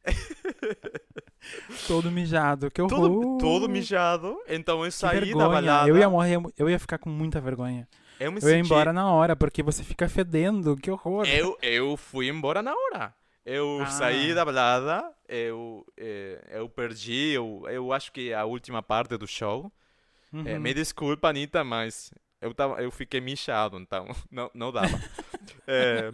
Todo 1.87 2.11
mijado. 2.11 2.71
Que 2.71 2.81
horror. 2.81 2.99
Todo, 2.99 3.37
todo 3.37 3.69
mijado. 3.69 4.37
Então 4.47 4.83
eu 4.85 4.91
saí 4.91 5.33
da 5.33 5.47
balada. 5.49 5.89
Eu 5.89 5.97
ia 5.97 6.09
morrer, 6.09 6.37
eu 6.57 6.69
ia 6.69 6.79
ficar 6.79 6.97
com 6.97 7.09
muita 7.09 7.39
vergonha. 7.41 7.87
eu 8.19 8.31
me 8.31 8.39
Eu 8.41 8.47
ia 8.49 8.55
senti- 8.55 8.65
embora 8.67 8.93
na 8.93 9.11
hora, 9.11 9.35
porque 9.35 9.61
você 9.61 9.83
fica 9.83 10.07
fedendo. 10.07 10.75
Que 10.77 10.89
horror. 10.89 11.27
Eu, 11.27 11.57
eu 11.61 11.97
fui 11.97 12.27
embora 12.29 12.61
na 12.61 12.73
hora. 12.73 13.13
Eu 13.45 13.81
Ah. 13.81 13.87
saí 13.87 14.33
da 14.33 14.45
balada, 14.45 15.03
eu, 15.27 15.85
eh, 15.97 16.41
eu 16.51 16.69
perdi, 16.69 17.31
eu, 17.33 17.63
eu 17.69 17.91
acho 17.91 18.09
que 18.13 18.33
a 18.33 18.45
última 18.45 18.81
parte 18.81 19.17
do 19.17 19.27
show. 19.27 19.69
Eh, 20.33 20.53
Uhum. 20.55 20.59
me 20.61 20.73
desculpa, 20.73 21.27
Anitta, 21.27 21.61
mas 21.63 22.09
eu, 22.41 22.53
tava, 22.53 22.81
eu 22.81 22.89
fiquei 22.89 23.19
mijado, 23.19 23.77
então 23.77 24.07
não, 24.31 24.49
não 24.53 24.71
dava. 24.71 24.87
Eh, 25.67 26.11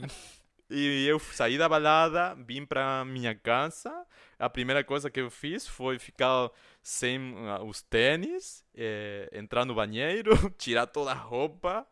e 0.69 1.05
eu 1.07 1.19
saí 1.19 1.57
da 1.57 1.67
balada, 1.67 2.35
vim 2.45 2.65
pra 2.65 3.03
minha 3.05 3.33
casa. 3.35 3.91
A 4.37 4.49
primeira 4.49 4.83
coisa 4.83 5.09
que 5.09 5.19
eu 5.19 5.29
fiz 5.31 5.67
foi 5.67 5.97
ficar 5.99 6.49
sem 6.81 7.33
ah, 7.47 7.61
os 7.63 7.81
tênis, 7.81 8.63
eh, 8.75 9.29
entrar 9.33 9.65
no 9.65 9.75
banheiro, 9.75 10.31
tirar 10.57 10.85
toda 10.87 11.11
a 11.11 11.15
roupa 11.15 11.85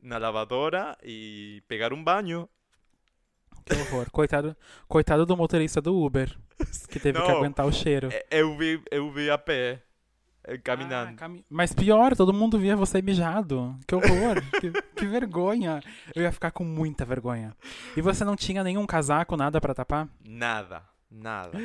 na 0.00 0.18
lavadora 0.18 0.96
e 1.02 1.62
pegar 1.68 1.92
um 1.92 2.02
banho. 2.02 2.48
Que 3.64 3.74
horror. 3.74 4.10
Coitado, 4.10 4.56
coitado 4.88 5.24
do 5.26 5.36
motorista 5.36 5.80
do 5.80 5.94
Uber, 5.96 6.36
que 6.88 6.98
teve 6.98 7.20
que 7.20 7.28
Não. 7.28 7.36
aguentar 7.36 7.66
o 7.66 7.72
cheiro. 7.72 8.08
Eh, 8.12 8.26
Eu 8.30 8.56
vi, 8.56 8.82
eu 8.90 9.10
vi 9.10 9.30
a 9.30 9.38
pé, 9.38 9.82
Ah, 10.44 10.58
caminhando. 10.58 11.16
cami- 11.16 11.44
Mas 11.48 11.72
pior, 11.72 12.16
todo 12.16 12.32
mundo 12.32 12.58
via 12.58 12.74
você 12.76 13.00
mijado. 13.00 13.76
Que 13.86 13.94
horror. 13.94 14.36
que, 14.60 14.72
que 14.96 15.06
vergonha. 15.06 15.80
Eu 16.14 16.22
ia 16.22 16.32
ficar 16.32 16.50
com 16.50 16.64
muita 16.64 17.04
vergonha. 17.04 17.54
E 17.96 18.00
você 18.00 18.24
não 18.24 18.34
tinha 18.36 18.64
nenhum 18.64 18.84
casaco, 18.86 19.36
nada 19.36 19.60
pra 19.60 19.74
tapar? 19.74 20.08
Nada, 20.24 20.82
nada. 21.10 21.56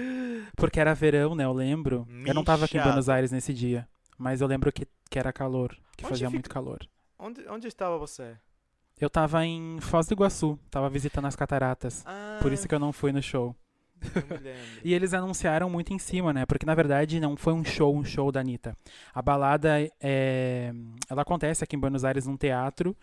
Porque 0.55 0.79
era 0.79 0.93
verão, 0.93 1.33
né? 1.35 1.43
Eu 1.45 1.53
lembro. 1.53 2.07
Eu 2.25 2.33
não 2.33 2.43
tava 2.43 2.65
aqui 2.65 2.75
em 2.75 2.79
Mijado. 2.79 2.91
Buenos 2.91 3.09
Aires 3.09 3.31
nesse 3.31 3.53
dia. 3.53 3.87
Mas 4.17 4.41
eu 4.41 4.47
lembro 4.47 4.71
que, 4.71 4.87
que 5.09 5.17
era 5.19 5.33
calor. 5.33 5.75
Que 5.95 6.03
Onde 6.05 6.09
fazia 6.09 6.27
fica? 6.27 6.35
muito 6.35 6.49
calor. 6.49 6.79
Onde, 7.19 7.47
onde 7.49 7.67
estava 7.67 7.97
você? 7.97 8.37
Eu 8.99 9.09
tava 9.09 9.45
em 9.45 9.79
Foz 9.79 10.07
do 10.07 10.13
Iguaçu. 10.13 10.59
Tava 10.69 10.89
visitando 10.89 11.25
as 11.25 11.35
cataratas. 11.35 12.03
Ah, 12.05 12.39
Por 12.41 12.51
isso 12.51 12.67
que 12.67 12.73
eu 12.75 12.79
não 12.79 12.91
fui 12.91 13.11
no 13.11 13.21
show. 13.21 13.55
E 14.83 14.93
eles 14.93 15.13
anunciaram 15.13 15.69
muito 15.69 15.93
em 15.93 15.99
cima, 15.99 16.31
né? 16.33 16.45
Porque 16.45 16.65
na 16.65 16.75
verdade 16.75 17.19
não 17.19 17.35
foi 17.35 17.53
um 17.53 17.63
show, 17.63 17.95
um 17.95 18.03
show 18.03 18.31
da 18.31 18.39
Anitta. 18.39 18.75
A 19.13 19.21
balada 19.21 19.89
é. 20.01 20.71
Ela 21.09 21.21
acontece 21.23 21.63
aqui 21.63 21.75
em 21.75 21.79
Buenos 21.79 22.03
Aires 22.05 22.25
num 22.27 22.37
teatro. 22.37 22.95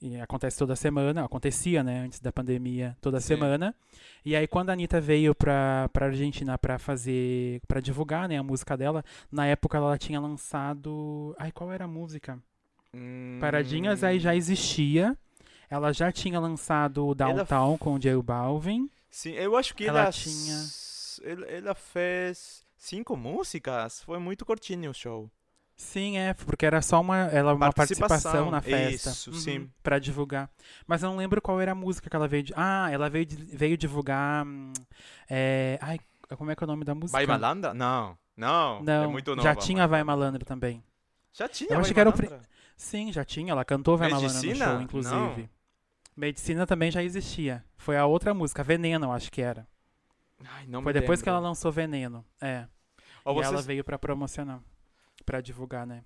E 0.00 0.20
acontece 0.20 0.58
toda 0.58 0.74
semana. 0.74 1.24
Acontecia, 1.24 1.82
né? 1.84 2.00
Antes 2.00 2.18
da 2.18 2.32
pandemia, 2.32 2.96
toda 3.00 3.20
Sim. 3.20 3.28
semana. 3.28 3.72
E 4.24 4.34
aí, 4.34 4.48
quando 4.48 4.70
a 4.70 4.72
Anitta 4.72 5.00
veio 5.00 5.32
pra, 5.34 5.88
pra 5.92 6.06
Argentina 6.06 6.58
pra 6.58 6.76
fazer. 6.78 7.60
pra 7.68 7.80
divulgar, 7.80 8.28
né? 8.28 8.36
A 8.36 8.42
música 8.42 8.76
dela, 8.76 9.04
na 9.30 9.46
época 9.46 9.78
ela 9.78 9.96
tinha 9.96 10.18
lançado. 10.20 11.34
Ai, 11.38 11.52
qual 11.52 11.70
era 11.70 11.84
a 11.84 11.88
música? 11.88 12.38
Paradinhas 13.40 14.04
aí 14.04 14.18
já 14.18 14.32
Hum, 14.32 14.34
existia. 14.34 15.16
Ela 15.70 15.92
já 15.92 16.12
tinha 16.12 16.38
lançado 16.38 17.06
o 17.06 17.14
Downtown 17.14 17.78
com 17.78 17.94
o 17.94 17.98
J 17.98 18.20
Balvin. 18.22 18.90
Sim, 19.12 19.32
eu 19.32 19.54
acho 19.56 19.74
que 19.74 19.86
Ela 19.86 20.00
ela, 20.00 20.10
tinha- 20.12 20.64
ela, 21.22 21.46
ela 21.46 21.74
fez 21.74 22.64
cinco 22.76 23.14
músicas. 23.14 24.02
Foi 24.02 24.18
muito 24.18 24.44
curtinho 24.46 24.90
o 24.90 24.94
show. 24.94 25.30
Sim, 25.76 26.16
é, 26.16 26.32
porque 26.32 26.64
era 26.64 26.80
só 26.80 27.00
uma, 27.00 27.18
ela, 27.26 27.52
uma 27.52 27.70
participação 27.72 28.32
Participação, 28.32 28.50
na 28.50 28.60
festa. 28.62 29.10
isso, 29.10 29.32
sim. 29.34 29.70
Pra 29.82 29.98
divulgar. 29.98 30.50
Mas 30.86 31.02
eu 31.02 31.10
não 31.10 31.16
lembro 31.18 31.42
qual 31.42 31.60
era 31.60 31.72
a 31.72 31.74
música 31.74 32.08
que 32.08 32.16
ela 32.16 32.26
veio. 32.26 32.44
di- 32.44 32.54
Ah, 32.56 32.88
ela 32.90 33.10
veio, 33.10 33.26
veio 33.28 33.76
divulgar. 33.76 34.46
hum, 34.46 34.72
é, 35.28 35.78
Ai, 35.82 36.00
como 36.36 36.50
é 36.50 36.56
que 36.56 36.64
é 36.64 36.66
o 36.66 36.68
nome 36.68 36.84
da 36.84 36.94
música? 36.94 37.12
Vai 37.18 37.26
Malandra? 37.26 37.74
Não, 37.74 38.16
não. 38.36 38.82
Não, 38.82 39.04
é 39.04 39.06
muito 39.08 39.36
nova. 39.36 39.48
já 39.48 39.54
tinha 39.56 39.86
Vai 39.86 40.02
Malandro 40.02 40.44
também. 40.44 40.82
Já 41.34 41.48
tinha 41.48 41.68
Eu 41.70 41.74
Vai 41.76 41.80
acho 41.82 41.92
que 41.94 42.00
era 42.00 42.08
o 42.10 42.12
Malandra? 42.12 42.40
Sim, 42.76 43.12
já 43.12 43.24
tinha. 43.24 43.52
Ela 43.52 43.64
cantou 43.64 43.98
Vai 43.98 44.08
Malandro 44.08 44.42
no 44.48 44.56
show, 44.56 44.80
inclusive. 44.80 45.50
Medicina 46.16 46.66
também 46.66 46.90
já 46.90 47.02
existia. 47.02 47.64
Foi 47.76 47.96
a 47.96 48.06
outra 48.06 48.34
música, 48.34 48.62
Veneno, 48.62 49.12
acho 49.12 49.30
que 49.30 49.40
era. 49.40 49.66
Ai, 50.44 50.66
não 50.66 50.82
Foi 50.82 50.92
depois 50.92 51.22
que 51.22 51.28
ela 51.28 51.38
lembro. 51.38 51.48
lançou 51.50 51.72
Veneno. 51.72 52.24
É. 52.40 52.66
E 52.98 53.32
vocês- 53.32 53.46
ela 53.52 53.62
veio 53.62 53.84
pra 53.84 53.98
promocionar. 53.98 54.60
Pra 55.24 55.40
divulgar, 55.40 55.86
né? 55.86 56.04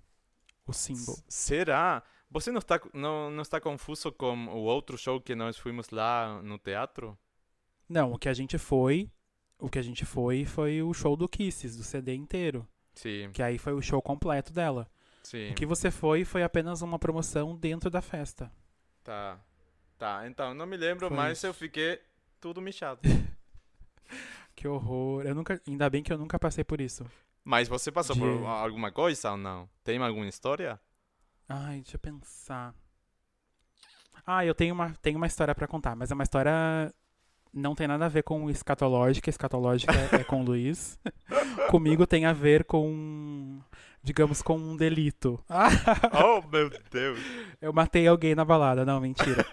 O 0.66 0.72
símbolo. 0.72 1.16
Será? 1.28 2.02
Você 2.30 2.50
não 2.50 2.58
está, 2.58 2.80
não, 2.92 3.30
não 3.30 3.42
está 3.42 3.60
confuso 3.60 4.12
com 4.12 4.46
o 4.48 4.58
outro 4.64 4.98
show 4.98 5.20
que 5.20 5.34
nós 5.34 5.56
fomos 5.56 5.88
lá 5.90 6.40
no 6.42 6.58
teatro? 6.58 7.16
Não, 7.88 8.12
o 8.12 8.18
que 8.18 8.28
a 8.28 8.34
gente 8.34 8.58
foi. 8.58 9.10
O 9.58 9.70
que 9.70 9.78
a 9.78 9.82
gente 9.82 10.04
foi 10.04 10.44
foi 10.44 10.82
o 10.82 10.92
show 10.92 11.16
do 11.16 11.28
Kisses, 11.28 11.76
do 11.76 11.82
CD 11.82 12.14
inteiro. 12.14 12.66
Sim, 12.94 13.30
Que 13.32 13.42
aí 13.42 13.58
foi 13.58 13.72
o 13.72 13.80
show 13.80 14.02
completo 14.02 14.52
dela. 14.52 14.88
sim. 15.22 15.50
O 15.50 15.54
que 15.54 15.64
você 15.64 15.90
foi 15.90 16.24
foi 16.24 16.42
apenas 16.42 16.82
uma 16.82 16.98
promoção 16.98 17.56
dentro 17.56 17.88
da 17.88 18.02
festa. 18.02 18.52
Tá. 19.02 19.38
Tá, 19.98 20.26
então 20.26 20.52
não 20.54 20.66
me 20.66 20.76
lembro, 20.76 21.08
Foi 21.08 21.16
mas 21.16 21.38
isso. 21.38 21.46
eu 21.46 21.54
fiquei 21.54 22.00
tudo 22.40 22.60
michado. 22.60 23.00
Que 24.54 24.66
horror. 24.66 25.22
Eu 25.26 25.34
nunca, 25.34 25.60
ainda 25.68 25.90
bem 25.90 26.02
que 26.02 26.10
eu 26.10 26.16
nunca 26.16 26.38
passei 26.38 26.64
por 26.64 26.80
isso. 26.80 27.04
Mas 27.44 27.68
você 27.68 27.92
passou 27.92 28.14
De- 28.16 28.22
por 28.22 28.46
alguma 28.46 28.90
coisa 28.90 29.32
ou 29.32 29.36
não? 29.36 29.68
Tem 29.84 29.98
alguma 29.98 30.26
história? 30.26 30.80
Ai, 31.46 31.82
deixa 31.82 31.96
eu 31.96 32.00
pensar. 32.00 32.74
Ah, 34.26 34.46
eu 34.46 34.54
tenho 34.54 34.74
uma, 34.74 34.94
tenho 35.02 35.18
uma 35.18 35.26
história 35.26 35.54
pra 35.54 35.68
contar, 35.68 35.94
mas 35.94 36.10
é 36.10 36.14
uma 36.14 36.22
história 36.22 36.52
não 37.52 37.74
tem 37.74 37.86
nada 37.86 38.06
a 38.06 38.08
ver 38.08 38.22
com 38.22 38.48
escatológica, 38.50 39.30
escatológica 39.30 39.92
é 40.18 40.24
com 40.24 40.40
o 40.40 40.44
Luiz. 40.44 40.98
Comigo 41.70 42.06
tem 42.06 42.24
a 42.24 42.32
ver 42.32 42.64
com, 42.64 43.60
digamos, 44.02 44.42
com 44.42 44.56
um 44.56 44.76
delito. 44.76 45.42
oh, 45.48 46.46
meu 46.48 46.70
Deus. 46.90 47.18
Eu 47.60 47.72
matei 47.72 48.06
alguém 48.06 48.34
na 48.34 48.44
balada, 48.44 48.84
não, 48.84 49.00
mentira. 49.00 49.44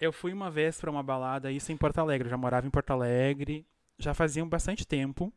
Eu 0.00 0.12
fui 0.12 0.32
uma 0.32 0.50
vez 0.50 0.80
pra 0.80 0.90
uma 0.90 1.02
balada, 1.02 1.50
isso 1.50 1.72
em 1.72 1.76
Porto 1.76 1.98
Alegre, 1.98 2.26
eu 2.26 2.30
já 2.30 2.36
morava 2.36 2.66
em 2.66 2.70
Porto 2.70 2.90
Alegre, 2.90 3.66
já 3.98 4.12
fazia 4.12 4.44
bastante 4.44 4.86
tempo, 4.86 5.32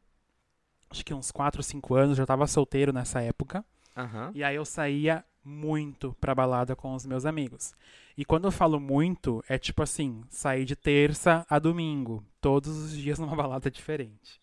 acho 0.89 1.05
que 1.05 1.13
uns 1.13 1.31
4, 1.31 1.61
5 1.61 1.95
anos, 1.95 2.17
já 2.17 2.25
tava 2.25 2.47
solteiro 2.47 2.91
nessa 2.91 3.21
época. 3.21 3.63
Aham. 3.95 4.31
E 4.33 4.43
aí 4.43 4.55
eu 4.55 4.65
saía 4.65 5.23
muito 5.43 6.15
pra 6.19 6.35
balada 6.35 6.75
com 6.75 6.93
os 6.93 7.05
meus 7.05 7.25
amigos. 7.25 7.73
E 8.17 8.25
quando 8.25 8.45
eu 8.45 8.51
falo 8.51 8.79
muito, 8.79 9.43
é 9.47 9.57
tipo 9.57 9.81
assim, 9.81 10.23
sair 10.29 10.65
de 10.65 10.75
terça 10.75 11.45
a 11.49 11.57
domingo, 11.59 12.23
todos 12.41 12.75
os 12.77 12.91
dias 12.91 13.17
numa 13.19 13.35
balada 13.35 13.69
diferente. 13.71 14.41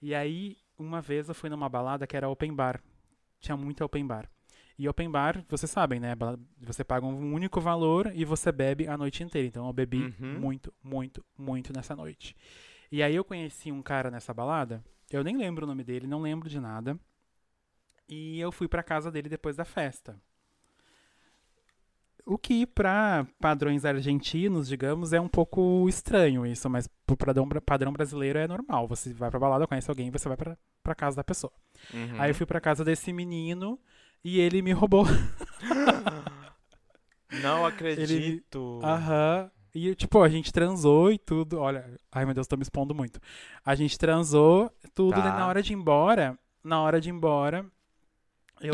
E 0.00 0.14
aí, 0.14 0.56
uma 0.78 1.00
vez 1.00 1.28
eu 1.28 1.34
fui 1.34 1.48
numa 1.50 1.68
balada 1.68 2.06
que 2.06 2.16
era 2.16 2.28
open 2.28 2.54
bar. 2.54 2.82
Tinha 3.40 3.56
muito 3.56 3.84
open 3.84 4.06
bar. 4.06 4.28
E 4.78 4.86
open 4.88 5.10
bar, 5.10 5.42
vocês 5.48 5.70
sabem, 5.70 5.98
né? 5.98 6.14
Você 6.60 6.84
paga 6.84 7.06
um 7.06 7.32
único 7.32 7.60
valor 7.60 8.12
e 8.14 8.24
você 8.24 8.52
bebe 8.52 8.86
a 8.86 8.96
noite 8.96 9.22
inteira. 9.22 9.48
Então 9.48 9.66
eu 9.66 9.72
bebi 9.72 10.14
Uhum. 10.20 10.38
muito, 10.38 10.72
muito, 10.82 11.24
muito 11.36 11.72
nessa 11.72 11.96
noite. 11.96 12.36
E 12.92 13.02
aí 13.02 13.14
eu 13.14 13.24
conheci 13.24 13.72
um 13.72 13.82
cara 13.82 14.10
nessa 14.10 14.32
balada, 14.34 14.84
eu 15.10 15.24
nem 15.24 15.36
lembro 15.36 15.64
o 15.64 15.66
nome 15.66 15.82
dele, 15.82 16.06
não 16.06 16.20
lembro 16.20 16.48
de 16.48 16.60
nada. 16.60 16.98
E 18.08 18.38
eu 18.38 18.52
fui 18.52 18.68
pra 18.68 18.82
casa 18.82 19.10
dele 19.10 19.28
depois 19.28 19.56
da 19.56 19.64
festa. 19.64 20.20
O 22.28 22.36
que, 22.36 22.66
pra 22.66 23.24
padrões 23.40 23.84
argentinos, 23.84 24.66
digamos, 24.66 25.12
é 25.12 25.20
um 25.20 25.28
pouco 25.28 25.88
estranho 25.88 26.44
isso, 26.44 26.68
mas 26.68 26.88
pro 27.06 27.16
padrão, 27.16 27.48
padrão 27.64 27.92
brasileiro 27.92 28.38
é 28.40 28.48
normal. 28.48 28.88
Você 28.88 29.14
vai 29.14 29.30
pra 29.30 29.38
balada, 29.38 29.66
conhece 29.66 29.88
alguém, 29.88 30.10
você 30.10 30.26
vai 30.28 30.36
pra, 30.36 30.58
pra 30.82 30.94
casa 30.94 31.16
da 31.16 31.24
pessoa. 31.24 31.52
Uhum. 31.94 32.20
Aí 32.20 32.30
eu 32.30 32.34
fui 32.34 32.44
pra 32.44 32.60
casa 32.60 32.84
desse 32.84 33.12
menino 33.12 33.78
e 34.24 34.40
ele 34.40 34.60
me 34.60 34.72
roubou. 34.72 35.06
Não 37.42 37.66
acredito. 37.66 38.80
Aham. 38.82 39.50
E, 39.74 39.94
tipo, 39.94 40.22
a 40.22 40.28
gente 40.28 40.52
transou 40.52 41.12
e 41.12 41.18
tudo. 41.18 41.58
Olha, 41.60 41.84
ai 42.10 42.24
meu 42.24 42.34
Deus, 42.34 42.46
tô 42.46 42.56
me 42.56 42.62
expondo 42.62 42.94
muito. 42.94 43.20
A 43.64 43.74
gente 43.74 43.98
transou, 43.98 44.70
tudo, 44.94 45.14
Tá. 45.16 45.20
daí 45.20 45.32
na 45.38 45.46
hora 45.46 45.62
de 45.62 45.72
ir 45.72 45.76
embora, 45.76 46.38
na 46.64 46.80
hora 46.80 47.00
de 47.00 47.10
ir 47.10 47.12
embora, 47.12 47.66
eu, 48.60 48.72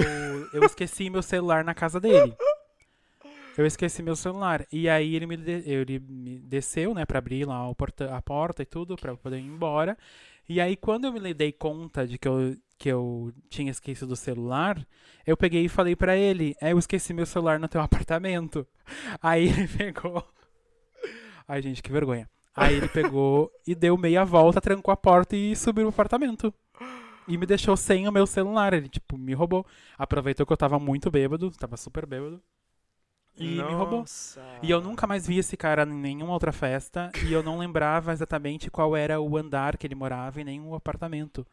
eu 0.52 0.64
esqueci 0.64 1.10
meu 1.10 1.22
celular 1.22 1.64
na 1.64 1.74
casa 1.74 1.98
dele. 2.00 2.34
Eu 3.56 3.66
esqueci 3.66 4.02
meu 4.02 4.16
celular. 4.16 4.66
E 4.72 4.88
aí 4.88 5.14
ele 5.14 5.26
me, 5.26 5.36
de- 5.36 5.62
ele 5.70 5.98
me 6.00 6.38
desceu, 6.40 6.94
né, 6.94 7.04
pra 7.04 7.18
abrir 7.18 7.46
lá 7.46 7.68
o 7.68 7.74
porta- 7.74 8.14
a 8.16 8.22
porta 8.22 8.62
e 8.62 8.66
tudo, 8.66 8.96
pra 8.96 9.12
eu 9.12 9.16
poder 9.16 9.38
ir 9.38 9.46
embora. 9.46 9.96
E 10.48 10.60
aí 10.60 10.76
quando 10.76 11.06
eu 11.06 11.12
me 11.12 11.34
dei 11.34 11.52
conta 11.52 12.06
de 12.06 12.18
que 12.18 12.28
eu, 12.28 12.56
que 12.78 12.88
eu 12.88 13.32
tinha 13.48 13.70
esquecido 13.70 14.12
o 14.12 14.16
celular, 14.16 14.84
eu 15.26 15.36
peguei 15.36 15.64
e 15.64 15.68
falei 15.68 15.94
pra 15.96 16.16
ele, 16.16 16.54
é, 16.60 16.72
eu 16.72 16.78
esqueci 16.78 17.12
meu 17.14 17.26
celular 17.26 17.58
no 17.60 17.68
teu 17.68 17.80
apartamento. 17.82 18.66
Aí 19.22 19.48
ele 19.48 19.68
pegou... 19.68 20.24
Ai, 21.46 21.60
gente, 21.62 21.82
que 21.82 21.92
vergonha. 21.92 22.28
Aí 22.54 22.74
ele 22.74 22.88
pegou 22.88 23.50
e 23.66 23.74
deu 23.74 23.96
meia 23.96 24.24
volta, 24.24 24.60
trancou 24.60 24.92
a 24.92 24.96
porta 24.96 25.34
e 25.36 25.56
subiu 25.56 25.84
no 25.84 25.90
apartamento. 25.90 26.52
E 27.26 27.36
me 27.38 27.46
deixou 27.46 27.76
sem 27.76 28.08
o 28.08 28.12
meu 28.12 28.26
celular. 28.26 28.72
Ele, 28.74 28.88
tipo, 28.88 29.16
me 29.16 29.32
roubou. 29.34 29.66
Aproveitou 29.96 30.44
que 30.46 30.52
eu 30.52 30.56
tava 30.56 30.78
muito 30.78 31.10
bêbado, 31.10 31.50
tava 31.52 31.76
super 31.76 32.04
bêbado. 32.06 32.42
E 33.36 33.48
me 33.48 33.62
roubou. 33.62 34.00
Nossa. 34.00 34.42
E 34.62 34.70
eu 34.70 34.80
nunca 34.80 35.06
mais 35.06 35.26
vi 35.26 35.38
esse 35.38 35.56
cara 35.56 35.84
em 35.84 35.94
nenhuma 35.94 36.32
outra 36.32 36.52
festa. 36.52 37.10
E 37.26 37.32
eu 37.32 37.42
não 37.42 37.58
lembrava 37.58 38.12
exatamente 38.12 38.70
qual 38.70 38.96
era 38.96 39.20
o 39.20 39.36
andar 39.36 39.76
que 39.76 39.86
ele 39.86 39.94
morava 39.94 40.40
e 40.40 40.44
nem 40.44 40.60
o 40.60 40.74
apartamento. 40.74 41.46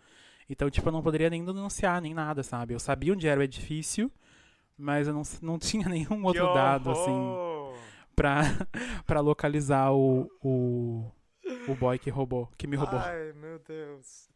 Então, 0.50 0.70
tipo, 0.70 0.88
eu 0.88 0.92
não 0.92 1.02
poderia 1.02 1.30
nem 1.30 1.46
denunciar, 1.46 2.02
nem 2.02 2.14
nada, 2.14 2.42
sabe? 2.42 2.74
Eu 2.74 2.80
sabia 2.80 3.14
onde 3.14 3.28
era 3.28 3.40
o 3.40 3.44
edifício, 3.44 4.12
mas 4.78 5.08
eu 5.08 5.14
não, 5.14 5.22
não 5.42 5.60
tinha 5.60 5.88
nenhum 5.88 6.24
outro 6.26 6.54
dado, 6.54 6.90
assim, 6.90 7.76
pra, 8.16 8.42
pra 9.06 9.20
localizar 9.20 9.92
o, 9.94 10.30
o, 10.42 11.12
o 11.68 11.76
boy 11.76 12.00
que 12.00 12.10
roubou, 12.10 12.50
que 12.58 12.66
me 12.66 12.76
roubou. 12.76 13.00
Ai, 13.00 13.32
meu 13.34 13.60
Deus. 13.60 14.28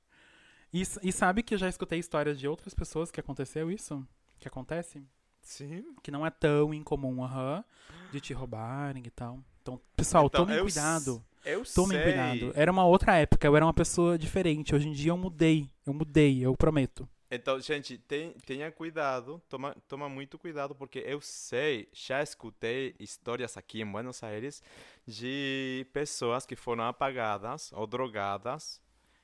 E, 0.72 0.82
e 0.82 1.12
sabe 1.12 1.44
que 1.44 1.56
eu 1.56 1.58
já 1.58 1.68
escutei 1.68 2.00
histórias 2.00 2.40
de 2.40 2.48
outras 2.48 2.74
pessoas 2.74 3.12
que 3.12 3.20
aconteceu 3.20 3.72
isso? 3.72 4.06
Que 4.40 4.48
acontece? 4.48 5.04
Sim. 5.44 5.84
Que 6.02 6.12
não 6.12 6.26
é 6.26 6.30
tão 6.30 6.74
incomum, 6.74 7.24
aham, 7.24 7.64
de 8.12 8.20
te 8.22 8.34
roubarem 8.34 9.04
e 9.06 9.10
tal. 9.10 9.40
Então, 9.62 9.80
pessoal, 9.96 10.26
Então, 10.26 10.46
tomem 10.46 10.60
cuidado. 10.60 11.24
Eu 11.46 11.66
Tomem 11.74 11.98
sei. 11.98 12.04
cuidado. 12.04 12.52
Era 12.56 12.72
uma 12.72 12.86
outra 12.86 13.18
época, 13.18 13.46
eu 13.48 13.56
era 13.56 13.66
uma 13.66 13.74
pessoa 13.74 14.18
diferente. 14.18 14.74
Hoje 14.74 14.88
em 14.88 14.94
dia 14.94 15.12
eu 15.12 15.18
mudei. 15.18 15.70
Eu 15.86 15.94
mudei, 15.94 16.40
eu 16.46 16.56
prometo. 16.56 17.08
Então, 17.32 17.60
gente, 17.60 17.98
tem, 17.98 18.32
tenha 18.46 18.72
cuidado, 18.72 19.42
toma, 19.50 19.76
toma 19.88 20.08
muito 20.08 20.38
cuidado, 20.38 20.76
porque 20.76 21.00
eu 21.00 21.20
sei, 21.20 21.90
já 21.92 22.22
escutei 22.22 22.96
histórias 23.00 23.58
aqui 23.58 23.82
em 23.82 23.92
Buenos 23.92 24.22
Aires 24.22 24.62
de 25.08 25.88
pessoas 25.92 26.46
que 26.46 26.56
foram 26.56 26.84
apagadas 26.84 27.72
ou 27.74 27.88
drogadas 27.88 28.80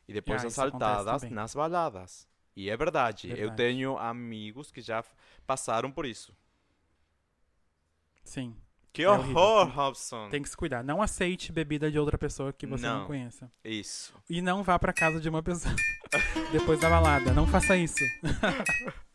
e 0.08 0.14
depois 0.14 0.44
Ah, 0.44 0.48
assaltadas 0.48 1.30
nas 1.30 1.54
baladas. 1.54 2.28
E 2.62 2.70
é 2.70 2.76
verdade, 2.76 3.30
eu 3.30 3.36
Verdade. 3.38 3.56
tenho 3.56 3.98
amigos 3.98 4.70
que 4.70 4.82
já 4.82 5.02
passaram 5.48 5.90
por 5.90 6.06
isso. 6.06 6.36
Sim. 8.22 8.54
Que 8.92 9.04
É 9.04 9.10
horrível. 9.10 9.38
horror, 9.38 9.70
Robson! 9.74 10.28
Tem 10.30 10.42
que 10.44 10.50
se 10.50 10.58
cuidar. 10.58 10.84
Não 10.84 11.02
aceite 11.02 11.54
bebida 11.54 11.90
de 11.90 11.98
outra 11.98 12.18
pessoa 12.18 12.52
que 12.52 12.68
você 12.68 12.86
não, 12.86 13.00
Não. 13.00 13.08
conheça. 13.08 13.50
Isso. 13.64 14.14
E 14.30 14.42
não 14.42 14.62
vá 14.62 14.78
pra 14.78 14.92
casa 14.92 15.22
de 15.22 15.30
uma 15.30 15.42
pessoa 15.42 15.74
depois 16.52 16.82
da 16.82 16.90
balada. 16.90 17.32
Não 17.34 17.48
faça 17.48 17.78
isso. 17.78 18.04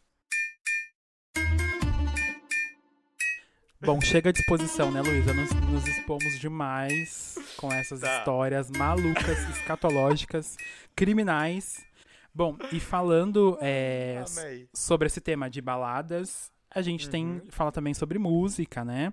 Bom, 3.80 4.00
chega 4.00 4.30
à 4.30 4.32
disposição, 4.32 4.90
né, 4.90 5.02
Luísa? 5.02 5.34
Nos, 5.34 5.50
nos 5.70 5.86
expomos 5.86 6.38
demais 6.40 7.36
com 7.58 7.70
essas 7.70 8.00
Tá. 8.00 8.18
histórias 8.18 8.70
malucas, 8.70 9.38
escatológicas, 9.50 10.56
criminais. 10.96 11.84
Bom, 12.34 12.56
e 12.72 12.80
falando 12.80 13.56
é, 13.60 14.24
sobre 14.74 15.06
esse 15.06 15.20
tema 15.20 15.48
de 15.48 15.60
baladas, 15.60 16.50
a 16.70 16.82
gente 16.82 17.08
tem 17.08 17.24
Uhum. 17.26 17.40
fala 17.48 17.70
também 17.70 17.94
sobre 17.94 18.18
música, 18.18 18.84
né? 18.84 19.12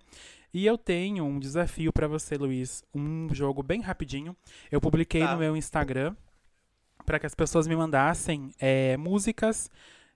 E 0.53 0.65
eu 0.65 0.77
tenho 0.77 1.23
um 1.23 1.39
desafio 1.39 1.93
pra 1.93 2.07
você, 2.07 2.35
Luiz, 2.35 2.83
um 2.93 3.33
jogo 3.33 3.61
bem 3.63 3.79
rapidinho. 3.81 4.35
Eu 4.71 4.81
publiquei 4.81 5.21
Tá. 5.21 5.33
no 5.33 5.39
meu 5.39 5.55
Instagram 5.55 6.15
para 7.05 7.19
que 7.19 7.25
as 7.25 7.35
pessoas 7.35 7.67
me 7.67 7.75
mandassem 7.75 8.51
é, 8.59 8.97
músicas 8.97 9.69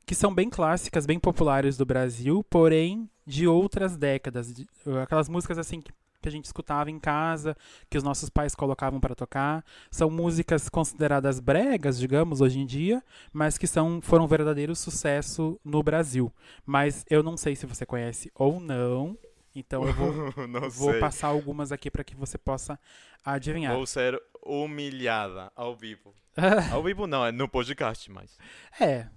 que 0.05 0.13
são 0.15 0.33
bem 0.33 0.49
clássicas, 0.49 1.05
bem 1.05 1.19
populares 1.19 1.77
do 1.77 1.85
Brasil, 1.85 2.43
porém 2.49 3.09
de 3.25 3.47
outras 3.47 3.95
décadas, 3.97 4.53
de- 4.53 4.67
aquelas 5.01 5.27
músicas 5.29 5.57
assim 5.57 5.79
que 5.81 5.91
que 6.25 6.29
a 6.29 6.31
gente 6.31 6.45
escutava 6.45 6.89
em 6.89 6.99
casa, 6.99 7.55
que 7.87 7.97
os 7.97 8.03
nossos 8.03 8.29
pais 8.29 8.55
colocavam 8.55 8.99
para 8.99 9.13
tocar. 9.13 9.63
São 9.91 10.09
músicas 10.09 10.67
consideradas 10.67 11.39
bregas, 11.39 11.99
digamos, 11.99 12.41
hoje 12.41 12.59
em 12.59 12.65
dia, 12.65 13.03
mas 13.31 13.59
que 13.59 13.67
são, 13.67 14.01
foram 14.01 14.25
um 14.25 14.27
verdadeiro 14.27 14.75
sucesso 14.75 15.59
no 15.63 15.83
Brasil. 15.83 16.33
Mas 16.65 17.05
eu 17.11 17.21
não 17.21 17.37
sei 17.37 17.55
se 17.55 17.67
você 17.67 17.85
conhece 17.85 18.31
ou 18.33 18.59
não, 18.59 19.15
então 19.55 19.85
eu 19.85 19.93
vou, 19.93 20.11
vou 20.71 20.99
passar 20.99 21.27
algumas 21.27 21.71
aqui 21.71 21.91
para 21.91 22.03
que 22.03 22.15
você 22.15 22.39
possa 22.39 22.79
adivinhar. 23.23 23.75
Vou 23.75 23.85
ser 23.85 24.19
humilhada 24.41 25.51
ao 25.55 25.75
vivo. 25.75 26.11
Ao 26.73 26.83
vivo 26.83 27.07
não, 27.07 27.25
é 27.25 27.31
no 27.31 27.47
podcast, 27.47 28.11
mas. 28.11 28.37
é. 28.81 29.07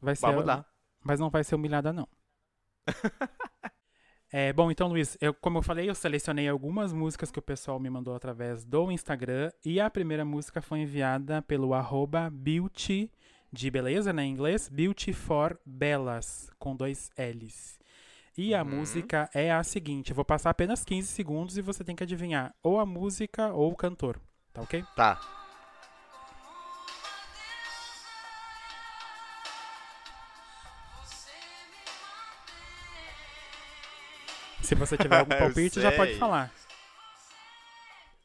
Vai 0.00 0.14
ser, 0.14 0.26
Vamos 0.26 0.44
lá. 0.44 0.64
mas 1.02 1.18
não 1.18 1.28
vai 1.28 1.42
ser 1.42 1.56
humilhada, 1.56 1.92
não. 1.92 2.06
É, 4.32 4.52
bom, 4.52 4.70
então, 4.70 4.88
Luiz, 4.88 5.16
eu, 5.20 5.32
como 5.32 5.58
eu 5.58 5.62
falei, 5.62 5.88
eu 5.88 5.94
selecionei 5.94 6.48
algumas 6.48 6.92
músicas 6.92 7.30
que 7.30 7.38
o 7.38 7.42
pessoal 7.42 7.78
me 7.78 7.88
mandou 7.88 8.14
através 8.14 8.64
do 8.64 8.90
Instagram 8.90 9.50
e 9.64 9.80
a 9.80 9.88
primeira 9.88 10.24
música 10.24 10.60
foi 10.60 10.80
enviada 10.80 11.40
pelo 11.42 11.72
arroba 11.72 12.28
beauty, 12.30 13.10
de 13.52 13.70
beleza, 13.70 14.12
né, 14.12 14.24
em 14.24 14.32
inglês, 14.32 14.68
beauty 14.68 15.12
for 15.12 15.58
belas, 15.64 16.50
com 16.58 16.74
dois 16.74 17.10
L's. 17.16 17.78
E 18.36 18.54
a 18.54 18.62
Uhum. 18.62 18.68
música 18.68 19.30
é 19.32 19.50
a 19.50 19.62
seguinte, 19.62 20.10
eu 20.10 20.16
vou 20.16 20.24
passar 20.24 20.50
apenas 20.50 20.84
15 20.84 21.08
segundos 21.08 21.56
e 21.56 21.62
você 21.62 21.82
tem 21.84 21.96
que 21.96 22.02
adivinhar 22.02 22.54
ou 22.62 22.78
a 22.80 22.84
música 22.84 23.52
ou 23.54 23.72
o 23.72 23.76
cantor, 23.76 24.20
tá 24.52 24.60
ok? 24.60 24.84
Tá. 24.94 25.45
Se 34.66 34.74
você 34.74 34.96
tiver 34.96 35.18
algum 35.20 35.30
palpite, 35.38 35.80
já 35.80 35.92
pode 35.92 36.18
falar. 36.18 36.52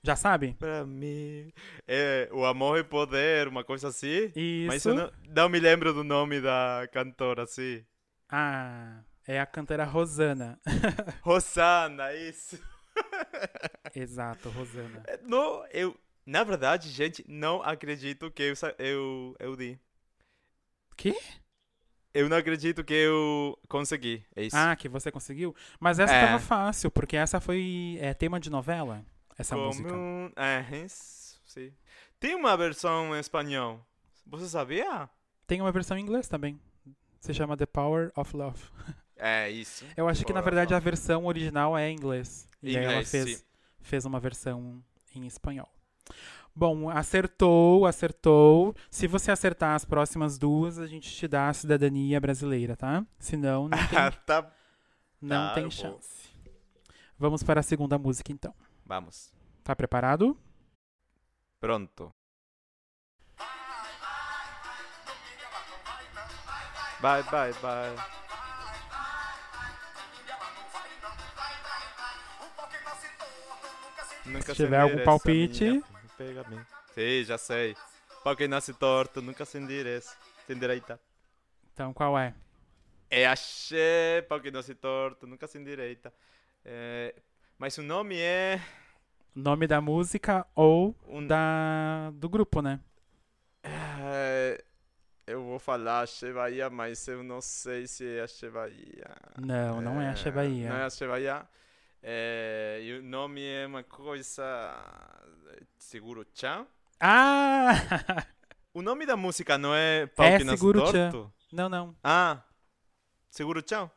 Já 0.04 0.16
sabe? 0.16 0.56
Pra 0.58 0.84
mim. 0.84 1.54
É 1.88 2.28
o 2.32 2.44
amor 2.44 2.80
e 2.80 2.84
poder, 2.84 3.48
uma 3.48 3.64
coisa 3.64 3.90
assim. 3.90 4.32
Isso. 4.36 4.68
Mas 4.68 4.86
eu 4.86 4.96
não, 4.96 5.12
não 5.30 5.50
me 5.50 5.60
lembro 5.60 5.94
do 5.94 6.04
nome 6.04 6.42
da 6.42 6.90
cantora, 6.92 7.44
assim. 7.44 7.86
Ah, 8.28 9.04
é 9.28 9.40
a 9.40 9.46
cantora 9.46 9.84
Rosana. 9.84 10.60
Rosana, 11.22 12.12
isso. 12.16 12.60
Exato, 13.96 14.50
Rosana. 14.50 15.04
É, 15.06 15.20
Não, 15.22 15.64
eu. 15.72 15.96
Na 16.26 16.44
verdade, 16.44 16.90
gente, 16.90 17.24
não 17.28 17.62
acredito 17.62 18.32
que 18.32 18.44
eu, 18.44 18.54
eu, 18.80 19.36
eu 19.40 19.56
di. 19.56 19.80
Que? 20.96 21.16
Eu 22.14 22.28
não 22.28 22.38
acredito 22.38 22.84
que 22.84 22.94
eu 22.94 23.58
consegui. 23.70 24.24
É 24.36 24.44
isso. 24.44 24.56
Ah, 24.58 24.76
que 24.76 24.90
você 24.90 25.12
conseguiu? 25.12 25.56
Mas 25.80 25.98
essa 26.00 26.14
É. 26.14 26.26
tava 26.28 26.40
fácil, 26.40 26.92
porque 26.92 27.16
essa 27.16 27.40
foi 27.40 27.98
é, 28.02 28.14
tema 28.14 28.40
de 28.40 28.50
novela, 28.50 29.04
essa 29.38 29.56
Como 29.56 29.68
música. 29.68 29.90
É, 30.36 30.66
isso, 30.86 31.40
sim. 31.46 31.72
Tem 32.20 32.36
uma 32.36 32.56
versão 32.58 33.16
em 33.16 33.20
espanhol. 33.20 33.86
Você 34.28 34.48
sabia? 34.48 35.10
Tem 35.48 35.62
uma 35.62 35.72
versão 35.72 35.98
em 35.98 36.02
inglês 36.02 36.28
também. 36.28 36.60
Se 37.20 37.34
chama 37.34 37.56
The 37.56 37.66
Power 37.66 38.12
of 38.16 38.36
Love. 38.36 38.62
É, 39.24 39.48
isso. 39.52 39.86
Eu 39.96 40.08
acho 40.10 40.26
que, 40.26 40.34
na 40.34 40.42
verdade, 40.42 40.74
a 40.74 40.80
versão 40.80 41.28
original 41.28 41.78
é 41.78 41.88
em 41.88 41.94
inglês. 41.94 42.50
E 42.64 42.70
aí 42.70 42.84
ela 42.84 42.94
Inglês, 42.94 43.12
fez, 43.12 43.38
sim. 43.38 43.44
fez 43.80 44.04
uma 44.04 44.20
versão 44.20 44.84
em 45.14 45.28
espanhol. 45.28 45.70
Bom, 46.54 46.90
acertou, 46.90 47.86
acertou. 47.86 48.76
Se 48.90 49.08
você 49.08 49.32
acertar 49.32 49.74
as 49.76 49.86
próximas 49.86 50.38
duas, 50.38 50.78
a 50.80 50.86
gente 50.86 51.10
te 51.10 51.28
dá 51.28 51.48
a 51.50 51.54
cidadania 51.54 52.20
brasileira, 52.20 52.76
tá? 52.76 53.06
Senão, 53.18 53.70
não 53.70 53.78
tem, 53.88 54.12
tá. 54.26 54.52
não 55.22 55.48
Tá, 55.48 55.54
tem 55.54 55.64
vou. 55.64 55.72
chance. 55.72 56.30
Vamos 57.18 57.42
para 57.44 57.60
a 57.62 57.64
segunda 57.64 57.98
música, 57.98 58.32
então. 58.32 58.54
Vamos. 58.86 59.32
Tá 59.64 59.76
preparado? 59.76 60.38
Pronto. 61.60 62.12
Vai, 67.00 67.24
vai, 67.24 67.52
vai. 67.54 67.96
Nunca 74.26 74.54
Se 74.54 74.64
tiver 74.64 74.80
algum 74.80 75.04
palpite. 75.04 75.64
minha- 75.66 75.84
Pega 76.22 76.44
bem. 76.44 76.60
Sim, 76.94 77.24
já 77.24 77.38
sei. 77.38 77.76
Pau 78.24 78.36
que 78.36 78.48
nasce 78.48 78.74
torto, 78.76 79.24
nunca 79.24 79.44
se 79.44 79.58
endireita. 79.58 81.00
Então, 81.74 81.92
qual 81.94 82.18
é? 82.20 82.36
É 83.10 83.26
axé, 83.26 84.22
pau 84.30 84.40
que 84.40 84.52
nasce 84.52 84.76
torto, 84.76 85.26
nunca 85.26 85.48
se 85.48 85.58
endireita. 85.58 86.14
É, 86.64 87.16
mas 87.58 87.76
o 87.80 87.82
nome 87.82 88.20
é... 88.20 88.62
Nome 89.34 89.66
da 89.66 89.82
música 89.82 90.46
ou 90.54 90.96
Um, 91.08 91.26
da 91.26 92.12
do 92.14 92.30
grupo, 92.30 92.62
né? 92.62 92.80
É, 93.64 94.64
eu 95.26 95.42
vou 95.44 95.58
falar 95.58 96.02
Axé 96.02 96.32
Bahia, 96.32 96.70
mas 96.70 97.08
eu 97.08 97.24
não 97.24 97.42
sei 97.42 97.88
se 97.88 98.08
é 98.08 98.22
Axé 98.22 98.50
Bahia. 98.50 99.10
Não, 99.40 99.82
não 99.82 100.00
é 100.00 100.10
Axé 100.10 100.30
Bahia. 100.30 100.70
Não 100.70 100.78
é 100.78 100.84
Axé 100.84 101.08
Bahia. 101.08 101.48
É, 102.04 102.80
e 102.82 102.94
o 103.00 103.04
nome 103.04 103.44
é 103.46 103.66
uma 103.68 103.84
coisa. 103.84 104.44
Seguro 105.78 106.26
Chan? 106.34 106.66
Ah! 107.00 107.72
O 108.74 108.82
nome 108.82 109.06
da 109.06 109.18
música 109.18 109.58
não 109.58 109.76
é 109.76 110.08
Pau 110.08 110.26
que 110.38 110.44
Nasce 110.46 110.58
Seguro 110.58 110.80
Chan. 110.90 111.12
Torto? 111.12 111.34
não, 111.52 111.68
não. 111.68 111.94
Ah, 112.02 112.42
Seguro 113.30 113.62
Chan? 113.68 113.92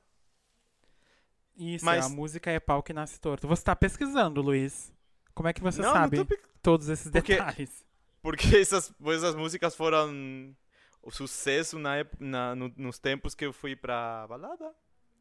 Isso, 1.57 1.85
Mas- 1.85 2.05
a 2.07 2.09
música 2.09 2.51
é 2.51 2.59
pau 2.59 2.83
que 2.83 2.93
nasce 2.93 3.21
torto. 3.21 3.47
Você 3.47 3.63
tá 3.63 3.77
pesquisando, 3.77 4.43
Luiz. 4.43 4.93
Como 5.33 5.49
é 5.49 5.53
que 5.53 5.61
você 5.61 5.81
não, 5.81 5.93
sabe 5.93 6.17
não 6.17 6.27
pe- 6.27 6.41
todos 6.61 6.89
esses 6.89 7.09
Porque- 7.11 7.37
detalhes? 7.37 7.85
Porque 8.21 8.49
essas, 8.59 8.93
essas 9.07 9.37
músicas 9.37 9.77
foram 9.77 10.53
o 11.01 11.11
sucesso 11.13 11.79
na 11.79 11.97
época, 11.99 12.17
na, 12.25 12.57
no- 12.57 12.73
nos 12.77 12.99
tempos 12.99 13.33
que 13.33 13.47
eu 13.47 13.53
fui 13.53 13.77
pra 13.77 14.27
balada. 14.27 14.75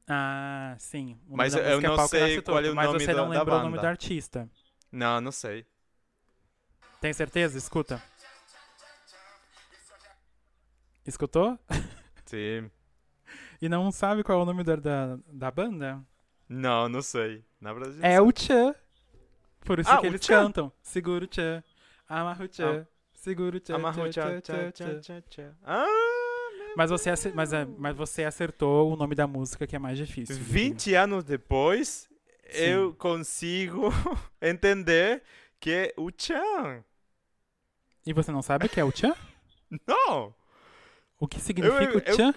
Ah, 0.07 0.75
sim. 0.79 1.17
O 1.29 1.37
Mas 1.37 1.53
eu 1.53 1.61
é 1.61 1.79
não 1.79 1.95
que 1.95 2.07
sei 2.09 2.41
qual 2.41 2.59
é 2.59 2.69
o 2.69 2.75
mas 2.75 2.87
nome 2.87 2.99
você 2.99 3.13
da- 3.13 3.21
não 3.21 3.29
lembrou 3.29 3.59
o 3.59 3.63
nome 3.63 3.79
do 3.79 3.85
artista. 3.87 4.49
Não, 4.91 5.21
não 5.21 5.31
sei. 5.31 5.65
Tem 6.99 7.13
certeza? 7.13 7.57
Escuta. 7.57 8.01
Escutou? 11.05 11.59
Sim. 12.25 12.69
E 13.61 13.67
não 13.67 13.91
sabe 13.91 14.23
qual 14.23 14.39
é 14.39 14.41
o 14.41 14.45
nome 14.45 14.63
da, 14.63 14.75
da, 14.77 15.19
da 15.27 15.51
banda? 15.51 16.01
Não, 16.47 16.87
não 16.87 17.01
sei. 17.01 17.43
Na 17.59 17.73
verdade, 17.73 17.97
É 18.01 18.21
o 18.21 18.31
Tchan. 18.31 18.73
Por 19.61 19.79
isso 19.79 19.89
Ah, 19.89 19.97
que 19.99 20.07
eles 20.07 20.21
Tchan. 20.21 20.43
cantam. 20.45 20.71
Segura 20.81 21.25
o 21.25 21.27
Tchan. 21.27 21.63
Amarra 22.07 22.45
o 22.45 22.47
Tchan. 22.47 22.87
Segura 23.13 23.57
o 23.57 23.59
Tchan. 23.59 23.75
Amarro, 23.75 24.09
tchan, 24.09 24.41
tchan, 24.41 24.71
tchan. 24.71 24.99
tchan, 25.01 25.21
tchan. 25.29 25.55
Ah, 25.63 25.85
Mas 26.75 26.89
você, 26.89 27.09
mas, 27.33 27.53
é- 27.53 27.65
mas 27.77 27.95
você 27.95 28.23
acertou 28.23 28.91
o 28.91 28.95
nome 28.95 29.15
da 29.15 29.27
música 29.27 29.67
que 29.67 29.75
é 29.75 29.79
mais 29.79 29.97
difícil. 29.97 30.35
Vivi. 30.35 30.69
20 30.69 30.95
anos 30.95 31.23
depois, 31.23 32.09
Sim. 32.49 32.63
eu 32.63 32.93
consigo 32.95 33.89
entender 34.41 35.21
que 35.59 35.71
é 35.71 35.93
o 35.97 36.09
Chan. 36.15 36.83
E 38.05 38.11
você 38.13 38.31
não 38.31 38.41
sabe 38.41 38.65
o 38.65 38.69
que 38.69 38.79
é 38.79 38.83
o 38.83 38.91
Tchan? 38.91 39.15
Não! 39.87 40.33
O 41.19 41.27
que 41.27 41.39
significa 41.39 41.83
eu- 41.93 41.97
o 41.97 42.01
Tchan? 42.01 42.33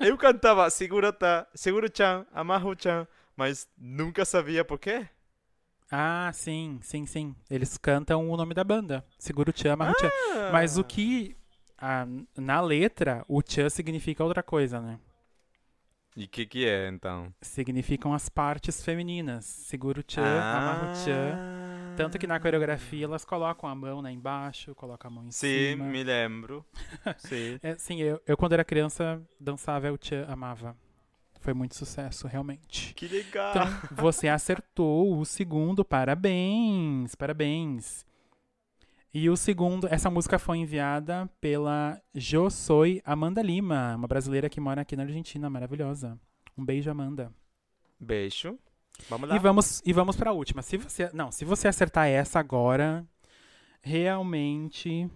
Eu 0.00 0.16
cantava 0.16 0.68
Segura 0.70 1.12
tá, 1.12 1.46
Segura 1.54 1.88
Chan, 1.92 2.26
Amarro 2.32 2.74
Chan, 2.78 3.06
mas 3.36 3.68
nunca 3.76 4.24
sabia 4.24 4.64
por 4.64 4.78
quê. 4.78 5.08
Ah, 5.90 6.30
sim, 6.34 6.78
sim, 6.82 7.06
sim. 7.06 7.34
Eles 7.50 7.78
cantam 7.78 8.28
o 8.28 8.36
nome 8.36 8.54
da 8.54 8.62
banda. 8.62 9.04
Segura 9.18 9.50
o 9.50 9.52
Tchan, 9.52 9.72
amarra 9.72 9.92
o 9.92 9.94
Tchan. 9.94 10.10
Mas 10.52 10.76
o 10.78 10.84
que. 10.84 11.34
Ah, 11.78 12.06
na 12.36 12.60
letra, 12.60 13.24
o 13.28 13.42
Tchan 13.42 13.70
significa 13.70 14.24
outra 14.24 14.42
coisa, 14.42 14.80
né? 14.80 14.98
E 16.16 16.24
o 16.24 16.28
que 16.28 16.44
que 16.46 16.66
é, 16.66 16.88
então? 16.88 17.32
Significam 17.40 18.12
as 18.12 18.28
partes 18.28 18.82
femininas. 18.84 19.44
Segura 19.44 20.00
o 20.00 20.02
Tchan, 20.02 20.22
amarra 20.22 20.90
o 20.90 20.92
Tchan. 20.92 21.38
Tanto 21.96 22.18
que 22.18 22.26
na 22.26 22.40
coreografia 22.40 23.04
elas 23.04 23.24
colocam 23.24 23.68
a 23.68 23.74
mão 23.74 24.00
lá 24.00 24.10
embaixo, 24.10 24.74
colocam 24.74 25.10
a 25.10 25.14
mão 25.14 25.26
em 25.26 25.30
Sim, 25.30 25.72
cima. 25.72 25.84
me 25.84 26.02
lembro. 26.02 26.64
Sim. 27.18 27.58
É, 27.62 27.76
sim, 27.76 28.00
eu, 28.00 28.20
eu 28.26 28.36
quando 28.36 28.52
era 28.54 28.64
criança 28.64 29.22
dançava 29.38 29.92
o 29.92 29.98
Tchan, 29.98 30.24
amava. 30.28 30.76
Foi 31.40 31.54
muito 31.54 31.76
sucesso, 31.76 32.26
realmente. 32.26 32.94
Que 32.94 33.06
legal. 33.06 33.50
Então, 33.50 33.66
você 33.92 34.28
acertou 34.28 35.16
o 35.18 35.24
segundo, 35.24 35.84
parabéns, 35.84 37.14
parabéns. 37.14 38.04
E 39.12 39.30
o 39.30 39.36
segundo, 39.36 39.86
essa 39.88 40.10
música 40.10 40.38
foi 40.38 40.58
enviada 40.58 41.28
pela 41.40 42.00
Jo 42.14 42.50
Soy 42.50 43.00
Amanda 43.04 43.40
Lima, 43.40 43.96
uma 43.96 44.06
brasileira 44.06 44.50
que 44.50 44.60
mora 44.60 44.82
aqui 44.82 44.94
na 44.94 45.04
Argentina, 45.04 45.48
maravilhosa. 45.48 46.18
Um 46.56 46.64
beijo, 46.64 46.90
Amanda. 46.90 47.32
Beijo. 47.98 48.58
Vamos 49.08 49.28
lá. 49.28 49.36
E 49.36 49.38
vamos, 49.38 49.82
e 49.84 49.92
vamos 49.92 50.16
pra 50.16 50.32
última. 50.32 50.60
Se 50.60 50.76
você, 50.76 51.10
não, 51.12 51.32
se 51.32 51.44
você 51.44 51.68
acertar 51.68 52.06
essa 52.08 52.38
agora, 52.38 53.06
realmente 53.80 55.10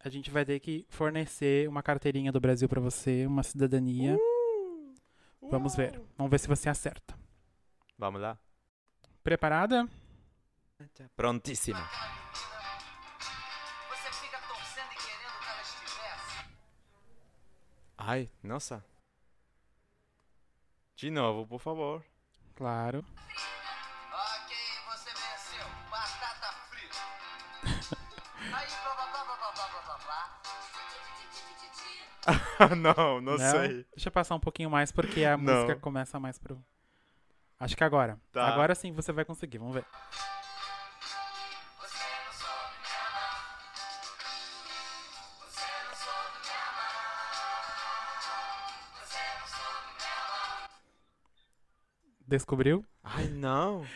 a 0.00 0.08
gente 0.08 0.30
vai 0.30 0.44
ter 0.44 0.60
que 0.60 0.86
fornecer 0.88 1.68
uma 1.68 1.82
carteirinha 1.82 2.30
do 2.30 2.40
Brasil 2.40 2.68
pra 2.68 2.80
você, 2.80 3.26
uma 3.26 3.42
cidadania. 3.42 4.16
Uh, 4.16 5.50
Vamos 5.50 5.74
ver. 5.74 5.92
uau. 5.96 6.06
Vamos 6.16 6.30
ver 6.30 6.38
se 6.38 6.48
você 6.48 6.68
acerta. 6.68 7.14
Vamos 7.98 8.20
lá. 8.20 8.38
Preparada? 9.22 9.88
Prontíssima. 11.16 11.88
Ai, 18.06 18.30
nossa. 18.42 18.84
De 20.94 21.10
novo, 21.10 21.46
por 21.46 21.58
favor. 21.58 22.04
Claro. 22.54 22.98
Ok, 22.98 24.54
você 24.86 25.10
venceu. 25.10 25.66
Batata 25.90 26.52
frita. 26.68 26.98
Aí, 28.52 28.66
blá 28.68 28.94
blá 28.94 29.06
blá 29.06 29.24
blá 29.24 29.52
blá 29.52 29.80
blá 29.80 29.98
blá. 32.60 32.76
não, 32.76 33.22
não, 33.22 33.38
não 33.38 33.38
sei. 33.38 33.86
Deixa 33.96 34.08
eu 34.08 34.12
passar 34.12 34.34
um 34.34 34.40
pouquinho 34.40 34.68
mais 34.68 34.92
porque 34.92 35.24
a 35.24 35.38
música 35.38 35.74
começa 35.76 36.20
mais 36.20 36.38
pro. 36.38 36.62
Acho 37.58 37.74
que 37.74 37.84
agora. 37.84 38.20
Tá. 38.30 38.48
Agora 38.48 38.74
sim 38.74 38.92
você 38.92 39.12
vai 39.12 39.24
conseguir, 39.24 39.56
vamos 39.56 39.76
ver. 39.76 39.86
Descobriu 52.34 52.84
Ai, 53.02 53.28
não. 53.28 53.86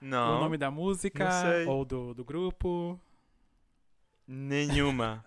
Não. 0.00 0.36
o 0.36 0.40
nome 0.40 0.56
da 0.56 0.70
música 0.70 1.28
ou 1.66 1.84
do, 1.84 2.14
do 2.14 2.24
grupo? 2.24 2.98
Nenhuma. 4.26 5.24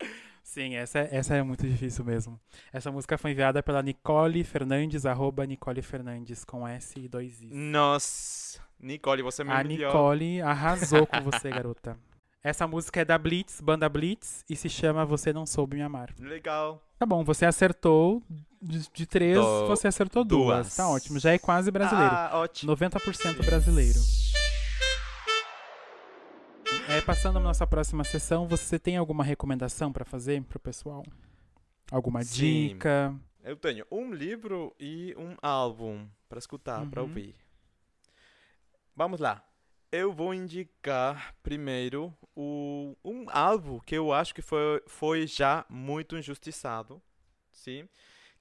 Sim, 0.42 0.74
essa, 0.76 1.00
é- 1.00 1.08
essa 1.12 1.34
é 1.36 1.42
muito 1.42 1.66
difícil 1.68 2.02
mesmo. 2.06 2.40
Essa 2.72 2.90
música 2.90 3.18
foi 3.18 3.32
enviada 3.32 3.62
pela 3.62 3.82
Nicole 3.82 4.42
Fernandes, 4.42 5.04
arroba 5.04 5.44
Nicole 5.44 5.82
Fernandes, 5.82 6.44
com 6.46 6.66
S 6.66 6.98
e 6.98 7.06
dois 7.06 7.42
Is. 7.42 7.50
Nossa. 7.52 8.58
Nicole, 8.80 9.22
você 9.22 9.44
me 9.44 9.52
A 9.52 9.62
melhor. 9.62 9.88
Nicole 9.92 10.40
arrasou 10.40 11.06
com 11.06 11.20
você, 11.20 11.50
garota. 11.50 11.98
Essa 12.42 12.66
música 12.66 13.00
é 13.00 13.04
da 13.04 13.18
Blitz, 13.18 13.60
banda 13.60 13.88
Blitz, 13.88 14.44
e 14.48 14.54
se 14.54 14.68
chama 14.68 15.04
Você 15.04 15.32
Não 15.32 15.44
Soube 15.44 15.76
Me 15.76 15.82
Amar. 15.82 16.14
Legal. 16.18 16.82
Tá 16.98 17.04
bom, 17.04 17.24
você 17.24 17.44
acertou 17.44 18.22
de, 18.62 18.88
de 18.92 19.06
três, 19.06 19.36
Do- 19.36 19.66
você 19.66 19.88
acertou 19.88 20.24
duas. 20.24 20.46
duas. 20.66 20.76
Tá 20.76 20.88
ótimo, 20.88 21.18
já 21.18 21.32
é 21.32 21.38
quase 21.38 21.70
brasileiro. 21.70 22.12
Ah, 22.14 22.30
ótimo. 22.34 22.72
90% 22.74 23.44
brasileiro. 23.44 23.98
É, 26.88 27.00
passando 27.02 27.36
a 27.38 27.40
nossa 27.40 27.66
próxima 27.66 28.04
sessão, 28.04 28.46
você 28.46 28.78
tem 28.78 28.96
alguma 28.96 29.24
recomendação 29.24 29.92
pra 29.92 30.04
fazer 30.04 30.42
pro 30.44 30.58
pessoal? 30.60 31.02
Alguma 31.90 32.22
Sim. 32.22 32.68
dica? 32.68 33.14
Eu 33.42 33.56
tenho 33.56 33.84
um 33.90 34.12
livro 34.12 34.74
e 34.78 35.14
um 35.18 35.36
álbum 35.42 36.06
para 36.28 36.38
escutar, 36.38 36.84
para 36.86 37.02
Uhum. 37.02 37.08
ouvir. 37.08 37.34
Vamos 38.94 39.20
lá. 39.20 39.42
Eu 39.90 40.12
vou 40.12 40.34
indicar 40.34 41.34
primeiro 41.42 42.14
o, 42.36 42.94
um 43.02 43.24
álbum 43.30 43.80
que 43.80 43.94
eu 43.94 44.12
acho 44.12 44.34
que 44.34 44.42
foi, 44.42 44.82
foi 44.86 45.26
já 45.26 45.64
muito 45.68 46.16
injustiçado, 46.16 47.00
sim? 47.50 47.88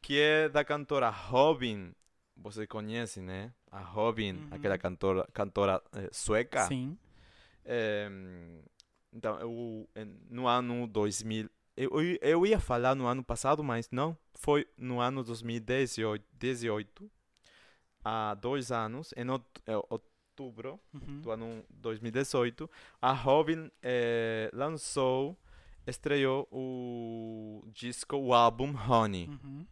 Que 0.01 0.19
é 0.19 0.49
da 0.49 0.65
cantora 0.65 1.09
Robin. 1.09 1.93
Você 2.35 2.67
conhece, 2.67 3.21
né? 3.21 3.53
A 3.71 3.79
Robin, 3.79 4.33
Uhum. 4.33 4.47
aquela 4.51 4.77
cantora, 4.77 5.27
cantora 5.33 5.81
eh, 5.93 6.09
sueca. 6.11 6.67
Sim. 6.67 6.97
É, 7.63 8.09
então, 9.13 9.39
eu, 9.39 9.89
eh, 9.95 10.05
no 10.29 10.47
ano 10.47 10.85
2000, 10.85 11.49
eu, 11.77 11.91
eu, 12.21 12.45
ia 12.45 12.59
falar 12.59 12.95
no 12.95 13.07
ano 13.07 13.23
passado, 13.23 13.63
mas 13.63 13.89
não, 13.89 14.17
foi 14.33 14.67
no 14.77 14.99
ano 14.99 15.23
2018, 15.23 16.25
18, 16.33 17.09
há 18.03 18.33
dois 18.33 18.71
anos, 18.71 19.13
em 19.15 19.23
outubro 20.37 20.79
Uhum. 20.93 21.21
do 21.21 21.31
ano 21.31 21.63
2018, 21.69 22.69
a 23.01 23.11
Robin 23.11 23.71
eh, 23.81 24.49
lançou, 24.53 25.35
estreou 25.85 26.47
o 26.51 27.63
disco, 27.73 28.15
o 28.15 28.33
álbum 28.33 28.73
Honey. 28.75 29.27
Uhum. 29.29 29.65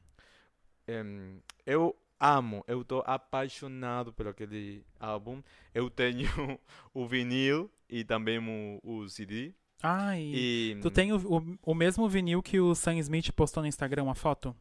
Eu 1.66 1.96
amo, 2.20 2.64
eu 2.68 2.84
tô 2.84 3.04
apaixonado 3.06 4.14
por 4.14 4.28
aquele 4.28 4.84
álbum. 5.00 5.42
Eu 5.74 5.90
tenho 5.90 6.28
o 6.94 7.08
vinil 7.08 7.70
e 7.90 8.04
também 8.04 8.40
o, 8.40 8.80
o 8.84 9.10
CD. 9.10 9.54
Ah, 9.84 10.18
e 10.18 10.72
E 10.78 10.80
tu 10.82 10.90
tem 10.90 11.12
o, 11.12 11.18
o, 11.18 11.58
o 11.72 11.76
mesmo 11.76 12.08
vinil 12.10 12.42
que 12.42 12.60
o 12.60 12.74
Sam 12.74 12.96
Smith 13.00 13.32
postou 13.34 13.62
no 13.62 13.68
Instagram, 13.68 14.04
uma 14.04 14.16
foto? 14.16 14.56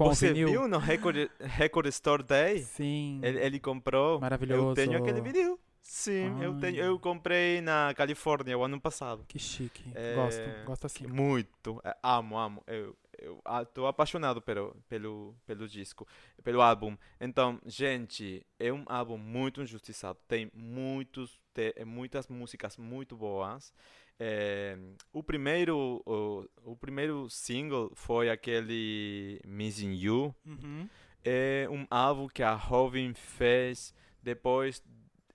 Com 0.00 0.14
você 0.14 0.32
vinil? 0.32 0.48
viu 0.48 0.66
no 0.66 0.78
Record, 0.78 1.28
Record 1.38 1.86
Store 1.88 2.22
Day? 2.22 2.60
Sim. 2.60 3.20
Ele, 3.22 3.38
ele 3.38 3.60
comprou. 3.60 4.18
Maravilhoso. 4.18 4.70
Eu 4.70 4.74
tenho 4.74 4.98
aquele 4.98 5.20
vinil. 5.20 5.60
Sim, 5.82 6.42
eu 6.42 6.58
tenho. 6.58 6.82
Eu 6.82 6.98
comprei 6.98 7.60
na 7.60 7.92
Califórnia 7.94 8.56
o 8.56 8.64
ano 8.64 8.80
passado. 8.80 9.26
Que 9.28 9.38
chique. 9.38 9.84
É, 9.94 10.14
Gosto, 10.14 10.64
gosto 10.64 10.86
assim. 10.86 11.06
Muito. 11.06 11.82
É, 11.84 11.94
amo, 12.02 12.38
amo. 12.38 12.62
Eu, 12.66 12.96
eu 13.18 13.42
ah, 13.44 13.62
tô 13.62 13.86
apaixonado 13.86 14.40
pelo, 14.40 14.74
pelo, 14.88 15.36
pelo 15.44 15.68
disco, 15.68 16.08
pelo 16.42 16.62
álbum. 16.62 16.96
Então, 17.20 17.60
gente, 17.66 18.46
é 18.58 18.72
um 18.72 18.84
álbum 18.86 19.18
muito 19.18 19.60
injustiçado. 19.60 20.18
Tem 20.26 20.50
muitos, 20.54 21.38
te, 21.52 21.74
muitas 21.84 22.26
músicas 22.26 22.78
muito 22.78 23.14
boas. 23.16 23.74
É, 24.22 24.76
o 25.14 25.22
primeiro 25.22 26.02
o, 26.04 26.46
o 26.62 26.76
primeiro 26.76 27.30
single 27.30 27.90
foi 27.94 28.28
aquele 28.28 29.40
Missing 29.46 29.94
You. 29.94 30.34
Uhum. 30.44 30.86
É 31.24 31.66
um 31.70 31.86
álbum 31.90 32.28
que 32.28 32.42
a 32.42 32.54
Robin 32.54 33.14
fez 33.14 33.94
depois 34.22 34.82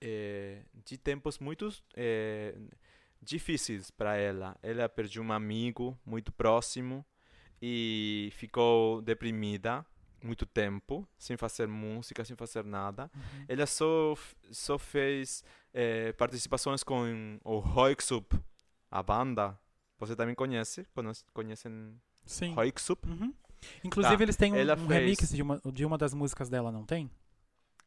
é, 0.00 0.62
de 0.84 0.96
tempos 0.96 1.40
muito 1.40 1.68
é, 1.96 2.54
difíceis 3.20 3.90
para 3.90 4.16
ela. 4.16 4.56
Ela 4.62 4.88
perdeu 4.88 5.20
um 5.20 5.32
amigo 5.32 5.98
muito 6.06 6.30
próximo 6.30 7.04
e 7.60 8.30
ficou 8.36 9.02
deprimida 9.02 9.84
muito 10.22 10.46
tempo, 10.46 11.06
sem 11.18 11.36
fazer 11.36 11.66
música, 11.66 12.24
sem 12.24 12.36
fazer 12.36 12.64
nada. 12.64 13.10
Uhum. 13.14 13.44
Ela 13.48 13.66
só, 13.66 14.14
só 14.50 14.78
fez 14.78 15.44
é, 15.74 16.12
participações 16.12 16.82
com 16.82 17.38
o 17.44 17.58
Hoixup, 17.58 18.36
a 18.98 19.02
banda. 19.02 19.58
Você 19.98 20.14
também 20.14 20.34
conhece? 20.34 20.86
Conhece- 20.94 21.24
Conhecem 21.32 22.00
Sim. 22.24 22.54
Hoixup? 22.56 23.08
Uhum. 23.08 23.32
Inclusive, 23.82 24.16
Tá, 24.18 24.22
eles 24.22 24.36
têm 24.36 24.52
um, 24.52 24.56
ela 24.56 24.74
um 24.74 24.86
fez- 24.86 25.00
remix 25.00 25.30
de 25.32 25.42
uma, 25.42 25.60
de 25.72 25.84
uma 25.84 25.96
das 25.98 26.12
músicas 26.14 26.48
dela, 26.48 26.70
não 26.70 26.84
tem? 26.84 27.10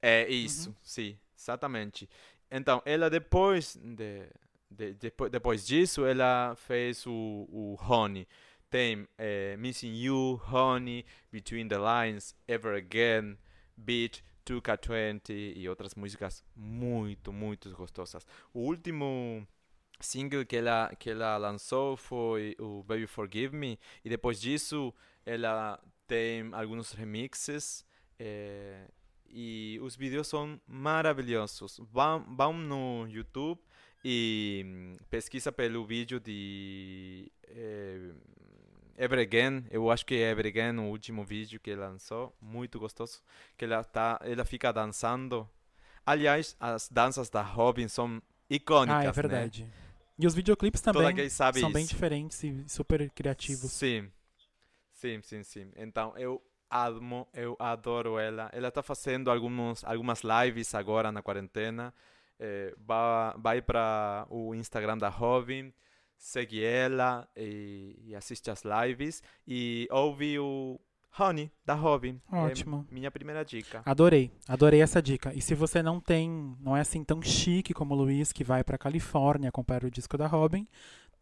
É 0.01 0.27
isso, 0.29 0.75
sim, 0.81 1.17
exatamente. 1.37 2.09
Então, 2.49 2.81
ela 2.85 3.09
depois 3.09 3.75
de, 3.75 4.27
de, 4.71 4.93
depo- 4.93 5.29
depois 5.29 5.65
disso, 5.67 6.05
ela 6.05 6.55
fez 6.55 7.05
o, 7.05 7.11
o 7.11 7.77
Honey. 7.81 8.27
Tem 8.69 9.07
eh, 9.17 9.55
Missing 9.57 9.93
You, 9.95 10.41
Honey, 10.51 11.05
Between 11.31 11.67
the 11.67 11.77
Lines, 11.77 12.35
Ever 12.47 12.75
Again, 12.77 13.37
Beat, 13.75 14.21
2K20 14.45 15.53
e 15.55 15.67
outras 15.69 15.95
músicas 15.95 16.43
muito, 16.55 17.31
muito 17.33 17.69
gostosas. 17.75 18.25
O 18.53 18.59
último 18.61 19.45
single 19.99 20.45
que 20.45 20.57
ela, 20.57 20.91
que 20.97 21.09
ela 21.09 21.37
lançou 21.37 21.97
foi 21.97 22.55
o 22.59 22.83
Baby 22.83 23.07
Forgive 23.07 23.55
Me 23.55 23.79
e 24.03 24.09
depois 24.09 24.39
disso 24.39 24.93
ela 25.25 25.79
tem 26.07 26.49
alguns 26.53 26.91
remixes 26.91 27.85
eh, 28.17 28.87
e 29.29 29.79
os 29.81 29.95
vídeos 29.95 30.27
são 30.27 30.59
maravilhosos. 30.67 31.79
Vão, 31.91 32.25
vão 32.35 32.53
no 32.53 33.07
YouTube 33.07 33.61
e 34.03 34.63
hum, 34.65 34.97
pesquisa 35.09 35.51
pelo 35.51 35.85
vídeo 35.85 36.19
de 36.19 37.31
eh, 37.47 38.11
Ever 38.97 39.19
Again. 39.19 39.65
Eu 39.69 39.89
acho 39.91 40.05
que 40.05 40.15
é 40.15 40.31
Ever 40.31 40.47
Again 40.47 40.79
o 40.79 40.89
último 40.89 41.23
vídeo 41.23 41.59
que 41.59 41.73
lançou. 41.75 42.35
Muito 42.41 42.79
gostoso. 42.79 43.21
Que 43.57 43.65
ela, 43.65 43.83
tá, 43.83 44.19
ela 44.23 44.43
fica 44.43 44.71
dançando. 44.71 45.47
Aliás, 46.05 46.55
as 46.59 46.89
danças 46.89 47.29
da 47.29 47.41
Robin 47.41 47.87
são 47.87 48.21
icônicas, 48.49 49.17
ah, 49.17 49.21
é 49.21 49.27
né? 49.27 49.51
E 50.19 50.27
os 50.27 50.35
videoclipes 50.35 50.81
também 50.81 51.29
são 51.29 51.71
bem 51.71 51.83
isso. 51.83 51.93
diferentes 51.93 52.43
e 52.43 52.67
super 52.67 53.09
criativos. 53.11 53.71
Sim. 53.71 54.11
Sim, 54.91 55.21
sim, 55.21 55.43
sim. 55.43 55.71
Então, 55.77 56.13
eu 56.17 56.41
amo, 56.69 57.25
eu 57.33 57.55
adoro 57.57 58.19
ela. 58.19 58.49
Ela 58.51 58.67
está 58.67 58.83
fazendo 58.83 59.31
alguns, 59.31 59.81
algumas 59.85 60.21
lives 60.21 60.75
agora 60.75 61.09
na 61.09 61.21
quarentena. 61.21 61.93
Eh, 62.37 62.75
vai 62.77 63.33
vai 63.37 63.61
para 63.61 64.27
o 64.29 64.53
Instagram 64.53 64.97
da 64.97 65.07
Robin, 65.09 65.73
segue 66.17 66.63
ela 66.63 67.27
e, 67.35 67.97
e 68.07 68.15
assiste 68.15 68.51
as 68.51 68.63
lives. 68.63 69.23
E 69.47 69.87
ouve 69.89 70.37
o 70.37 70.79
Honey 71.17 71.51
da 71.65 71.73
Robin. 71.73 72.21
É 72.31 72.35
Ótimo. 72.35 72.87
minha 72.91 73.09
primeira 73.11 73.43
dica. 73.43 73.81
Adorei, 73.85 74.31
adorei 74.47 74.81
essa 74.81 75.01
dica. 75.01 75.33
E 75.33 75.41
se 75.41 75.53
você 75.55 75.81
não 75.81 75.99
tem, 75.99 76.55
não 76.61 76.75
é 76.77 76.81
assim 76.81 77.03
tão 77.03 77.21
chique 77.21 77.73
como 77.73 77.93
o 77.93 77.97
Luiz, 77.97 78.31
que 78.31 78.43
vai 78.43 78.63
pra 78.63 78.77
Califórnia 78.77 79.51
comprar 79.51 79.83
o 79.83 79.91
disco 79.91 80.17
da 80.17 80.27
Robin, 80.27 80.67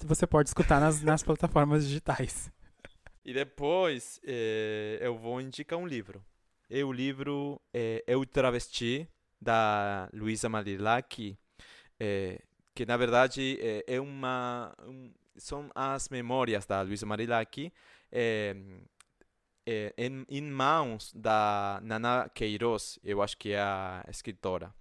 você 0.05 0.27
pode 0.27 0.49
escutar 0.49 0.79
nas, 0.79 1.01
nas 1.01 1.23
plataformas 1.23 1.87
digitais. 1.87 2.51
E 3.25 3.33
depois 3.33 4.19
eh, 4.25 4.99
eu 5.01 5.17
vou 5.17 5.41
indicar 5.41 5.77
um 5.79 5.87
livro. 5.87 6.23
É 6.69 6.83
o 6.83 6.91
livro 6.91 7.59
eh, 7.73 8.03
Eu 8.07 8.25
Travesti, 8.25 9.07
da 9.41 10.09
Luísa 10.13 10.49
Marilac, 10.49 11.37
eh, 11.99 12.41
que 12.73 12.85
na 12.85 12.97
verdade 12.97 13.57
eh, 13.61 13.83
é 13.87 13.99
uma, 14.01 14.73
um- 14.85 15.11
são 15.35 15.69
as 15.75 16.09
memórias 16.09 16.65
da 16.65 16.81
Luísa 16.81 17.05
Marilac 17.05 17.71
eh, 18.11 18.55
eh, 19.67 19.93
em, 19.97 20.25
em 20.29 20.41
mãos 20.43 21.11
da 21.13 21.79
Nana 21.83 22.29
Queiroz, 22.33 22.97
eu 23.03 23.21
acho 23.21 23.37
que 23.37 23.51
é 23.51 23.59
a 23.61 24.03
escritora. 24.09 24.73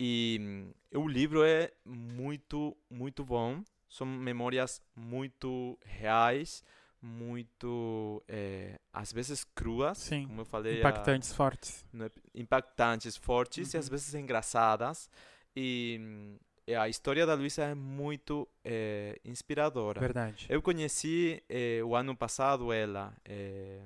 E 0.00 0.38
hum, 0.40 0.72
o 0.94 1.08
livro 1.08 1.42
é 1.44 1.72
muito, 1.84 2.76
muito 2.88 3.24
bom. 3.24 3.62
São 3.88 4.06
memórias 4.06 4.80
muito 4.94 5.78
reais, 5.84 6.62
muito, 7.02 8.22
eh, 8.28 8.78
às 8.92 9.12
vezes 9.12 9.44
cruas, 9.44 9.98
Sim, 9.98 10.26
como 10.26 10.42
eu 10.42 10.44
falei, 10.44 10.76
a- 10.76 10.78
Impactantes, 10.78 11.32
fortes. 11.32 11.86
no 11.92 12.04
ep- 12.04 12.20
impactantes, 12.34 13.16
fortes 13.16 13.74
e 13.74 13.78
às 13.78 13.86
Uhum. 13.86 13.90
vezes 13.92 14.14
engraçadas. 14.14 15.10
E, 15.56 15.98
hum, 16.00 16.38
e 16.38 16.47
a 16.76 16.88
história 16.88 17.24
da 17.26 17.34
Luísa 17.34 17.62
é 17.64 17.74
muito 17.74 18.46
eh, 18.64 19.18
inspiradora. 19.24 20.00
Verdade. 20.00 20.46
Eu 20.48 20.60
conheci 20.60 21.42
eh, 21.48 21.80
o 21.84 21.94
ano 21.96 22.16
passado 22.16 22.72
ela. 22.72 23.14
eh, 23.24 23.80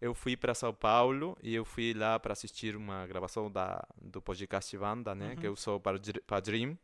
eu 0.00 0.14
fui 0.14 0.36
para 0.36 0.54
São 0.54 0.72
Paulo 0.72 1.36
e 1.42 1.54
eu 1.54 1.64
fui 1.64 1.92
lá 1.92 2.20
para 2.20 2.32
assistir 2.32 2.76
uma 2.76 3.04
gravação 3.06 3.50
da, 3.50 3.84
do 4.00 4.22
podcast 4.22 4.76
Banda, 4.78 5.12
né? 5.14 5.34
Que 5.34 5.46
Uhum. 5.46 5.52
eu 5.52 5.56
sou 5.56 5.80
para, 5.80 5.98
para 6.26 6.40
Dream. 6.40 6.78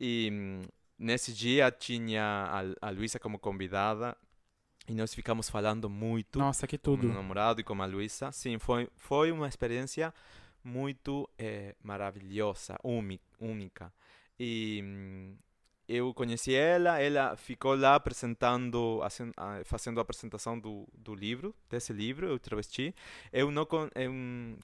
E 0.00 0.28
hum, 0.32 0.62
nesse 0.98 1.32
dia 1.32 1.70
tinha 1.70 2.22
a, 2.80 2.88
a 2.88 2.90
Luísa 2.90 3.18
como 3.20 3.38
convidada 3.38 4.16
e 4.88 4.94
nós 4.94 5.14
ficamos 5.14 5.48
falando 5.48 5.88
muito 5.88 6.38
Nossa, 6.38 6.66
que 6.66 6.78
com 6.78 6.82
tudo. 6.96 7.06
meu 7.06 7.14
namorado 7.14 7.60
e 7.60 7.64
com 7.64 7.80
a 7.80 7.86
Luísa. 7.86 8.32
Sim, 8.32 8.58
foi, 8.58 8.88
foi 8.96 9.30
uma 9.30 9.46
experiência 9.46 10.12
muito 10.64 11.28
eh, 11.38 11.76
maravilhosa, 11.82 12.76
única. 12.82 13.92
E 14.38 14.80
hum, 14.84 15.36
eu 15.88 16.12
conheci 16.12 16.54
ela, 16.54 17.00
ela 17.00 17.36
ficou 17.36 17.74
lá 17.74 17.94
apresentando, 17.94 19.00
ah, 19.36 19.60
fazendo 19.64 19.98
a 19.98 20.02
apresentação 20.02 20.58
do, 20.58 20.86
do 20.94 21.14
livro, 21.14 21.54
desse 21.70 21.92
livro, 21.92 22.26
Eu 22.26 22.38
Travesti. 22.38 22.94
Eu 23.32 23.50
não, 23.50 23.66
eu 23.94 24.12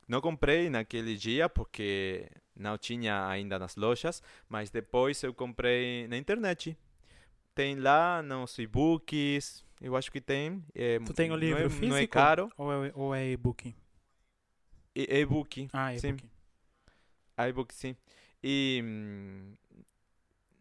não 0.06 0.20
comprei 0.20 0.68
naquele 0.68 1.16
dia 1.16 1.48
porque 1.48 2.28
não 2.54 2.76
tinha 2.76 3.26
ainda 3.26 3.58
nas 3.58 3.74
lojas, 3.74 4.22
mas 4.48 4.70
depois 4.70 5.22
eu 5.22 5.32
comprei 5.32 6.06
na 6.08 6.16
internet. 6.18 6.76
Tem 7.54 7.76
lá 7.76 8.22
nos 8.22 8.58
e-books, 8.58 9.64
eu 9.80 9.96
acho 9.96 10.10
que 10.12 10.20
tem. 10.20 10.62
é, 10.74 10.98
Tu 10.98 11.14
tem 11.14 11.28
o 11.30 11.34
não 11.34 11.38
livro 11.38 11.64
é- 11.66 11.70
físico? 11.70 11.86
Não 11.86 11.96
é 11.96 12.06
caro. 12.06 12.50
Ou 12.58 12.72
é, 12.84 12.92
ou 12.94 13.14
é 13.14 13.30
e-book? 13.30 13.74
E- 14.94 15.20
E-book. 15.20 15.68
Ah, 15.72 15.96
Sim. 15.96 16.08
e-book. 16.08 16.28
iBook, 17.48 17.74
sim. 17.74 17.96
E 18.42 18.80
hum, 18.84 19.54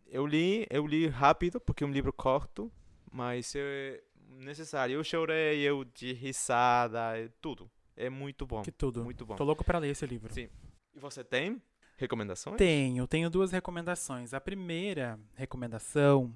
eu 0.07 0.25
li, 0.25 0.65
eu 0.69 0.85
li 0.85 1.07
rápido, 1.07 1.59
porque 1.59 1.83
é 1.83 1.87
um 1.87 1.91
livro 1.91 2.13
curto, 2.13 2.71
mas 3.11 3.53
é 3.55 4.01
necessário. 4.39 4.95
Eu 4.95 5.03
chorei, 5.03 5.59
eu 5.61 5.83
de 5.83 6.13
risada, 6.13 7.17
é 7.17 7.29
tudo. 7.41 7.69
É 7.95 8.09
muito 8.09 8.45
bom. 8.45 8.61
Que 8.61 8.71
tudo. 8.71 9.03
Muito 9.03 9.25
bom. 9.25 9.35
Tô 9.35 9.43
louco 9.43 9.63
pra 9.63 9.79
ler 9.79 9.89
esse 9.89 10.05
livro. 10.05 10.33
Sim. 10.33 10.49
E 10.95 10.99
você 10.99 11.23
tem 11.23 11.61
recomendações? 11.97 12.57
Tenho, 12.57 13.07
tenho 13.07 13.29
duas 13.29 13.51
recomendações. 13.51 14.33
A 14.33 14.41
primeira 14.41 15.19
recomendação, 15.35 16.33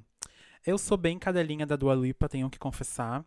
eu 0.66 0.78
sou 0.78 0.98
bem 0.98 1.18
cadelinha 1.20 1.66
da 1.66 1.76
Dua 1.76 1.96
Lipa, 1.96 2.28
tenho 2.30 2.50
que 2.50 2.60
confessar. 2.60 3.24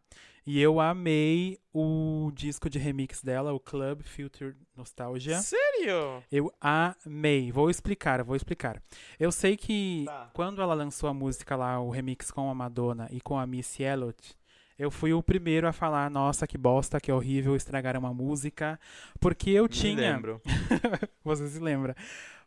E 0.47 0.59
eu 0.61 0.81
amei 0.81 1.59
o 1.73 2.31
disco 2.35 2.69
de 2.71 2.79
remix 2.79 3.23
dela, 3.23 3.53
o 3.53 3.61
Club 3.61 4.03
Future 4.03 4.57
Nostalgia. 4.75 5.39
Sério? 5.39 6.25
Eu 6.33 6.51
amei. 6.61 7.53
Vou 7.53 7.69
explicar, 7.71 8.23
vou 8.25 8.35
explicar. 8.35 8.83
Eu 9.19 9.31
sei 9.31 9.57
que 9.57 10.05
Tá. 10.07 10.31
quando 10.33 10.63
ela 10.63 10.75
lançou 10.75 11.09
a 11.11 11.15
música 11.15 11.55
lá, 11.57 11.79
o 11.81 11.91
remix 11.91 12.31
com 12.31 12.51
a 12.51 12.55
Madonna 12.55 13.07
e 13.13 13.21
com 13.21 13.39
a 13.39 13.47
Missy 13.47 13.83
Elliott, 13.83 14.35
eu 14.79 14.91
fui 14.91 15.13
o 15.13 15.23
primeiro 15.23 15.69
a 15.69 15.73
falar, 15.73 16.11
nossa, 16.11 16.47
que 16.47 16.57
bosta, 16.57 16.99
que 16.99 17.13
horrível 17.13 17.55
estragar 17.55 17.95
uma 17.99 18.15
música. 18.15 18.81
Porque 19.21 19.51
eu 19.51 19.65
Me 19.65 19.69
tinha. 19.69 19.95
lembro. 20.15 20.41
Você 21.23 21.47
se 21.49 21.59
lembra? 21.61 21.95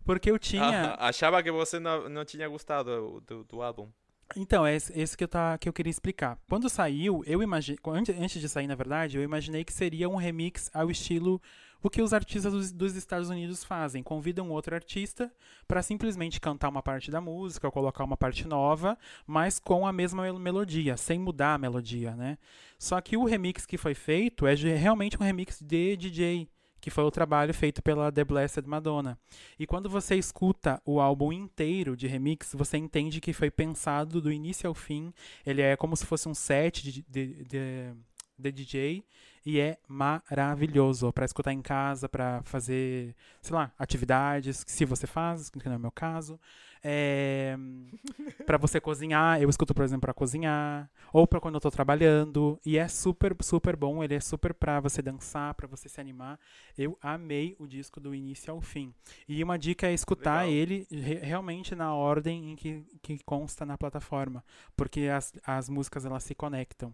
Porque 0.03 0.31
eu 0.31 0.39
tinha. 0.39 0.95
Ah, 0.95 1.07
achava 1.07 1.41
que 1.43 1.51
você 1.51 1.79
não, 1.79 2.09
não 2.09 2.25
tinha 2.25 2.49
gostado 2.49 3.21
do, 3.25 3.43
do 3.45 3.61
álbum. 3.61 3.87
Então, 4.35 4.65
é 4.65 4.75
esse 4.75 5.17
que 5.17 5.23
eu, 5.23 5.27
tá, 5.27 5.57
que 5.57 5.67
eu 5.67 5.73
queria 5.73 5.91
explicar. 5.91 6.37
Quando 6.47 6.69
saiu, 6.69 7.23
eu 7.25 7.41
imaginei. 7.41 7.79
Antes, 7.87 8.41
de 8.41 8.49
sair, 8.49 8.67
na 8.67 8.75
verdade, 8.75 9.17
eu 9.17 9.23
imaginei 9.23 9.63
que 9.63 9.73
seria 9.73 10.09
um 10.09 10.15
remix 10.15 10.69
ao 10.73 10.89
estilo 10.89 11.41
o 11.81 11.89
que 11.89 12.01
os 12.01 12.13
artistas 12.13 12.53
dos, 12.53 12.71
dos 12.71 12.95
Estados 12.95 13.29
Unidos 13.29 13.63
fazem. 13.63 14.01
Convidam 14.01 14.49
outro 14.49 14.73
artista 14.73 15.31
para 15.67 15.83
simplesmente 15.83 16.39
cantar 16.39 16.69
uma 16.69 16.81
parte 16.81 17.11
da 17.11 17.19
música 17.19 17.67
ou 17.67 17.71
colocar 17.71 18.05
uma 18.05 18.15
parte 18.15 18.47
nova, 18.47 18.97
mas 19.27 19.59
com 19.59 19.85
a 19.85 19.91
mesma 19.91 20.23
mel- 20.23 20.39
melodia, 20.39 20.95
sem 20.95 21.19
mudar 21.19 21.55
a 21.55 21.57
melodia, 21.57 22.15
né? 22.15 22.37
Só 22.79 22.99
que 23.01 23.17
o 23.17 23.25
remix 23.25 23.65
que 23.65 23.77
foi 23.77 23.93
feito 23.93 24.47
é 24.47 24.55
realmente 24.55 25.17
um 25.19 25.23
remix 25.25 25.61
de 25.61 25.97
DJ, 25.97 26.47
que 26.83 26.89
foi 26.89 27.05
o 27.05 27.09
trabalho 27.11 27.53
feito 27.53 27.81
pela 27.81 28.11
The 28.11 28.25
Blessed 28.25 28.67
Madonna. 28.67 29.17
E 29.57 29.65
quando 29.65 29.89
você 29.89 30.15
escuta 30.17 30.81
o 30.85 30.99
álbum 30.99 31.31
inteiro 31.31 31.95
de 31.95 32.07
remix, 32.07 32.51
você 32.53 32.75
entende 32.75 33.21
que 33.21 33.31
foi 33.31 33.49
pensado 33.49 34.19
do 34.19 34.29
início 34.29 34.67
ao 34.67 34.73
fim. 34.73 35.13
Ele 35.45 35.61
é 35.61 35.77
como 35.77 35.95
se 35.95 36.05
fosse 36.05 36.27
um 36.27 36.33
set 36.33 36.83
de, 36.83 37.01
de, 37.09 37.43
de- 37.45 37.93
de 38.37 38.51
DJ 38.51 39.03
e 39.45 39.59
é 39.59 39.77
maravilhoso 39.87 41.11
para 41.11 41.25
escutar 41.25 41.51
em 41.51 41.61
casa, 41.61 42.07
para 42.07 42.41
fazer, 42.43 43.15
sei 43.41 43.55
lá, 43.55 43.71
atividades, 43.77 44.63
se 44.67 44.85
você 44.85 45.05
faz, 45.05 45.49
que 45.49 45.65
não 45.65 45.73
é 45.73 45.77
o 45.77 45.81
meu 45.81 45.91
caso. 45.91 46.39
É, 46.85 47.55
para 48.45 48.57
você 48.57 48.79
cozinhar, 48.79 49.41
eu 49.41 49.49
escuto, 49.49 49.73
por 49.73 49.83
exemplo, 49.83 50.01
para 50.01 50.13
cozinhar, 50.13 50.89
ou 51.11 51.27
para 51.27 51.39
quando 51.39 51.55
eu 51.55 51.61
tô 51.61 51.71
trabalhando, 51.71 52.59
e 52.65 52.77
é 52.77 52.87
super, 52.87 53.35
super 53.41 53.75
bom, 53.75 54.03
ele 54.03 54.15
é 54.15 54.19
super 54.19 54.53
pra 54.53 54.79
você 54.79 55.01
dançar, 55.01 55.53
pra 55.53 55.67
você 55.67 55.87
se 55.87 55.99
animar. 56.01 56.39
Eu 56.77 56.97
amei 57.01 57.55
o 57.59 57.67
disco 57.67 57.99
do 57.99 58.13
início 58.13 58.51
ao 58.53 58.61
fim. 58.61 58.93
E 59.27 59.43
uma 59.43 59.57
dica 59.57 59.87
é 59.87 59.93
escutar 59.93 60.45
Legal. 60.45 60.53
ele 60.53 60.87
re- 60.91 61.19
realmente 61.19 61.75
na 61.75 61.93
ordem 61.93 62.51
em 62.51 62.55
que, 62.55 62.83
que 63.01 63.19
consta 63.25 63.65
na 63.65 63.77
plataforma, 63.77 64.43
porque 64.75 65.01
as, 65.01 65.33
as 65.45 65.69
músicas 65.69 66.05
elas 66.05 66.23
se 66.23 66.35
conectam. 66.35 66.93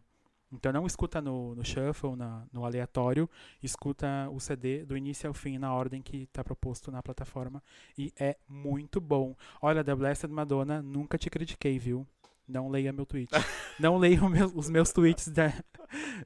Então 0.51 0.71
não 0.73 0.85
escuta 0.87 1.21
no, 1.21 1.53
no 1.55 1.63
shuffle, 1.63 2.15
na- 2.15 2.43
no 2.51 2.65
aleatório, 2.65 3.29
escuta 3.61 4.27
o 4.31 4.39
CD 4.39 4.83
do 4.83 4.97
início 4.97 5.27
ao 5.27 5.33
fim 5.33 5.57
na 5.57 5.73
ordem 5.73 6.01
que 6.01 6.23
está 6.23 6.43
proposto 6.43 6.91
na 6.91 7.03
plataforma 7.03 7.61
e 7.97 8.11
é 8.19 8.35
muito 8.47 8.99
bom. 8.99 9.35
Olha, 9.61 9.83
The 9.83 9.93
Blessed 9.93 10.31
Madonna, 10.31 10.81
nunca 10.81 11.17
te 11.17 11.29
critiquei, 11.29 11.77
viu? 11.77 12.05
Não 12.47 12.67
leia 12.67 12.91
meu 12.91 13.05
tweet. 13.05 13.29
Não 13.79 13.97
leiam 13.97 14.27
meus- 14.27 14.51
os 14.55 14.69
meus 14.71 14.91
tweets 14.91 15.27
da- 15.27 15.53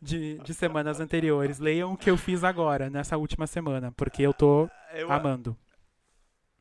de, 0.01 0.37
de 0.39 0.53
semanas 0.53 0.99
anteriores. 1.01 1.59
Leiam 1.59 1.91
o 1.93 1.97
que 1.97 2.09
eu 2.09 2.15
fiz 2.17 2.43
agora, 2.45 2.89
nessa 2.89 3.17
última 3.17 3.45
semana, 3.45 3.91
porque 3.91 4.21
eu 4.21 4.33
tô 4.33 4.69
Eu, 4.93 5.11
amando. 5.11 5.55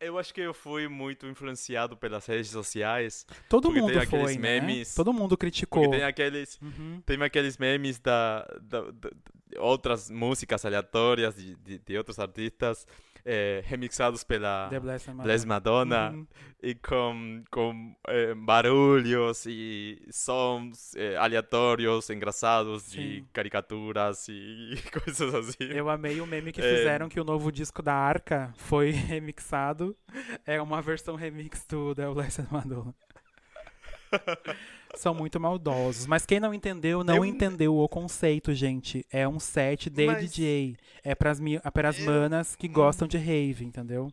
Eu 0.03 0.19
acho 0.19 0.35
que 0.35 0.41
eu 0.41 0.53
fui 0.53 0.89
muito 0.89 1.27
influenciado 1.27 1.97
pelas 1.97 2.27
redes 2.27 2.51
sociais. 2.51 3.27
Todo 3.49 3.71
mundo 3.71 4.01
foi, 4.07 4.37
né? 4.37 4.61
memes- 4.61 4.95
Todo 4.95 5.13
mundo 5.13 5.37
criticou. 5.37 5.91
Tem 5.91 6.03
aqueles, 6.03 6.59
Uhum. 6.61 7.01
tem 7.07 7.23
aqueles 7.23 7.57
memes 7.59 7.99
da, 7.99 8.43
da- 8.61 8.91
da- 8.91 9.11
de 9.49 9.59
outras 9.59 10.11
músicas 10.11 10.65
aleatórias 10.65 11.37
de, 11.37 11.55
de, 11.57 11.79
de 11.79 11.97
outros 11.99 12.19
artistas 12.19 12.87
eh, 13.25 13.63
remixados 13.67 14.25
pela 14.25 14.69
The 14.71 14.81
Blessed 14.81 15.09
Madonna. 15.11 15.23
Bless 15.25 15.47
Madonna 15.47 16.11
Uhum. 16.11 16.27
e 16.63 16.75
com, 16.75 17.45
com 17.51 17.95
eh, 18.09 18.35
barulhos 18.35 19.45
e 19.47 20.01
sons 20.11 20.95
eh, 20.97 21.17
aleatórios, 21.17 22.09
engraçados 22.11 22.91
de 22.91 23.19
Sim. 23.19 23.27
caricaturas 23.33 24.27
e 24.29 24.75
coisas 25.05 25.35
assim. 25.35 25.65
Eu 25.71 25.89
amei 25.89 26.21
o 26.21 26.27
meme 26.27 26.53
que 26.53 26.61
É. 26.61 26.77
fizeram 26.77 27.09
que 27.09 27.21
o 27.21 27.25
novo 27.25 27.51
disco 27.53 27.83
da 27.83 27.95
Arca 27.95 28.53
foi 28.57 28.91
remixado. 29.23 29.97
É 30.47 30.61
uma 30.61 30.81
versão 30.83 31.15
remix 31.17 31.65
do 31.67 31.95
The 31.95 32.09
Blessed 32.11 32.47
Madonna. 32.51 32.95
São 34.95 35.15
muito 35.15 35.41
maldosos. 35.41 36.07
Mas 36.07 36.27
quem 36.27 36.39
não 36.39 36.53
entendeu, 36.53 37.03
não 37.03 37.17
Eu- 37.17 37.25
entendeu 37.25 37.77
o 37.77 37.89
conceito, 37.89 38.53
gente. 38.55 39.07
É 39.11 39.27
um 39.27 39.39
set 39.41 39.89
de 39.89 40.07
Mas- 40.07 40.21
DJ. 40.21 40.77
É 41.03 41.15
pras, 41.15 41.41
mi- 41.41 41.57
é 41.63 41.71
pras 41.71 41.99
Eu- 41.99 42.07
manas 42.07 42.55
que 42.57 42.69
gostam 42.69 43.09
de 43.09 43.17
rave, 43.17 43.65
entendeu? 43.65 44.13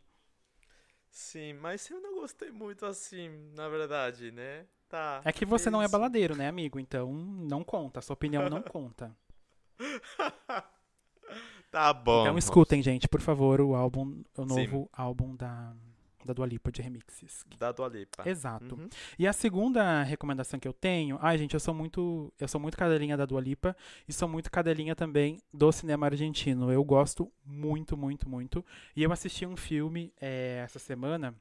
Sim, 1.12 1.54
mas 1.54 1.90
eu 1.90 2.00
não 2.00 2.16
gostei 2.22 2.52
muito 2.52 2.86
assim, 2.86 3.30
na 3.56 3.68
verdade, 3.68 4.32
né? 4.32 4.66
Tá. 4.88 5.22
É 5.26 5.32
que 5.34 5.46
você 5.46 5.70
não 5.70 5.82
é 5.82 5.88
baladeiro, 5.88 6.36
né, 6.36 6.48
amigo? 6.48 6.80
Então 6.80 7.12
não 7.14 7.64
conta. 7.64 8.00
Sua 8.02 8.14
opinião 8.14 8.50
não 8.50 8.62
conta. 8.74 9.16
Tá 11.72 11.94
bom. 11.94 12.22
Então 12.22 12.38
escutem, 12.38 12.82
gente, 12.82 13.08
por 13.08 13.22
favor, 13.22 13.62
o 13.62 13.76
álbum, 13.76 14.24
o 14.36 14.42
Sim. 14.50 14.66
novo 14.68 14.90
álbum 14.92 15.36
da, 15.36 15.76
da 16.26 16.34
Dua 16.34 16.46
Lipa 16.46 16.72
de 16.72 16.82
remixes. 16.82 17.46
Da 17.58 17.72
Dua 17.72 17.88
Lipa. 17.88 18.28
Exato. 18.28 18.76
Uhum. 18.76 18.90
E 19.18 19.28
a 19.28 19.34
segunda 19.34 20.04
recomendação 20.04 20.60
que 20.60 20.68
eu 20.68 20.74
tenho, 20.74 21.18
ai 21.22 21.38
gente, 21.38 21.54
eu 21.54 21.60
sou 21.60 21.74
muito, 21.74 22.34
eu 22.40 22.48
sou 22.48 22.60
muito 22.60 22.78
cadelinha 22.78 23.16
da 23.16 23.26
Dua 23.26 23.42
Lipa 23.42 23.76
e 24.08 24.14
sou 24.14 24.28
muito 24.28 24.52
cadelinha 24.52 24.96
também 24.96 25.42
do 25.54 25.72
cinema 25.72 26.06
argentino. 26.08 26.72
Eu 26.72 26.84
gosto 26.84 27.32
muito, 27.46 27.96
muito, 27.96 28.28
muito. 28.28 28.66
E 28.96 29.04
eu 29.04 29.12
assisti 29.12 29.46
um 29.46 29.56
filme 29.56 30.14
eh, 30.20 30.62
essa 30.64 30.80
semana. 30.80 31.34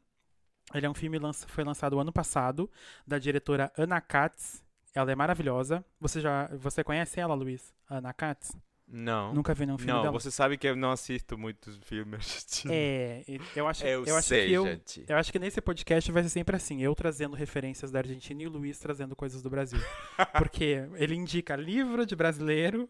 Ele 0.74 0.86
é 0.86 0.90
um 0.90 0.94
filme 0.94 1.18
lança, 1.18 1.48
foi 1.48 1.64
lançado 1.64 1.98
ano 1.98 2.12
passado 2.12 2.70
da 3.06 3.18
diretora 3.18 3.72
Ana 3.76 4.00
Katz. 4.00 4.62
Ela 4.94 5.12
é 5.12 5.14
maravilhosa. 5.14 5.84
Você 6.00 6.20
já, 6.20 6.46
você 6.56 6.84
conhece 6.84 7.20
ela, 7.20 7.34
Luiz? 7.34 7.72
Ana 7.88 8.12
Katz? 8.12 8.56
Não. 8.90 9.34
Nunca 9.34 9.52
vi 9.54 9.66
nenhum 9.66 9.76
filme 9.76 9.92
não, 9.92 10.02
dela. 10.02 10.12
você 10.18 10.30
sabe 10.30 10.56
que 10.56 10.66
eu 10.66 10.74
não 10.74 10.90
assisto 10.90 11.36
muitos 11.36 11.76
filmes 11.84 12.14
argentinos. 12.14 12.74
É, 12.74 13.22
eu 13.54 13.68
acho, 13.68 13.84
eu, 13.84 14.04
eu 14.06 14.16
acho 14.16 14.28
sei, 14.28 14.46
que 14.46 14.52
eu, 14.52 14.64
gente. 14.64 15.04
Eu 15.06 15.16
acho 15.16 15.30
que 15.30 15.38
nesse 15.38 15.60
podcast 15.60 16.10
vai 16.10 16.22
ser 16.22 16.30
sempre 16.30 16.56
assim, 16.56 16.80
eu 16.82 16.94
trazendo 16.94 17.36
referências 17.36 17.90
da 17.90 17.98
Argentina 17.98 18.42
e 18.42 18.46
o 18.46 18.50
Luiz 18.50 18.78
trazendo 18.78 19.14
coisas 19.14 19.42
do 19.42 19.50
Brasil. 19.50 19.78
Porque 20.38 20.88
ele 20.94 21.14
indica 21.14 21.54
livro 21.54 22.06
de 22.06 22.16
brasileiro 22.16 22.88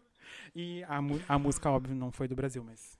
e 0.55 0.83
a, 0.85 0.99
a 1.27 1.37
música, 1.39 1.69
óbvio, 1.69 1.95
não 1.95 2.11
foi 2.11 2.27
do 2.27 2.35
Brasil, 2.35 2.63
mas 2.63 2.97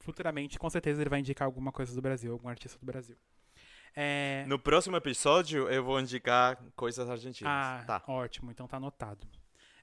futuramente, 0.00 0.58
com 0.58 0.68
certeza, 0.68 1.00
ele 1.00 1.10
vai 1.10 1.20
indicar 1.20 1.46
alguma 1.46 1.70
coisa 1.70 1.94
do 1.94 2.02
Brasil, 2.02 2.32
algum 2.32 2.48
artista 2.48 2.78
do 2.78 2.84
Brasil. 2.86 3.16
É, 3.94 4.44
No 4.46 4.58
próximo 4.58 4.96
episódio 4.96 5.68
eu 5.68 5.82
vou 5.82 6.00
indicar 6.00 6.56
coisas 6.76 7.08
argentinas. 7.08 7.52
ah, 7.52 7.84
Tá. 7.86 8.02
ótimo, 8.06 8.50
então 8.50 8.66
tá 8.66 8.76
anotado. 8.76 9.26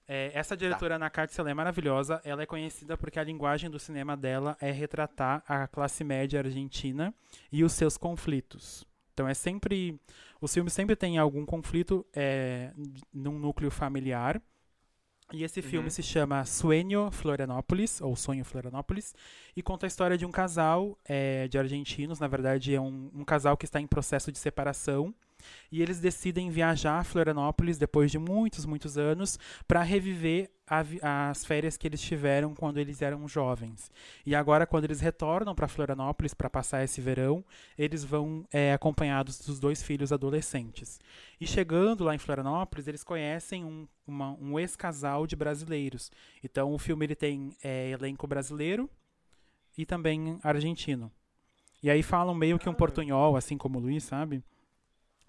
É, 0.07 0.31
essa 0.33 0.55
diretora 0.55 0.95
Ana 0.95 1.09
Katz, 1.09 1.37
ela 1.37 1.49
é 1.51 1.53
maravilhosa. 1.53 2.21
Ela 2.23 2.43
é 2.43 2.45
conhecida 2.45 2.95
porque 2.97 3.19
a 3.19 3.23
linguagem 3.23 3.69
do 3.69 3.77
cinema 3.77 4.15
dela 4.15 4.55
é 4.61 4.71
retratar 4.71 5.43
a 5.47 5.67
classe 5.67 6.03
média 6.03 6.39
argentina 6.39 7.13
e 7.51 7.63
os 7.63 7.73
seus 7.73 7.97
conflitos. 7.97 8.85
Então 9.13 9.27
é 9.27 9.33
sempre. 9.33 9.99
Os 10.39 10.53
filmes 10.53 10.71
sempre 10.73 10.95
têm 10.95 11.17
algum 11.17 11.45
conflito 11.45 12.05
é, 12.13 12.71
num 13.13 13.37
núcleo 13.37 13.69
familiar. 13.71 14.41
E 15.33 15.43
esse 15.43 15.61
filme 15.61 15.87
Uhum. 15.87 15.91
se 15.91 16.01
chama 16.01 16.45
Sueño 16.45 17.11
Florianópolis, 17.11 17.99
ou 17.99 18.15
Sonho 18.15 18.45
Florianópolis, 18.45 19.13
e 19.57 19.61
conta 19.61 19.85
a 19.85 19.89
história 19.89 20.17
de 20.17 20.25
um 20.25 20.31
casal 20.31 20.97
é, 21.03 21.49
de 21.49 21.57
argentinos. 21.59 22.17
Na 22.19 22.27
verdade, 22.29 22.73
é 22.73 22.79
um, 22.79 23.11
um 23.13 23.25
casal 23.25 23.57
que 23.57 23.65
está 23.65 23.81
em 23.81 23.87
processo 23.87 24.31
de 24.31 24.37
separação. 24.37 25.13
E 25.71 25.81
eles 25.81 25.99
decidem 25.99 26.49
viajar 26.49 26.99
a 26.99 27.03
Florianópolis 27.03 27.77
depois 27.77 28.11
de 28.11 28.17
muitos, 28.19 28.65
muitos 28.65 28.97
anos 28.97 29.37
para 29.67 29.81
reviver 29.83 30.49
a 30.69 30.83
as 31.29 31.45
férias 31.45 31.77
que 31.77 31.87
eles 31.87 32.01
tiveram 32.01 32.53
quando 32.53 32.77
eles 32.77 33.01
eram 33.01 33.25
jovens. 33.25 33.89
E 34.25 34.35
agora, 34.35 34.67
quando 34.67 34.83
eles 34.83 34.99
retornam 34.99 35.55
para 35.55 35.67
Florianópolis 35.67 36.33
para 36.33 36.49
passar 36.49 36.83
esse 36.83 36.99
verão, 36.99 37.43
eles 37.77 38.03
vão 38.03 38.45
é, 38.51 38.73
acompanhados 38.73 39.39
dos 39.39 39.59
dois 39.61 39.81
filhos 39.81 40.11
adolescentes. 40.11 40.99
E 41.39 41.47
chegando 41.47 42.03
lá 42.03 42.13
em 42.13 42.17
Florianópolis, 42.17 42.85
eles 42.85 43.01
conhecem 43.01 43.63
um, 43.63 43.87
uma- 44.05 44.33
um 44.41 44.59
ex-casal 44.59 45.25
de 45.25 45.37
brasileiros. 45.37 46.11
Então, 46.43 46.73
o 46.73 46.77
filme 46.77 47.05
ele 47.05 47.15
tem 47.15 47.55
é, 47.63 47.89
elenco 47.91 48.27
brasileiro 48.27 48.89
e 49.77 49.85
também 49.85 50.37
argentino. 50.43 51.09
E 51.81 51.89
aí 51.89 52.03
falam 52.03 52.35
meio 52.35 52.59
que 52.59 52.67
um 52.67 52.73
portunhol, 52.73 53.37
assim 53.37 53.57
como 53.57 53.77
o 53.77 53.81
Luiz, 53.81 54.03
sabe? 54.03 54.43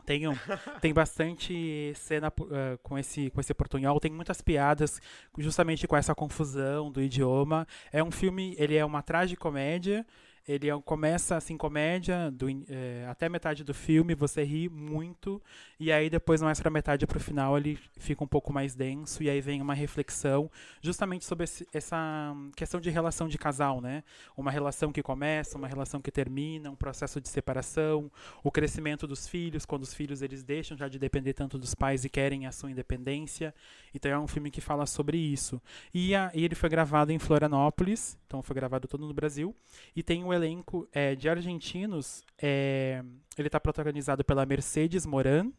Tem, 0.09 0.27
um- 0.27 0.33
tem 0.81 0.95
bastante 0.95 1.93
cena 1.95 2.33
eh, 2.51 2.79
com, 2.83 2.97
esse, 2.99 3.29
com 3.29 3.43
esse 3.43 3.53
portunhol, 3.53 4.01
tem 4.01 4.11
muitas 4.11 4.41
piadas 4.41 5.03
justamente 5.37 5.87
com 5.87 5.95
essa 5.95 6.15
confusão 6.15 6.91
do 6.91 7.03
idioma. 7.03 7.67
É 7.93 8.03
um 8.03 8.11
filme, 8.11 8.55
ele 8.59 8.75
é 8.75 8.83
uma 8.83 9.03
tragicomédia, 9.03 10.07
ele 10.49 10.71
é, 10.71 10.81
começa 10.81 11.37
assim, 11.37 11.57
comédia, 11.57 12.31
do 12.31 12.49
eh, 12.69 13.07
até 13.09 13.29
metade 13.29 13.63
do 13.63 13.75
filme 13.75 14.15
você 14.15 14.43
ri 14.43 14.69
muito, 14.69 15.41
e 15.79 15.93
aí 15.93 16.09
depois 16.09 16.41
mais 16.41 16.59
pra 16.61 16.71
metade 16.71 17.07
pro 17.07 17.21
final 17.21 17.59
ele 17.59 17.79
fica 17.99 18.25
um 18.25 18.27
pouco 18.27 18.53
mais 18.53 18.75
denso, 18.75 19.23
e 19.23 19.29
aí 19.29 19.41
vem 19.43 19.61
uma 19.61 19.75
reflexão 19.75 20.51
justamente 20.81 21.25
sobre 21.27 21.45
esse- 21.45 21.69
essa 21.73 22.35
questão 22.57 22.81
de 22.81 22.89
relação 22.91 23.29
de 23.29 23.37
casal, 23.37 23.81
né? 23.83 24.03
Uma 24.37 24.51
relação 24.51 24.91
que 24.91 25.03
começa, 25.03 25.59
uma 25.59 25.69
relação 25.69 26.01
que 26.01 26.11
termina, 26.11 26.71
um 26.71 26.77
processo 26.77 27.21
de 27.21 27.29
separação, 27.29 28.11
o 28.43 28.51
crescimento 28.51 29.07
dos 29.07 29.29
filhos, 29.29 29.67
quando 29.67 29.83
os 29.83 29.93
filhos 29.93 30.23
eles 30.23 30.43
deixam 30.43 30.77
já 30.77 30.89
de 30.89 30.99
depender 30.99 31.35
tanto 31.35 31.59
dos 31.59 31.75
pais 31.75 32.05
e 32.05 32.09
querem 32.09 32.47
a 32.47 32.53
sua 32.53 32.71
independência. 32.71 33.55
Então 33.95 34.11
é 34.11 34.19
um 34.19 34.27
filme 34.27 34.51
que 34.51 34.61
fala 34.61 34.87
sobre 34.87 35.19
isso. 35.19 35.61
E, 35.93 36.15
a- 36.15 36.31
e 36.35 36.45
ele 36.45 36.55
foi 36.55 36.69
gravado 36.71 37.13
em 37.13 37.19
Florianópolis, 37.19 38.19
então 38.27 38.43
foi 38.43 38.55
gravado 38.57 38.89
todo 38.89 39.07
no 39.07 39.13
Brasil. 39.15 39.55
E 39.95 40.03
tem 40.03 40.25
um 40.25 40.33
elenco 40.39 40.89
é, 40.93 41.15
de 41.15 41.29
argentinos. 41.29 42.23
é, 42.41 43.03
ele 43.37 43.49
está 43.49 43.61
protagonizado 43.61 44.25
pela 44.25 44.45
Mercedes 44.47 45.05
Moran, 45.07 45.53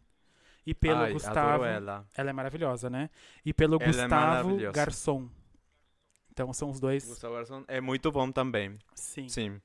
E 0.65 0.73
pelo 0.73 0.99
Ai, 0.99 1.13
Gustavo. 1.13 1.63
ela. 1.63 2.05
Ela 2.13 2.29
é 2.29 2.33
maravilhosa, 2.33 2.89
né? 2.89 3.09
E 3.45 3.53
pelo 3.53 3.75
Ela 3.75 3.83
é 3.83 3.87
Gustavo 3.87 4.09
maravilhosa. 4.49 4.71
Garçom. 4.75 5.29
Então 6.31 6.51
são 6.53 6.69
os 6.69 6.79
dois. 6.79 7.05
Gustavo 7.07 7.35
Garçom 7.35 7.63
é 7.67 7.79
muito 7.81 8.11
bom 8.11 8.31
também. 8.31 8.77
Sim. 8.93 9.27
Sim. 9.29 9.61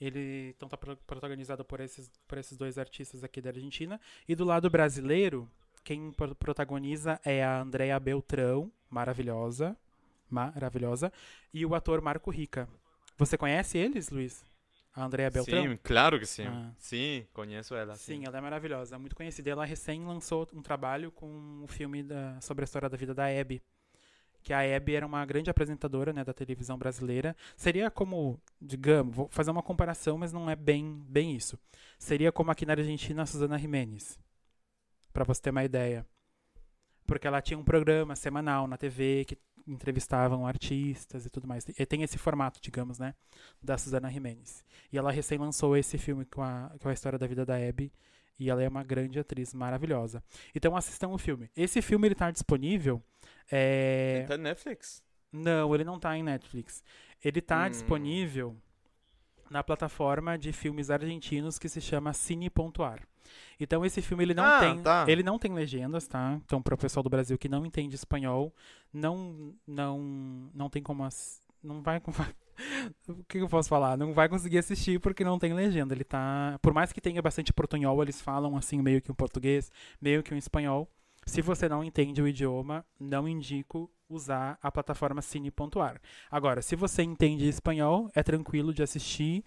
Ele 0.00 0.52
então 0.56 0.68
tá 0.68 0.76
pro- 0.76 0.96
protagonizado 0.98 1.64
por 1.64 1.80
esses, 1.80 2.10
por 2.28 2.36
esses 2.38 2.56
dois 2.58 2.76
artistas 2.78 3.24
aqui 3.24 3.40
da 3.40 3.50
Argentina. 3.50 4.00
E 4.28 4.34
do 4.34 4.44
lado 4.44 4.68
brasileiro, 4.68 5.48
quem 5.82 6.10
pro- 6.12 6.34
protagoniza 6.34 7.18
é 7.24 7.42
a 7.44 7.60
Andrea 7.62 7.98
Beltrão, 7.98 8.70
maravilhosa. 8.90 9.76
Maravilhosa. 10.30 11.12
E 11.52 11.64
o 11.64 11.74
ator 11.74 12.00
Marco 12.00 12.30
Rica. 12.30 12.68
Você 13.16 13.36
conhece 13.38 13.78
eles, 13.78 14.10
Luiz? 14.10 14.44
A 14.94 15.04
Andrea 15.04 15.28
Beltrão? 15.30 15.62
Sim, 15.64 15.78
claro 15.82 16.20
que 16.20 16.26
sim. 16.26 16.46
Ah. 16.46 16.70
Sim, 16.78 17.26
conheço 17.32 17.74
ela. 17.74 17.96
Sim, 17.96 18.22
ela 18.26 18.38
é 18.38 18.40
maravilhosa, 18.40 18.96
muito 18.98 19.16
conhecida. 19.16 19.50
Ela 19.50 19.64
recém 19.64 20.04
lançou 20.04 20.48
um 20.52 20.62
trabalho 20.62 21.10
com 21.10 21.62
o 21.64 21.66
filme 21.66 22.02
da- 22.02 22.40
sobre 22.40 22.62
a 22.62 22.66
história 22.66 22.88
da 22.88 22.96
vida 22.96 23.12
da 23.12 23.26
Abby. 23.26 23.60
Que 24.40 24.52
a 24.52 24.60
Abby 24.76 24.94
era 24.94 25.04
uma 25.06 25.24
grande 25.26 25.50
apresentadora 25.50 26.12
né, 26.12 26.22
da 26.22 26.32
televisão 26.32 26.78
brasileira. 26.78 27.34
Seria 27.56 27.90
como, 27.90 28.38
digamos, 28.60 29.16
vou 29.16 29.28
fazer 29.30 29.50
uma 29.50 29.62
comparação, 29.62 30.16
mas 30.18 30.32
não 30.32 30.48
é 30.48 30.54
bem, 30.54 31.02
bem 31.08 31.34
isso. 31.34 31.58
Seria 31.98 32.30
como 32.30 32.50
aqui 32.50 32.64
na 32.66 32.74
Argentina 32.74 33.22
a 33.22 33.26
Susana 33.26 33.58
Jimenez. 33.58 34.18
Pra 35.12 35.24
você 35.24 35.40
ter 35.42 35.50
uma 35.50 35.64
ideia. 35.64 36.06
Porque 37.06 37.26
ela 37.26 37.40
tinha 37.42 37.58
um 37.58 37.64
programa 37.64 38.14
semanal 38.14 38.66
na 38.68 38.76
TV 38.76 39.24
que 39.26 39.38
entrevistavam 39.66 40.46
artistas 40.46 41.24
e 41.26 41.30
tudo 41.30 41.46
mais. 41.48 41.64
E 41.68 41.86
tem 41.86 42.02
esse 42.02 42.18
formato, 42.18 42.60
digamos, 42.60 42.98
né? 42.98 43.14
Da 43.62 43.76
Susana 43.78 44.10
Jimenez. 44.10 44.64
E 44.92 44.98
ela 44.98 45.10
recém 45.10 45.38
lançou 45.38 45.76
esse 45.76 45.98
filme 45.98 46.24
com 46.24 46.42
a, 46.42 46.70
com 46.80 46.88
a 46.88 46.92
história 46.92 47.18
da 47.18 47.26
vida 47.26 47.44
da 47.44 47.56
Abby. 47.56 47.92
E 48.38 48.50
ela 48.50 48.62
é 48.62 48.68
uma 48.68 48.82
grande 48.82 49.18
atriz 49.18 49.54
maravilhosa. 49.54 50.22
Então 50.54 50.76
assistam 50.76 51.08
o 51.08 51.18
filme. 51.18 51.50
Esse 51.56 51.80
filme 51.80 52.08
ele 52.08 52.14
tá 52.16 52.30
disponível. 52.30 53.02
É... 53.50 54.24
Tá 54.26 54.36
Netflix? 54.36 55.02
Não, 55.32 55.74
ele 55.74 55.84
não 55.84 55.98
tá 55.98 56.16
em 56.16 56.22
Netflix. 56.22 56.82
Ele 57.24 57.40
tá 57.40 57.66
Hum. 57.66 57.70
disponível 57.70 58.56
na 59.54 59.62
plataforma 59.62 60.36
de 60.36 60.52
filmes 60.52 60.90
argentinos 60.90 61.58
que 61.58 61.68
se 61.68 61.80
chama 61.80 62.12
Cine.ar. 62.12 63.00
Então 63.58 63.84
esse 63.84 64.02
filme 64.02 64.24
ele 64.24 64.34
não 64.34 64.44
Ah, 64.44 64.58
tem, 64.60 64.82
tá. 64.82 65.04
ele 65.08 65.22
não 65.22 65.38
tem 65.38 65.52
legendas, 65.54 66.06
tá? 66.06 66.38
Então 66.44 66.60
para 66.60 66.74
o 66.74 66.78
pessoal 66.78 67.02
do 67.02 67.08
Brasil 67.08 67.38
que 67.38 67.48
não 67.48 67.64
entende 67.64 67.94
espanhol, 67.94 68.52
não 68.92 69.54
não 69.66 70.50
não 70.52 70.68
tem 70.68 70.82
como 70.82 71.04
ass- 71.04 71.40
não 71.62 71.80
vai 71.82 72.02
o 73.08 73.24
que 73.28 73.38
eu 73.38 73.48
posso 73.48 73.68
falar? 73.68 73.96
Não 73.96 74.12
vai 74.12 74.28
conseguir 74.28 74.58
assistir 74.58 75.00
porque 75.00 75.24
não 75.24 75.38
tem 75.38 75.52
legenda. 75.54 75.94
Ele 75.94 76.04
tá, 76.04 76.58
por 76.60 76.74
mais 76.74 76.92
que 76.92 77.00
tenha 77.00 77.22
bastante 77.22 77.52
portunhol, 77.52 78.02
eles 78.02 78.20
falam 78.20 78.56
assim 78.56 78.82
meio 78.82 79.00
que 79.00 79.10
um 79.10 79.14
português, 79.14 79.70
meio 80.00 80.22
que 80.22 80.34
um 80.34 80.36
espanhol. 80.36 80.88
Se 81.26 81.40
você 81.40 81.68
não 81.68 81.82
entende 81.82 82.20
o 82.20 82.28
idioma, 82.28 82.84
não 82.98 83.28
indico 83.28 83.90
usar 84.08 84.58
a 84.62 84.70
plataforma 84.70 85.22
Cine.ar. 85.22 86.00
Agora, 86.30 86.62
se 86.62 86.76
você 86.76 87.02
entende 87.02 87.48
espanhol, 87.48 88.10
é 88.14 88.22
tranquilo 88.22 88.72
de 88.72 88.82
assistir 88.82 89.44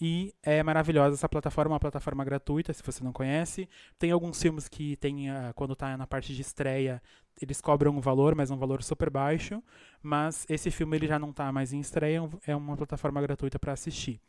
e 0.00 0.34
é 0.42 0.62
maravilhosa 0.62 1.14
essa 1.14 1.28
plataforma, 1.28 1.72
uma 1.72 1.80
plataforma 1.80 2.24
gratuita, 2.24 2.72
se 2.72 2.82
você 2.82 3.02
não 3.02 3.12
conhece. 3.12 3.68
Tem 3.98 4.10
alguns 4.10 4.40
filmes 4.40 4.68
que 4.68 4.96
tem, 4.96 5.30
ah, 5.30 5.52
quando 5.54 5.74
tá 5.74 5.96
na 5.96 6.06
parte 6.06 6.34
de 6.34 6.42
estreia, 6.42 7.02
eles 7.40 7.60
cobram 7.60 7.96
um 7.96 8.00
valor, 8.00 8.34
mas 8.34 8.50
um 8.50 8.56
valor 8.56 8.82
super 8.82 9.10
baixo. 9.10 9.62
Mas 10.02 10.46
esse 10.48 10.70
filme 10.70 10.96
ele 10.96 11.06
já 11.06 11.18
não 11.18 11.32
tá 11.32 11.50
mais 11.50 11.72
em 11.72 11.80
estreia, 11.80 12.20
é 12.46 12.54
uma 12.54 12.76
plataforma 12.76 13.20
gratuita 13.22 13.58
para 13.58 13.72
assistir. 13.72 14.20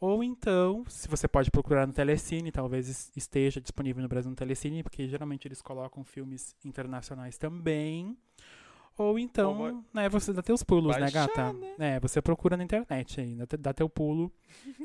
Ou 0.00 0.22
então, 0.22 0.84
se 0.88 1.08
você 1.08 1.26
pode 1.26 1.50
procurar 1.50 1.86
no 1.86 1.92
Telecine, 1.92 2.52
talvez 2.52 2.88
es- 2.88 3.12
esteja 3.16 3.60
disponível 3.60 4.02
no 4.02 4.08
Brasil 4.08 4.28
no 4.30 4.36
Telecine, 4.36 4.82
porque 4.82 5.08
geralmente 5.08 5.46
eles 5.48 5.62
colocam 5.62 6.04
filmes 6.04 6.54
internacionais 6.64 7.38
também. 7.38 8.16
Ou 8.96 9.18
então, 9.18 9.58
vai- 9.58 9.84
né, 10.04 10.08
você 10.08 10.32
dá 10.32 10.40
teus 10.42 10.62
pulos, 10.62 10.94
né, 10.94 11.00
Baixar, 11.02 11.26
gata? 11.28 11.52
né? 11.52 11.96
É, 11.96 12.00
você 12.00 12.22
procura 12.22 12.56
na 12.56 12.62
internet 12.62 13.20
aí, 13.20 13.34
dá, 13.34 13.46
te- 13.46 13.56
dá 13.56 13.72
teu 13.72 13.88
pulo 13.88 14.30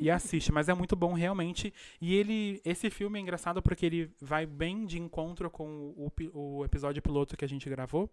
e 0.01 0.10
assiste. 0.10 0.51
Mas 0.51 0.68
é 0.68 0.74
muito 0.74 0.95
bom, 0.95 1.14
realmente. 1.14 1.72
E 2.01 2.16
ele, 2.16 2.60
esse 2.66 2.89
filme 2.89 3.20
é 3.20 3.22
engraçado 3.22 3.62
porque 3.62 3.86
ele 3.86 4.12
vai 4.20 4.45
bem 4.47 4.86
de 4.86 4.99
encontro 4.99 5.49
com 5.51 5.93
o, 5.95 6.12
o 6.34 6.66
episódio 6.66 7.01
piloto 7.03 7.38
que 7.38 7.45
a 7.45 7.47
gente 7.47 7.70
gravou. 7.70 8.10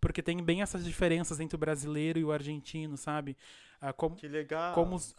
Porque 0.00 0.22
tem 0.22 0.42
bem 0.42 0.62
essas 0.62 0.84
diferenças 0.84 1.40
entre 1.40 1.56
o 1.56 1.58
brasileiro 1.58 2.18
e 2.18 2.24
o 2.24 2.32
argentino, 2.32 2.96
sabe? 2.96 3.36
Ah, 3.80 3.92
como, 3.92 4.16
Que 4.16 4.28
legal. 4.28 4.72
como 4.74 4.96
os, 4.96 5.14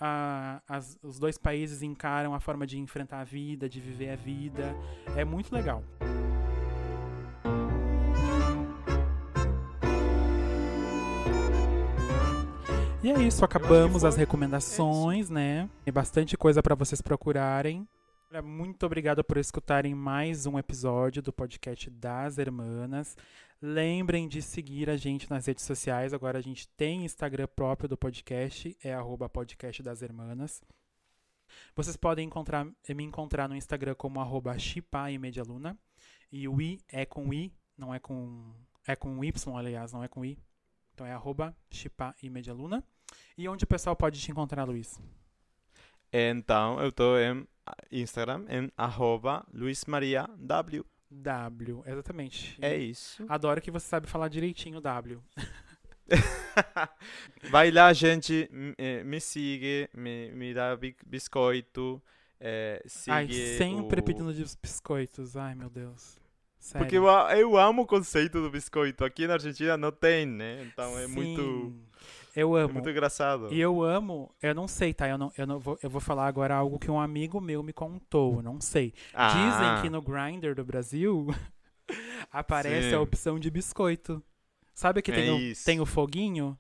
as- 0.68 0.98
os 1.04 1.20
dois 1.20 1.38
países 1.38 1.82
encaram 1.84 2.34
a 2.34 2.40
forma 2.40 2.66
de 2.66 2.80
enfrentar 2.80 3.20
a 3.20 3.24
vida, 3.24 3.68
de 3.70 3.80
viver 3.80 4.10
a 4.10 4.16
vida. 4.16 4.76
É 5.16 5.24
muito 5.24 5.54
legal. 5.54 5.84
E 13.04 13.12
é 13.12 13.22
isso, 13.22 13.46
acabamos 13.46 14.04
as 14.04 14.16
recomendações, 14.16 15.30
né? 15.30 15.70
Tem 15.84 15.94
bastante 15.94 16.36
coisa 16.36 16.64
para 16.64 16.74
vocês 16.74 17.02
procurarem. 17.02 17.88
Olha, 18.36 18.42
Muito 18.42 18.86
obrigado 18.86 19.24
por 19.24 19.38
escutarem 19.38 19.96
mais 19.96 20.46
um 20.46 20.60
episódio 20.60 21.22
do 21.22 21.32
podcast 21.32 21.90
das 21.90 22.38
Hermanas. 22.38 23.16
Lembrem 23.62 24.28
de 24.28 24.42
seguir 24.42 24.90
a 24.90 24.98
gente 24.98 25.30
nas 25.30 25.46
redes 25.46 25.64
sociais. 25.64 26.14
Agora 26.14 26.38
a 26.38 26.42
gente 26.42 26.68
tem 26.68 27.06
Instagram 27.06 27.48
próprio 27.48 27.88
do 27.88 27.96
podcast, 27.96 28.78
é 28.84 28.94
arroba 28.94 29.30
podcast 29.30 29.82
das 29.82 30.02
Hermanas. 30.02 30.62
Vocês 31.74 31.96
podem 31.96 32.28
encontrar, 32.28 32.66
me 32.66 33.04
encontrar 33.06 33.48
no 33.48 33.56
Instagram 33.56 33.96
como 33.96 34.20
arroba 34.20 34.58
e 36.30 36.48
o 36.50 36.62
I 36.62 36.82
é 36.90 37.06
com 37.06 37.34
I, 37.34 37.54
não 37.78 37.96
é 37.96 38.00
com. 38.00 38.54
É 38.86 38.98
com 38.98 39.24
Y, 39.24 39.58
aliás, 39.58 39.94
não 39.94 40.04
é 40.04 40.10
com 40.10 40.26
I. 40.26 40.38
Então 40.94 41.08
é 41.08 41.14
arroba 41.14 41.56
e. 42.22 42.30
E 43.38 43.48
onde 43.48 43.64
o 43.64 43.68
pessoal 43.68 43.96
pode 43.96 44.20
te 44.20 44.30
encontrar, 44.30 44.66
Luiz? 44.66 45.02
Então, 46.12 46.82
eu 46.82 46.92
tô 46.92 47.18
em 47.18 47.48
Instagram, 47.92 48.46
em 48.50 48.72
arroba 48.78 49.46
luismariaw. 49.54 50.28
W, 51.12 51.84
exatamente. 51.86 52.58
É 52.62 52.76
isso. 52.76 53.24
Adoro 53.30 53.62
que 53.62 53.72
você 53.72 53.86
sabe 53.88 54.08
falar 54.08 54.28
direitinho 54.28 54.82
W. 54.82 55.22
Vai 57.50 57.72
lá, 57.72 57.92
gente, 57.94 58.50
eh, 58.78 59.04
me 59.04 59.20
siga, 59.20 59.90
me, 59.94 60.32
me 60.32 60.54
dá 60.54 60.76
bi- 60.76 60.96
biscoito, 61.06 62.02
siga 62.86 63.16
Ai, 63.16 63.32
sempre 63.58 64.02
o- 64.02 64.04
pedindo 64.04 64.34
de 64.34 64.44
biscoitos. 64.62 65.36
Ai, 65.38 65.56
meu 65.56 65.70
Deus. 65.70 66.18
Sério. 66.60 66.86
Porque 66.86 66.98
eu, 66.98 67.06
eu 67.38 67.58
amo 67.58 67.84
o 67.84 67.86
conceito 67.86 68.42
do 68.42 68.50
biscoito. 68.50 69.06
Aqui 69.06 69.28
na 69.28 69.34
Argentina 69.34 69.78
não 69.78 69.92
tem, 69.92 70.26
né? 70.26 70.64
Então 70.64 70.98
é 70.98 71.06
muito, 71.08 71.74
Eu 72.36 72.58
é 72.58 72.62
amo. 72.64 72.74
muito 72.74 72.90
engraçado. 72.90 73.52
E 73.54 73.60
eu 73.60 73.82
amo, 73.84 74.30
eu 74.42 74.54
não 74.54 74.68
sei, 74.68 74.94
tá? 74.94 75.08
Eu, 75.08 75.18
não, 75.18 75.32
eu, 75.38 75.48
não 75.48 75.58
vou, 75.60 75.80
eu 75.82 75.90
vou 75.90 76.02
falar 76.02 76.28
agora 76.28 76.54
algo 76.56 76.78
que 76.78 76.92
um 76.92 77.00
amigo 77.00 77.40
meu 77.40 77.64
me 77.64 77.72
contou, 77.72 78.42
não 78.44 78.60
sei. 78.60 78.94
Ah, 79.14 79.30
Dizem 79.30 79.82
que 79.84 79.90
no 79.90 80.02
Grindr 80.02 80.54
do 80.54 80.66
Brasil 80.66 81.28
aparece 82.32 82.90
Sim. 82.90 82.96
a 82.96 83.02
opção 83.02 83.40
de 83.40 83.50
biscoito. 83.50 84.22
Sabe 84.74 85.02
que 85.02 85.12
É 85.12 85.16
tem, 85.16 85.32
o, 85.52 85.54
tem 85.64 85.80
o 85.80 85.86
foguinho? 85.86 86.58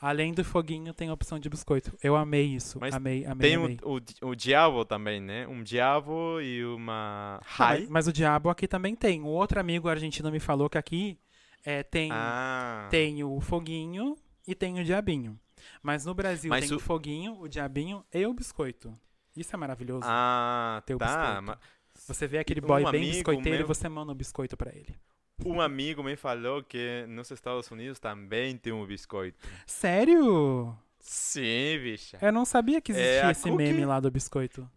Além 0.00 0.32
do 0.32 0.42
foguinho, 0.42 0.94
tem 0.94 1.10
a 1.10 1.12
opção 1.12 1.38
de 1.38 1.50
biscoito. 1.50 1.92
Eu 2.02 2.16
amei 2.16 2.46
isso. 2.46 2.78
Mas 2.80 2.94
amei, 2.94 3.26
amei, 3.26 3.50
Tem 3.50 3.56
amei. 3.62 3.78
o, 3.82 3.98
o, 4.22 4.30
o 4.30 4.34
diabo 4.34 4.82
também, 4.86 5.20
né? 5.20 5.46
Um 5.46 5.62
diabo 5.62 6.40
e 6.40 6.64
uma 6.64 7.38
rai. 7.44 7.80
mas, 7.80 7.88
mas 7.90 8.08
o 8.08 8.12
diabo 8.12 8.48
aqui 8.48 8.66
também 8.66 8.94
tem. 8.96 9.20
Um 9.20 9.26
outro 9.26 9.60
amigo 9.60 9.88
argentino 9.90 10.30
me 10.30 10.40
falou 10.40 10.70
que 10.70 10.78
aqui 10.78 11.18
é, 11.62 11.82
tem, 11.82 12.10
Ah, 12.10 12.88
tem 12.90 13.22
o 13.22 13.38
foguinho 13.42 14.16
e 14.50 14.54
tem 14.54 14.80
o 14.80 14.84
diabinho. 14.84 15.38
Mas 15.82 16.04
no 16.04 16.14
Brasil 16.14 16.48
Mas 16.48 16.64
tem 16.66 16.74
o... 16.74 16.76
o- 16.78 16.80
foguinho, 16.80 17.38
o 17.40 17.48
diabinho 17.48 18.04
e 18.12 18.26
o 18.26 18.32
biscoito. 18.34 18.98
Isso 19.36 19.54
é 19.54 19.58
maravilhoso. 19.58 20.02
ah 20.04 20.82
Ter 20.84 20.94
o 20.94 20.98
tá. 20.98 21.40
biscoito. 21.40 21.60
Você 22.06 22.26
vê 22.26 22.38
aquele 22.38 22.60
um 22.60 22.66
boy 22.66 22.82
bem 22.90 23.02
amigo 23.02 23.12
biscoiteiro 23.16 23.56
e 23.56 23.58
meu- 23.58 23.66
você 23.66 23.88
manda 23.88 24.10
o 24.12 24.14
biscoito 24.14 24.56
pra 24.56 24.70
ele. 24.74 24.96
Um 25.44 25.60
amigo 25.60 26.02
me 26.02 26.16
falou 26.16 26.62
que 26.62 27.04
nos 27.08 27.30
Estados 27.30 27.70
Unidos 27.70 27.98
também 27.98 28.56
tem 28.58 28.72
um 28.72 28.84
biscoito. 28.86 29.38
Sério? 29.66 30.76
Sim, 30.98 31.78
bicha. 31.82 32.18
Eu 32.20 32.32
não 32.32 32.44
sabia 32.44 32.80
que 32.80 32.92
É 32.92 32.94
existia 32.96 33.28
a 33.28 33.30
esse 33.30 33.42
cookie. 33.48 33.56
meme 33.56 33.84
lá 33.86 34.00
do 34.00 34.10
biscoito. 34.10 34.68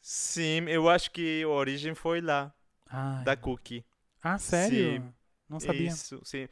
Sim, 0.00 0.62
eu 0.68 0.88
acho 0.88 1.10
que 1.10 1.42
a 1.42 1.48
origem 1.48 1.94
foi 1.94 2.20
lá, 2.20 2.52
Ai. 2.90 3.24
da 3.24 3.36
cookie. 3.36 3.84
Ah, 4.22 4.36
sério? 4.38 5.00
Sim. 5.00 5.12
Não 5.48 5.60
sabia. 5.60 5.88
Isso, 5.88 6.20
sim. 6.24 6.48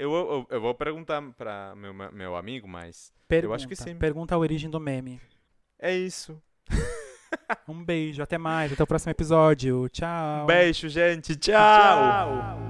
Eu, 0.00 0.12
eu, 0.14 0.46
eu 0.48 0.60
vou 0.60 0.72
perguntar 0.74 1.20
para 1.36 1.74
meu, 1.74 1.92
meu 1.92 2.36
amigo, 2.36 2.68
mas 2.68 3.12
Pergunta, 3.26 3.50
Eu 3.50 3.54
acho 3.54 3.66
que 3.68 3.74
sim. 3.74 3.96
Pergunta 3.96 4.34
a 4.34 4.38
origem 4.38 4.70
do 4.70 4.78
meme. 4.78 5.20
é 5.78 5.94
isso. 5.94 6.40
Um 7.66 7.84
beijo, 7.84 8.22
até 8.22 8.38
mais, 8.38 8.72
até 8.72 8.82
o 8.82 8.86
próximo 8.86 9.10
episódio. 9.10 9.88
Tchau. 9.90 10.46
Beijo, 10.46 10.88
gente. 10.88 11.36
Tchau. 11.36 11.54
Tchau. 11.54 12.67